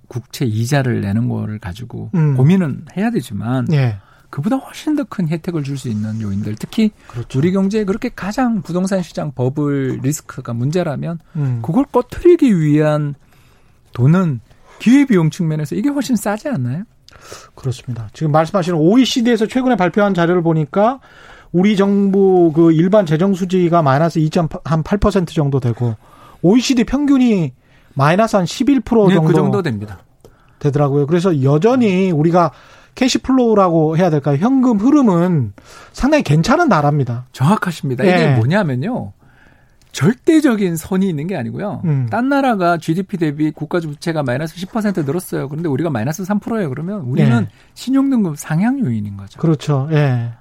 국채 0.09 0.45
이자를 0.45 1.01
내는 1.01 1.29
거를 1.29 1.59
가지고 1.59 2.11
음. 2.15 2.37
고민은 2.37 2.87
해야 2.97 3.11
되지만 3.11 3.67
예. 3.73 3.97
그보다 4.31 4.57
훨씬 4.57 4.97
더 4.97 5.05
큰 5.05 5.29
혜택을 5.29 5.63
줄 5.63 5.77
수 5.79 5.89
있는 5.89 6.21
요인들 6.21 6.57
특히 6.59 6.91
그렇죠. 7.07 7.39
우리 7.39 7.53
경제에 7.53 7.85
그렇게 7.85 8.09
가장 8.09 8.63
부동산 8.63 9.03
시장 9.03 9.33
버블 9.33 10.01
리스크가 10.03 10.53
문제라면 10.55 11.19
음. 11.37 11.61
그걸 11.63 11.85
꺼트리기 11.85 12.59
위한 12.61 13.15
돈은 13.93 14.41
기회비용 14.81 15.31
측면에서 15.31 15.77
이게 15.77 15.89
훨씬 15.89 16.17
싸지 16.17 16.49
않나요? 16.49 16.83
그렇습니다. 17.55 18.09
지금 18.13 18.33
말씀하시는 18.33 18.77
OECD에서 18.77 19.47
최근에 19.47 19.77
발표한 19.77 20.15
자료를 20.15 20.43
보니까 20.43 20.99
우리 21.53 21.77
정부 21.77 22.53
그 22.53 22.73
일반 22.73 23.07
재정 23.07 23.35
수지가 23.35 23.83
마이너스 23.83 24.19
2.8% 24.19 25.29
정도 25.29 25.61
되고 25.61 25.95
OECD 26.43 26.83
평균이 26.85 27.53
마이너스 27.95 28.37
한 28.37 28.45
11% 28.45 29.09
네, 29.09 29.15
정도 29.15 29.29
그 29.29 29.35
정도 29.35 29.63
됩니다. 29.63 29.99
되더라고요. 30.59 31.07
그래서 31.07 31.43
여전히 31.43 32.11
우리가 32.11 32.51
cash 32.95 33.19
flow라고 33.19 33.97
해야 33.97 34.11
될까요? 34.11 34.37
현금 34.41 34.79
흐름은 34.79 35.53
상당히 35.93 36.23
괜찮은 36.23 36.69
나라입니다. 36.69 37.27
정확하십니다. 37.33 38.05
이게 38.05 38.13
예. 38.13 38.35
뭐냐면요. 38.37 39.13
절대적인 39.93 40.77
선이 40.77 41.09
있는 41.09 41.29
게 41.29 41.37
아니고요. 41.37 41.83
음. 41.85 42.09
딴 42.11 42.29
나라가 42.29 42.79
GDP 42.79 43.17
대비 43.17 43.51
국가 43.53 43.79
부채가 43.79 44.25
마이너스 44.25 44.57
10% 44.57 45.05
늘었어요. 45.07 45.49
그런데 45.49 45.69
우리가 45.69 45.89
마이너스 45.91 46.25
3%예요. 46.25 46.69
그러면 46.69 47.03
우리는 47.03 47.43
예. 47.43 47.49
신용등급 47.75 48.37
상향 48.37 48.81
요인인 48.81 49.17
거죠. 49.17 49.41
그렇죠. 49.41 49.89
예. 49.93 50.33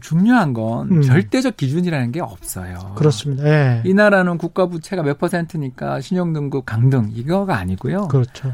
중요한 0.00 0.52
건 0.52 0.90
음. 0.90 1.02
절대적 1.02 1.56
기준이라는 1.56 2.12
게 2.12 2.20
없어요. 2.20 2.94
그렇습니다. 2.96 3.44
예. 3.46 3.82
이 3.84 3.94
나라는 3.94 4.38
국가 4.38 4.66
부채가 4.66 5.02
몇 5.02 5.18
퍼센트니까 5.18 6.00
신용등급 6.00 6.66
강등 6.66 7.10
이거가 7.14 7.56
아니고요. 7.56 8.08
그렇죠. 8.08 8.52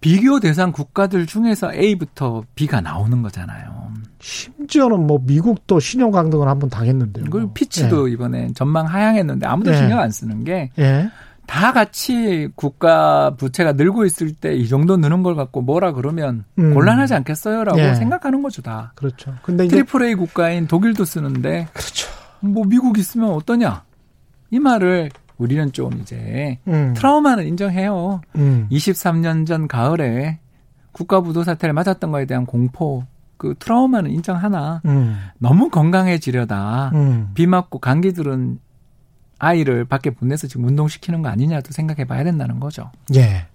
비교 0.00 0.38
대상 0.40 0.72
국가들 0.72 1.26
중에서 1.26 1.72
A부터 1.72 2.44
B가 2.54 2.80
나오는 2.80 3.22
거잖아요. 3.22 3.92
심지어는 4.20 5.06
뭐 5.06 5.18
미국도 5.22 5.80
신용 5.80 6.10
강등을 6.10 6.48
한번 6.48 6.70
당했는데요. 6.70 7.24
그 7.30 7.48
피치도 7.52 8.08
예. 8.08 8.12
이번에 8.12 8.52
전망 8.54 8.86
하향했는데 8.86 9.46
아무도 9.46 9.72
예. 9.72 9.76
신경 9.76 9.98
안 9.98 10.10
쓰는 10.10 10.44
게 10.44 10.70
예. 10.78 11.10
다 11.46 11.72
같이 11.72 12.48
국가 12.56 13.34
부채가 13.36 13.72
늘고 13.72 14.04
있을 14.04 14.32
때 14.32 14.54
이 14.56 14.68
정도 14.68 14.96
느는 14.96 15.22
걸 15.22 15.34
갖고 15.36 15.60
뭐라 15.62 15.92
그러면 15.92 16.44
음. 16.58 16.74
곤란하지 16.74 17.14
않겠어요라고 17.14 17.78
예. 17.78 17.94
생각하는 17.94 18.42
거죠 18.42 18.62
다. 18.62 18.92
그렇죠. 18.94 19.34
근데 19.42 19.66
triple 19.68 20.02
A 20.04 20.14
국가인 20.14 20.66
독일도 20.66 21.04
쓰는데 21.04 21.68
그렇죠. 21.72 22.08
뭐 22.40 22.64
미국 22.64 22.98
있으면 22.98 23.30
어떠냐 23.30 23.84
이 24.50 24.58
말을 24.58 25.10
우리는 25.38 25.70
좀 25.72 25.92
이제 26.00 26.58
음. 26.66 26.94
트라우마는 26.96 27.46
인정해요. 27.46 28.20
음. 28.36 28.66
23년 28.70 29.46
전 29.46 29.68
가을에 29.68 30.38
국가 30.92 31.20
부도 31.20 31.44
사태를 31.44 31.74
맞았던 31.74 32.10
거에 32.10 32.24
대한 32.24 32.46
공포 32.46 33.04
그 33.36 33.54
트라우마는 33.58 34.10
인정하나 34.10 34.80
음. 34.86 35.18
너무 35.38 35.68
건강해지려다 35.68 36.90
음. 36.94 37.30
비 37.34 37.46
맞고 37.46 37.80
감기 37.80 38.12
들은 38.14 38.58
아이를 39.38 39.84
밖에 39.84 40.10
보내서 40.10 40.46
지금 40.46 40.64
운동시키는 40.66 41.22
거 41.22 41.28
아니냐도 41.28 41.72
생각해 41.72 42.04
봐야 42.04 42.24
된다는 42.24 42.60
거죠. 42.60 42.90
예. 43.14 43.46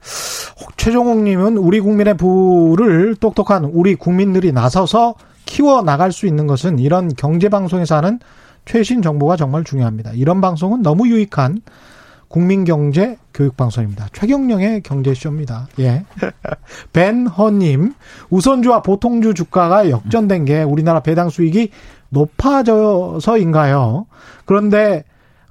최종욱 0.78 1.24
님은 1.24 1.58
우리 1.58 1.80
국민의 1.80 2.18
부를 2.18 3.16
똑똑한 3.16 3.66
우리 3.66 3.96
국민들이 3.96 4.52
나서서 4.52 5.16
키워 5.46 5.82
나갈 5.82 6.12
수 6.12 6.28
있는 6.28 6.48
것은 6.48 6.80
이런 6.80 7.14
경제 7.16 7.50
방송에서 7.50 7.98
하는 7.98 8.20
최신 8.66 9.02
정보가 9.02 9.38
정말 9.38 9.64
중요합니다. 9.64 10.12
이런 10.14 10.40
방송은 10.40 10.82
너무 10.84 11.08
유익한 11.08 11.62
국민 12.28 12.64
경제 12.64 13.18
교육 13.34 13.58
방송입니다. 13.58 14.08
최경령의 14.14 14.84
경제 14.84 15.14
쇼입니다. 15.14 15.68
예. 15.80 16.06
벤허 16.94 17.52
님, 17.52 17.94
우선주와 18.30 18.82
보통주 18.84 19.34
주가가 19.34 19.90
역전된 19.90 20.46
게 20.46 20.64
우리나라 20.64 21.02
배당 21.02 21.30
수익이 21.30 21.72
높아져서인가요? 22.10 24.06
그런데, 24.46 25.04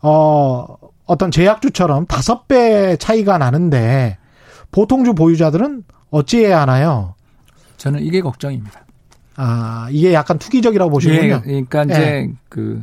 어, 0.03 0.77
어떤 1.07 1.31
제약주처럼 1.31 2.07
다섯 2.07 2.49
배 2.49 2.97
차이가 2.97 3.39
나는데, 3.39 4.19
보통주 4.71 5.15
보유자들은 5.15 5.85
어찌해야 6.11 6.63
하나요? 6.63 7.15
저는 7.77 8.01
이게 8.01 8.21
걱정입니다. 8.21 8.85
아, 9.37 9.89
이게 9.91 10.13
약간 10.13 10.39
투기적이라고 10.39 10.91
보시는군요. 10.91 11.43
예, 11.47 11.63
그러니까 11.63 11.85
이제 11.85 11.95
예. 11.95 12.33
그 12.49 12.83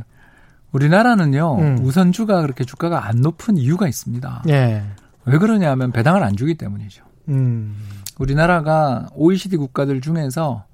우리나라는요 0.72 1.58
음. 1.58 1.78
우선주가 1.82 2.42
그렇게 2.42 2.64
주가가 2.64 3.06
안 3.06 3.20
높은 3.20 3.56
이유가 3.56 3.86
있습니다. 3.86 4.42
예. 4.48 4.82
왜 5.24 5.38
그러냐면 5.38 5.92
배당을 5.92 6.22
안 6.22 6.36
주기 6.36 6.56
때문이죠. 6.56 7.04
음. 7.28 7.76
우리나라가 8.18 9.08
OECD 9.14 9.56
국가들 9.56 10.00
중에서 10.00 10.64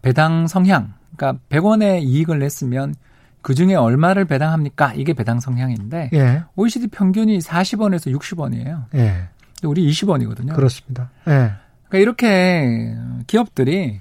배당 0.00 0.46
성향, 0.46 0.94
그러니까 1.14 1.40
100원의 1.50 2.02
이익을 2.02 2.38
냈으면 2.38 2.94
그 3.42 3.54
중에 3.54 3.74
얼마를 3.74 4.24
배당합니까? 4.24 4.94
이게 4.94 5.12
배당 5.12 5.40
성향인데 5.40 6.10
예. 6.14 6.44
OECD 6.56 6.86
평균이 6.88 7.38
40원에서 7.38 8.16
60원이에요. 8.16 8.84
예. 8.94 9.28
우리 9.64 9.88
20원이거든요. 9.90 10.54
그렇습니다. 10.54 11.10
예. 11.28 11.52
그러니까 11.88 11.98
이렇게 11.98 12.94
기업들이 13.26 14.00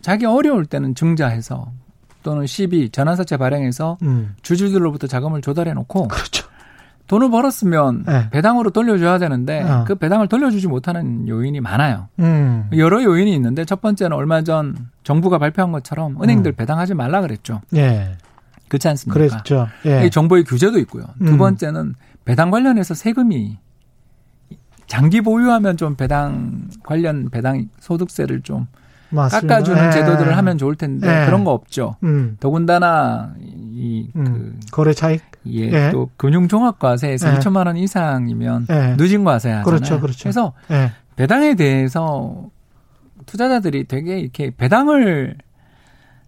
자기 0.00 0.26
어려울 0.26 0.66
때는 0.66 0.94
증자해서 0.94 1.72
또는 2.22 2.46
시비 2.46 2.90
전환사채 2.90 3.36
발행해서 3.36 3.98
음. 4.02 4.34
주주들로부터 4.42 5.06
자금을 5.06 5.40
조달해 5.40 5.72
놓고 5.72 6.08
그렇죠. 6.08 6.46
돈을 7.06 7.30
벌었으면 7.30 8.04
네. 8.04 8.30
배당으로 8.30 8.70
돌려줘야 8.70 9.18
되는데 9.18 9.62
어. 9.62 9.84
그 9.86 9.94
배당을 9.94 10.26
돌려주지 10.26 10.66
못하는 10.66 11.28
요인이 11.28 11.60
많아요. 11.60 12.08
음. 12.18 12.68
여러 12.76 13.02
요인이 13.02 13.32
있는데 13.34 13.64
첫 13.64 13.80
번째는 13.80 14.16
얼마 14.16 14.42
전 14.42 14.76
정부가 15.04 15.38
발표한 15.38 15.70
것처럼 15.72 16.20
은행들 16.20 16.52
음. 16.52 16.56
배당하지 16.56 16.94
말라 16.94 17.20
그랬죠. 17.20 17.60
예. 17.76 18.16
그렇지 18.68 18.88
않습니까? 18.88 19.18
그랬죠. 19.18 19.68
예. 19.84 20.08
정부의 20.10 20.44
규제도 20.44 20.78
있고요. 20.80 21.04
두 21.18 21.32
음. 21.32 21.38
번째는 21.38 21.94
배당 22.24 22.50
관련해서 22.50 22.94
세금이 22.94 23.58
장기 24.86 25.20
보유하면 25.20 25.76
좀 25.76 25.96
배당 25.96 26.68
관련 26.84 27.28
배당 27.30 27.68
소득세를 27.80 28.42
좀 28.42 28.66
맞습니다. 29.10 29.54
깎아주는 29.54 29.86
예. 29.86 29.90
제도들을 29.92 30.36
하면 30.36 30.58
좋을 30.58 30.74
텐데 30.76 31.22
예. 31.22 31.26
그런 31.26 31.44
거 31.44 31.52
없죠. 31.52 31.96
음. 32.02 32.36
더군다나 32.40 33.34
이그 33.40 34.18
음. 34.18 34.60
거래 34.72 34.92
차익 34.92 35.22
예, 35.46 35.60
예. 35.60 35.90
또 35.92 36.10
금융종합과세에서 36.16 37.34
예. 37.34 37.38
2천만 37.38 37.66
원 37.66 37.76
이상이면 37.76 38.66
예. 38.70 38.94
누진 38.96 39.24
과세 39.24 39.50
하잖아요. 39.50 39.64
그렇죠, 39.64 40.00
그렇죠. 40.00 40.18
그래서 40.24 40.52
예. 40.70 40.92
배당에 41.14 41.54
대해서 41.54 42.50
투자자들이 43.26 43.84
되게 43.84 44.18
이렇게 44.18 44.50
배당을 44.50 45.36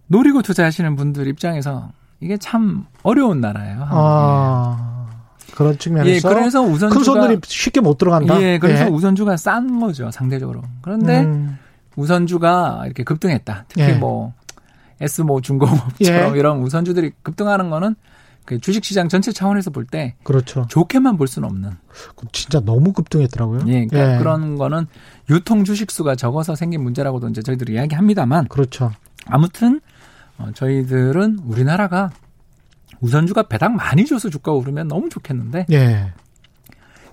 노리고 0.06 0.42
투자하시는 0.42 0.96
분들 0.96 1.26
입장에서 1.26 1.90
이게 2.20 2.36
참 2.36 2.86
어려운 3.02 3.40
나라예요. 3.40 3.86
아. 3.90 5.06
그런 5.54 5.76
측면에서 5.78 6.10
예, 6.10 6.20
그래서 6.34 6.62
우선주가 6.62 6.94
큰 6.94 7.04
손들이 7.04 7.40
쉽게 7.44 7.80
못 7.80 7.98
들어간다. 7.98 8.40
예, 8.42 8.58
그래서 8.58 8.84
예. 8.84 8.88
우선주가 8.88 9.36
싼 9.36 9.80
거죠 9.80 10.10
상대적으로. 10.10 10.62
그런데 10.82 11.22
음. 11.22 11.58
우선주가 11.96 12.82
이렇게 12.84 13.02
급등했다. 13.02 13.64
특히 13.68 13.82
예. 13.82 13.92
뭐 13.94 14.32
S 15.00 15.22
모 15.22 15.40
중공업처럼 15.40 16.34
예. 16.34 16.38
이런 16.38 16.60
우선주들이 16.60 17.12
급등하는 17.22 17.70
거는 17.70 17.96
그 18.44 18.58
주식시장 18.60 19.08
전체 19.08 19.32
차원에서 19.32 19.70
볼 19.70 19.84
때 19.86 20.14
그렇죠. 20.22 20.64
좋게만 20.68 21.16
볼 21.16 21.26
수는 21.28 21.48
없는. 21.48 21.70
진짜 22.32 22.60
너무 22.60 22.92
급등했더라고요. 22.92 23.62
예, 23.66 23.86
그러니까 23.86 24.14
예. 24.14 24.18
그런 24.18 24.56
거는 24.56 24.86
유통 25.28 25.64
주식 25.64 25.90
수가 25.90 26.14
적어서 26.14 26.54
생긴 26.54 26.82
문제라고도 26.82 27.28
이제 27.28 27.42
저희들이 27.42 27.74
이야기합니다만. 27.74 28.46
그렇죠. 28.48 28.92
아무튼 29.26 29.80
어, 30.38 30.50
저희들은 30.54 31.40
우리나라가 31.44 32.10
우선주가 33.00 33.44
배당 33.44 33.76
많이 33.76 34.04
줘서 34.06 34.28
주가 34.30 34.52
오르면 34.52 34.88
너무 34.88 35.08
좋겠는데. 35.08 35.66
예. 35.72 36.12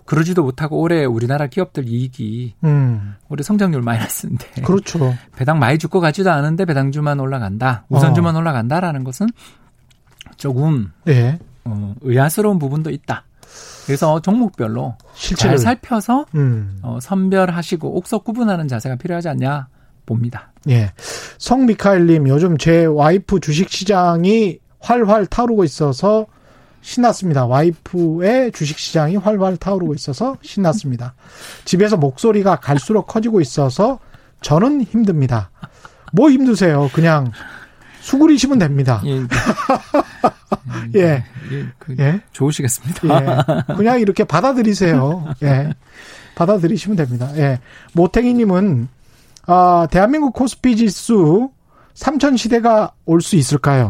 그러지도 0.06 0.44
못하고 0.44 0.80
올해 0.82 1.04
우리나라 1.04 1.48
기업들 1.48 1.88
이익이 1.88 2.54
음. 2.64 3.16
올해 3.28 3.42
성장률 3.42 3.82
마이너스인데 3.82 4.62
그렇죠. 4.62 5.16
배당 5.36 5.58
많이 5.58 5.80
줄 5.80 5.90
것 5.90 6.00
같지도 6.00 6.32
않은데 6.32 6.66
배당주만 6.66 7.20
올라간다 7.20 7.86
우선주만 7.90 8.36
어. 8.36 8.40
올라간다라는 8.40 9.04
것은 9.04 9.26
조금 10.38 10.92
예. 11.08 11.40
어, 11.64 11.96
의아스러운 12.02 12.60
부분도 12.60 12.92
있다. 12.92 13.24
그래서 13.88 14.20
종목별로 14.22 14.96
실제를. 15.16 15.58
잘 15.58 15.58
살펴서 15.58 16.26
음. 16.36 16.78
어, 16.84 17.00
선별하시고 17.02 17.98
옥석 17.98 18.26
구분하는 18.26 18.68
자세가 18.68 18.98
필요하지 18.98 19.30
않냐 19.30 19.68
봅니다. 20.06 20.52
예. 20.70 20.92
성 21.38 21.66
미카엘님 21.66 22.28
요즘 22.28 22.58
제 22.58 22.86
와이프 22.86 23.40
주식 23.40 23.70
시장이 23.70 24.60
활활 24.80 25.26
타오르고 25.26 25.64
있어서 25.64 26.28
신났습니다. 26.82 27.46
와이프의 27.48 28.52
주식 28.52 28.78
시장이 28.78 29.16
활활 29.16 29.58
타오르고 29.58 29.96
있어서 29.96 30.38
신났습니다. 30.42 31.16
집에서 31.66 31.98
목소리가 31.98 32.58
갈수록 32.58 33.08
커지고 33.08 33.42
있어서 33.42 34.00
저는 34.42 34.84
힘듭니다. 34.84 35.50
뭐 36.14 36.30
힘드세요? 36.30 36.90
그냥 36.94 37.32
수그리시면 38.02 38.60
됩니다. 38.60 39.02
예. 39.06 39.22
예. 40.96 41.00
예. 41.02 41.24
예. 41.52 41.66
그 41.80 41.96
예. 42.00 42.22
좋으시겠습니다. 42.32 43.02
예. 43.70 43.74
그냥 43.76 44.00
이렇게 44.00 44.24
받아들이세요. 44.24 45.34
예. 45.42 45.74
받아들이시면 46.36 46.98
됩니다. 46.98 47.32
예. 47.38 47.60
모탱이님은, 47.94 48.88
아, 49.48 49.88
대한민국 49.92 50.34
코스피 50.34 50.76
지수 50.76 51.50
삼천 51.94 52.38
시대가 52.38 52.92
올 53.06 53.22
수 53.22 53.36
있을까요? 53.36 53.90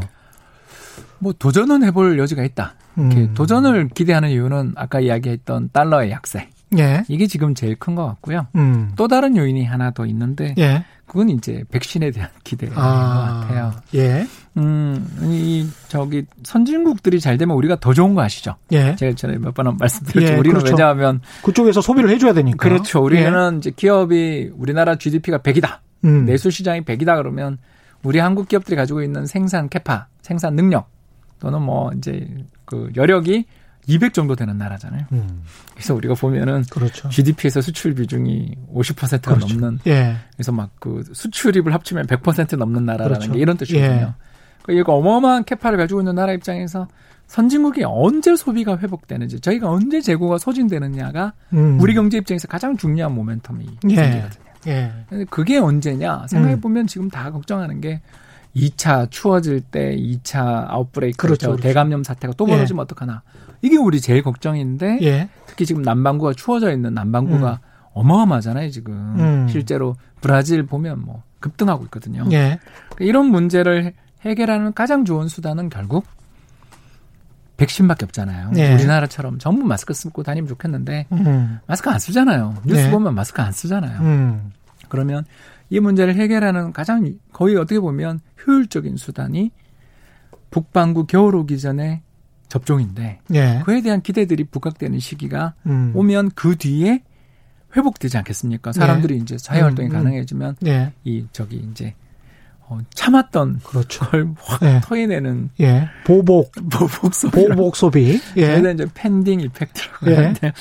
뭐 1.20 1.34
도전은 1.34 1.84
해볼 1.84 2.20
여지가 2.20 2.44
있다. 2.44 2.74
음. 2.98 3.34
도전을 3.34 3.90
기대하는 3.90 4.30
이유는 4.30 4.74
아까 4.76 5.00
이야기했던 5.00 5.70
달러의 5.74 6.12
약세. 6.12 6.50
예. 6.78 7.04
이게 7.08 7.28
지금 7.28 7.54
제일 7.56 7.76
큰 7.76 7.96
것 7.96 8.06
같고요. 8.08 8.48
음. 8.56 8.92
또 8.96 9.08
다른 9.08 9.38
요인이 9.38 9.64
하나 9.66 9.92
더 9.92 10.06
있는데 10.06 10.54
예. 10.58 10.84
그건 11.06 11.30
이제 11.30 11.64
백신에 11.72 12.12
대한 12.12 12.30
기대인 12.44 12.74
아. 12.76 12.76
것 12.76 13.48
같아요. 13.48 13.74
예. 13.94 14.28
음, 14.58 15.08
이 15.24 15.68
저기 15.88 16.26
선진국들이 16.44 17.20
잘 17.20 17.38
되면 17.38 17.56
우리가 17.56 17.80
더 17.80 17.94
좋은 17.94 18.16
거 18.16 18.22
아시죠? 18.24 18.56
예. 18.72 18.96
제가 18.96 19.16
전에 19.16 19.38
몇 19.38 19.54
번 19.54 19.78
말씀드렸죠. 19.78 20.34
예, 20.34 20.38
우리는 20.38 20.58
그렇죠. 20.60 20.76
왜냐하면 20.76 21.22
그쪽에서 21.44 21.82
소비를 21.82 22.10
해줘야 22.10 22.34
되니까. 22.34 22.58
그렇죠. 22.58 23.04
우리는 23.04 23.54
예. 23.54 23.58
이제 23.58 23.72
기업이 23.76 24.52
우리나라 24.58 24.96
GDP가 24.96 25.38
100이다. 25.40 25.78
음. 26.06 26.26
내수 26.26 26.52
시장이 26.52 26.82
100이다 26.82 27.16
그러면 27.18 27.58
우리 28.04 28.20
한국 28.20 28.48
기업들이 28.48 28.76
가지고 28.76 29.02
있는 29.02 29.26
생산 29.26 29.70
캐파, 29.70 30.08
생산 30.22 30.56
능력 30.56 30.90
또는 31.40 31.62
뭐 31.62 31.92
이제 31.98 32.28
그 32.66 32.92
여력이 32.96 33.46
200 33.88 34.14
정도 34.14 34.36
되는 34.36 34.58
나라잖아요. 34.58 35.06
음. 35.12 35.44
그래서 35.74 35.94
우리가 35.94 36.16
보면은 36.16 36.64
그렇죠. 36.70 37.10
GDP에서 37.10 37.62
수출 37.62 37.94
비중이 37.94 38.56
50%가 38.74 39.36
그렇죠. 39.36 39.48
넘는 39.56 39.80
예. 39.88 40.18
그래서 40.36 40.52
막 40.52 40.70
그 40.80 41.04
수출입을 41.14 41.74
합치면 41.74 42.08
100% 42.08 42.58
넘는 42.58 42.86
나라라는 42.86 43.16
그렇죠. 43.16 43.34
게 43.34 43.40
이런 43.40 43.58
뜻이거든요. 43.58 43.92
예. 43.92 44.14
그러니까 44.64 44.82
이거 44.82 44.94
어마어마한 44.94 45.46
캐파를 45.46 45.78
가지고 45.78 46.02
있는 46.02 46.16
나라 46.16 46.34
입장에서 46.34 46.88
선진국이 47.28 47.84
언제 47.86 48.36
소비가 48.36 48.78
회복되는지 48.78 49.40
저희가 49.40 49.70
언제 49.70 50.02
재고가 50.02 50.38
소진되느냐가 50.38 51.34
음. 51.54 51.80
우리 51.82 51.94
경제 51.94 52.18
입장에서 52.18 52.48
가장 52.48 52.78
중요한 52.78 53.16
모멘텀이 53.16 53.90
예. 53.90 53.96
생기거든요. 53.96 54.46
예. 54.68 54.92
그게 55.30 55.58
언제냐 55.58 56.26
생각해 56.28 56.60
보면 56.60 56.84
음. 56.84 56.88
지금 56.88 57.10
다 57.10 57.32
걱정하는 57.32 57.82
게 57.82 58.02
2차 58.56 59.10
추워질 59.12 59.62
때 59.62 59.96
2차 59.98 60.70
아웃브레이크 60.70 61.18
그렇죠, 61.18 61.48
그렇죠. 61.48 61.62
대감염 61.64 62.04
사태가 62.04 62.34
또 62.38 62.46
벌어지면 62.46 62.82
예. 62.82 62.84
어떡하나. 62.84 63.22
이게 63.66 63.78
우리 63.78 64.00
제일 64.00 64.22
걱정인데 64.22 65.00
예. 65.02 65.30
특히 65.48 65.66
지금 65.66 65.82
남반구가 65.82 66.34
추워져 66.34 66.72
있는 66.72 66.94
남반구가 66.94 67.52
음. 67.52 67.58
어마어마하잖아요, 67.94 68.70
지금. 68.70 68.94
음. 69.18 69.48
실제로 69.50 69.96
브라질 70.22 70.66
보면 70.66 71.04
뭐 71.04 71.24
급등하고 71.40 71.84
있거든요. 71.86 72.26
예. 72.32 72.60
그러니까 72.90 73.06
이런 73.06 73.26
문제를 73.28 73.94
해결하는 74.22 74.74
가장 74.74 75.06
좋은 75.06 75.28
수단은 75.28 75.70
결국 75.70 76.06
백신밖에 77.58 78.06
없잖아요. 78.06 78.52
예. 78.58 78.74
우리나라처럼 78.74 79.40
전부 79.40 79.66
마스크 79.66 79.94
쓰고 79.94 80.24
다니면 80.24 80.48
좋겠는데 80.48 81.08
음. 81.12 81.60
마스크 81.68 81.90
안 81.90 82.00
쓰잖아요. 82.00 82.56
뉴스 82.66 82.88
예. 82.88 82.92
보면 82.92 83.16
마스크 83.16 83.42
안 83.42 83.52
쓰잖아요. 83.52 84.00
음. 84.02 84.52
그러면 84.90 85.26
이 85.70 85.80
문제를 85.80 86.16
해결하는 86.16 86.74
가장 86.74 87.18
거의 87.32 87.56
어떻게 87.56 87.80
보면 87.80 88.20
효율적인 88.46 88.98
수단이 88.98 89.52
북반구 90.52 91.06
겨울 91.08 91.36
오기 91.36 91.60
전에 91.60 92.04
접종인데 92.48 93.20
예. 93.34 93.62
그에 93.66 93.82
대한 93.82 94.02
기대들이 94.02 94.46
부각되는 94.46 95.00
시기가 95.00 95.54
음. 95.66 95.92
오면 95.96 96.32
그 96.36 96.56
뒤에 96.56 97.02
회복되지 97.76 98.18
않겠습니까? 98.18 98.72
사람들이 98.72 99.16
예. 99.16 99.18
이제 99.18 99.38
자유 99.38 99.64
활동이 99.64 99.90
음, 99.90 99.92
음. 99.92 99.98
가능해지면 99.98 100.56
예. 100.66 100.94
이 101.04 101.26
저기 101.32 101.58
이제 101.72 101.94
어, 102.68 102.80
참았던 102.94 103.60
그렇죠. 103.64 104.06
걸확 104.10 104.64
예. 104.64 104.82
토해내는 104.84 105.50
예. 105.60 105.90
보복 106.06 106.52
보복 106.72 107.14
소비 107.14 107.48
보복 107.48 107.76
소비 107.76 108.20
예. 108.38 108.58
이제 108.74 108.86
팬딩 108.94 109.42
이펙트라고 109.42 110.12
예. 110.12 110.16
하는데 110.16 110.54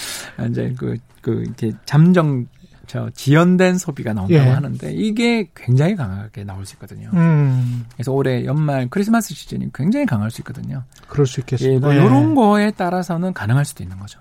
이제 0.51 0.75
그그 0.77 0.99
그 1.21 1.43
이렇게 1.45 1.73
잠정 1.85 2.47
저 2.87 3.11
지연된 3.15 3.79
소비가 3.79 4.13
나온다고 4.13 4.45
예. 4.45 4.51
하는데 4.51 4.93
이게 4.93 5.49
굉장히 5.55 5.97
강하게 5.97 6.45
나올 6.45 6.67
수 6.67 6.75
있거든요. 6.75 7.11
음. 7.15 7.87
그래서 7.95 8.13
올해 8.13 8.45
연말 8.45 8.89
크리스마스 8.89 9.35
시즌이 9.35 9.71
굉장히 9.75 10.07
강할 10.07 10.31
수 10.31 10.41
있거든요. 10.41 10.85
그럴 11.09 11.27
수 11.27 11.41
있겠습니다. 11.41 11.75
예, 11.75 11.79
뭐 11.79 11.93
이런 11.93 12.31
예. 12.31 12.35
거에 12.35 12.71
따라서는 12.71 13.33
가능할 13.33 13.65
수도 13.65 13.83
있는 13.83 13.99
거죠. 13.99 14.21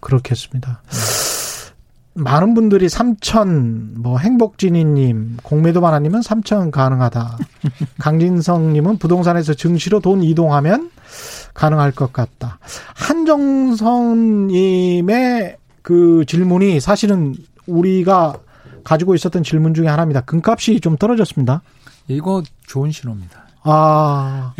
그렇겠습니다. 0.00 0.82
많은 2.14 2.54
분들이 2.54 2.88
삼천, 2.88 3.96
뭐 3.98 4.18
행복진이님, 4.18 5.38
공매도 5.42 5.80
만화님은 5.80 6.22
삼천 6.22 6.70
가능하다. 6.70 7.38
강진성님은 7.98 8.98
부동산에서 8.98 9.54
증시로 9.54 9.98
돈 9.98 10.22
이동하면 10.22 10.92
가능할 11.54 11.90
것 11.92 12.12
같다. 12.12 12.58
한정성님의 12.94 15.56
그 15.82 16.24
질문이 16.26 16.80
사실은 16.80 17.34
우리가 17.66 18.38
가지고 18.82 19.14
있었던 19.14 19.42
질문 19.42 19.74
중에 19.74 19.88
하나입니다. 19.88 20.22
금값이 20.22 20.80
좀 20.80 20.96
떨어졌습니다. 20.96 21.62
이거 22.08 22.42
좋은 22.66 22.90
신호입니다. 22.90 23.44
아, 23.62 24.52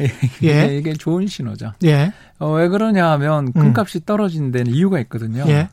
예. 0.43 0.79
이게 0.79 0.95
좋은 0.95 1.27
신호죠. 1.27 1.73
예. 1.85 2.13
어, 2.39 2.53
왜 2.53 2.69
그러냐 2.69 3.11
하면 3.13 3.49
음. 3.49 3.53
금값이 3.53 3.99
음. 3.99 4.01
떨어진 4.07 4.51
데는 4.51 4.73
이유가 4.73 4.99
있거든요. 5.01 5.45
예. 5.47 5.69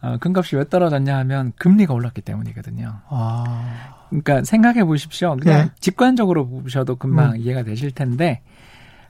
어, 0.00 0.16
금값이 0.18 0.56
왜 0.56 0.64
떨어졌냐 0.68 1.16
하면 1.18 1.52
금리가 1.56 1.92
올랐기 1.92 2.22
때문이거든요. 2.22 3.00
아. 3.08 4.06
그러니까 4.08 4.42
생각해 4.44 4.84
보십시오. 4.84 5.36
그냥 5.36 5.66
예. 5.66 5.70
직관적으로 5.80 6.48
보셔도 6.48 6.96
금방 6.96 7.32
음. 7.32 7.36
이해가 7.36 7.62
되실 7.62 7.90
텐데 7.92 8.40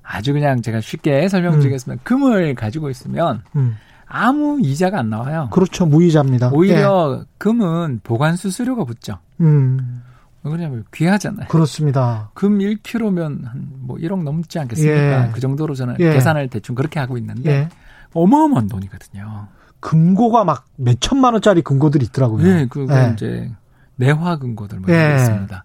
아주 0.02 0.32
그냥 0.32 0.60
제가 0.60 0.80
쉽게 0.80 1.28
설명드리겠습니다. 1.28 2.02
음. 2.02 2.04
금을 2.04 2.54
가지고 2.54 2.90
있으면 2.90 3.42
음. 3.54 3.76
아무 4.06 4.58
이자가 4.60 4.98
안 4.98 5.10
나와요. 5.10 5.48
그렇죠. 5.52 5.86
무이자입니다. 5.86 6.50
오히려 6.52 7.18
네. 7.20 7.24
금은 7.38 8.00
보관 8.04 8.36
수수료가 8.36 8.84
붙죠. 8.84 9.18
음. 9.40 10.02
왜 10.44 10.50
그러냐면 10.50 10.84
귀하잖아요. 10.92 11.46
그렇습니다. 11.48 12.30
금 12.34 12.58
1kg면 12.58 13.44
한 13.44 13.72
뭐 13.82 13.96
1억 13.96 14.22
넘지 14.22 14.58
않겠습니까? 14.58 15.26
예. 15.28 15.30
그 15.32 15.40
정도로 15.40 15.74
저는 15.74 15.96
예. 16.00 16.12
계산을 16.12 16.48
대충 16.48 16.74
그렇게 16.74 17.00
하고 17.00 17.16
있는데 17.18 17.50
예. 17.50 17.68
어마어마한 18.12 18.68
돈이거든요. 18.68 19.48
금고가 19.80 20.44
막 20.44 20.66
몇 20.76 21.00
천만 21.00 21.32
원짜리 21.32 21.62
금고들이 21.62 22.04
있더라고요. 22.06 22.46
예, 22.46 22.66
그거 22.68 22.92
예. 22.94 23.12
이제 23.14 23.50
내화 23.96 24.36
금고들 24.38 24.80
뭐 24.80 24.94
예. 24.94 25.14
있습니다. 25.16 25.64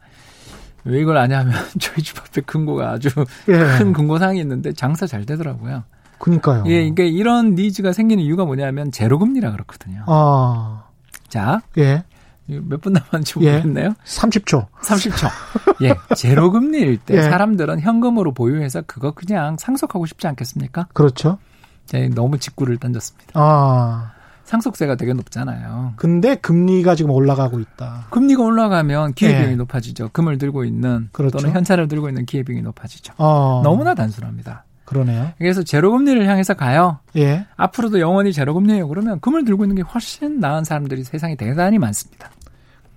왜 0.86 1.02
이걸 1.02 1.18
아냐면 1.18 1.54
저희 1.80 2.02
집 2.04 2.18
앞에 2.20 2.42
금고가 2.42 2.92
아주 2.92 3.10
예. 3.50 3.54
큰 3.78 3.94
금고상이 3.94 4.40
있는데 4.42 4.72
장사 4.74 5.06
잘 5.06 5.26
되더라고요. 5.26 5.84
그니까요. 6.20 6.64
예, 6.68 6.84
이게 6.84 7.08
이런 7.08 7.56
니즈가 7.56 7.94
생기는 7.94 8.24
이유가 8.24 8.46
뭐냐면 8.46 8.92
제로금리라 8.92 9.52
그렇거든요. 9.52 10.04
아. 10.08 10.84
자. 11.28 11.62
예. 11.78 12.04
몇 12.50 12.80
분 12.80 12.94
남았는지 12.94 13.34
예. 13.42 13.52
모르겠네요. 13.58 13.94
30초. 14.06 14.68
30초. 14.82 15.30
예. 15.84 15.94
제로금리일 16.16 16.98
때 17.00 17.18
예. 17.18 17.22
사람들은 17.24 17.82
현금으로 17.82 18.34
보유해서 18.34 18.82
그거 18.88 19.12
그냥 19.12 19.58
상속하고 19.60 20.06
싶지 20.06 20.28
않겠습니까? 20.28 20.88
그렇죠. 20.94 21.38
제 21.86 22.08
너무 22.10 22.38
직구를 22.40 22.78
던졌습니다. 22.78 23.32
아. 23.34 24.12
상속세가 24.46 24.96
되게 24.96 25.12
높잖아요. 25.12 25.94
근데 25.98 26.36
금리가 26.36 26.96
지금 26.96 27.12
올라가고 27.12 27.60
있다. 27.60 28.06
금리가 28.12 28.42
올라가면 28.44 29.14
기회비용이 29.16 29.52
예. 29.52 29.56
높아지죠. 29.58 30.10
금을 30.14 30.38
들고 30.38 30.64
있는 30.64 31.10
그렇죠. 31.12 31.38
또는 31.40 31.54
현찰을 31.54 31.90
들고 31.90 32.08
있는 32.08 32.26
기회비용이 32.26 32.62
높아지죠. 32.62 33.14
어. 33.18 33.60
너무나 33.66 33.94
단순합니다. 33.94 34.64
그러네요. 34.88 35.34
그래서 35.38 35.64
제로금리를 35.64 36.26
향해서 36.26 36.54
가요. 36.54 37.00
예. 37.18 37.46
앞으로도 37.58 38.00
영원히 38.00 38.32
제로금리예요. 38.32 38.88
그러면 38.88 39.20
금을 39.20 39.44
들고 39.44 39.66
있는 39.66 39.76
게 39.76 39.82
훨씬 39.82 40.40
나은 40.40 40.64
사람들이 40.64 41.04
세상에 41.04 41.36
대단히 41.36 41.78
많습니다. 41.78 42.32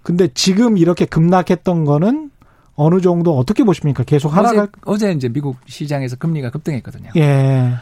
근데 0.05 0.28
지금 0.32 0.78
이렇게 0.78 1.05
급락했던 1.05 1.84
거는 1.84 2.30
어느 2.76 3.01
정도 3.01 3.36
어떻게 3.36 3.64
보십니까? 3.64 4.05
계속 4.05 4.34
하락할 4.34 4.68
어제, 4.86 5.07
어제 5.07 5.12
이제 5.12 5.28
미국 5.28 5.57
시장에서 5.66 6.14
금리가 6.14 6.51
급등했거든요. 6.51 7.11
예. 7.16 7.74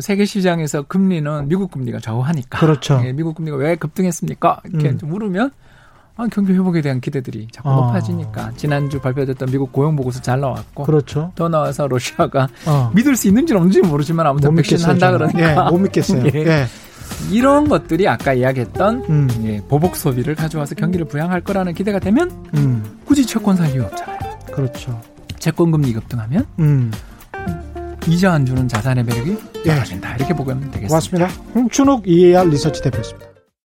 세계 0.00 0.24
시장에서 0.24 0.82
금리는 0.82 1.46
미국 1.46 1.70
금리가 1.70 2.00
좌우하니까. 2.00 2.58
그렇죠. 2.58 3.00
예, 3.04 3.12
미국 3.12 3.36
금리가 3.36 3.56
왜 3.56 3.76
급등했습니까? 3.76 4.62
이렇게 4.64 4.88
음. 4.90 4.98
물으면 5.04 5.52
아, 6.22 6.26
경기 6.30 6.52
회복에 6.52 6.80
대한 6.80 7.00
기대들이 7.00 7.48
자꾸 7.50 7.70
어. 7.70 7.74
높아지니까 7.74 8.52
지난주 8.56 9.00
발표됐던 9.00 9.50
미국 9.50 9.72
고용 9.72 9.96
보고서 9.96 10.20
잘 10.20 10.40
나왔고 10.40 10.84
그렇죠. 10.84 11.32
더 11.34 11.48
나와서 11.48 11.88
러시아가 11.88 12.48
어. 12.66 12.90
믿을 12.94 13.16
수 13.16 13.28
있는지 13.28 13.54
없는지 13.54 13.80
모르지만 13.80 14.26
아무튼 14.26 14.54
백신 14.54 14.78
한다 14.80 15.10
그러니까 15.10 15.66
예, 15.66 15.70
못 15.70 15.78
믿겠어요. 15.78 16.24
예. 16.34 16.38
예. 16.38 16.66
이런 17.30 17.68
것들이 17.68 18.08
아까 18.08 18.32
이야기했던 18.32 19.04
음. 19.08 19.28
예, 19.44 19.60
보복 19.68 19.96
소비를 19.96 20.34
가져와서 20.34 20.74
경기를 20.74 21.06
부양할 21.06 21.40
거라는 21.42 21.74
기대가 21.74 21.98
되면 21.98 22.30
음. 22.54 22.98
굳이 23.04 23.26
채권 23.26 23.56
살 23.56 23.72
이유 23.74 23.82
없잖아요. 23.84 24.18
그렇죠. 24.52 25.00
채권 25.38 25.70
금리 25.70 25.92
급등하면 25.92 26.46
음. 26.58 26.90
이자 28.06 28.32
안 28.32 28.46
주는 28.46 28.66
자산의 28.66 29.04
매력이 29.04 29.36
떨어진다. 29.64 30.10
예. 30.10 30.14
이렇게 30.16 30.34
보면 30.34 30.70
되겠습니다. 30.72 30.88
고맙습니다. 30.88 31.26
홍춘욱 31.54 32.06
EAR 32.06 32.48
리서치 32.48 32.82
대표였습니다. 32.82 33.31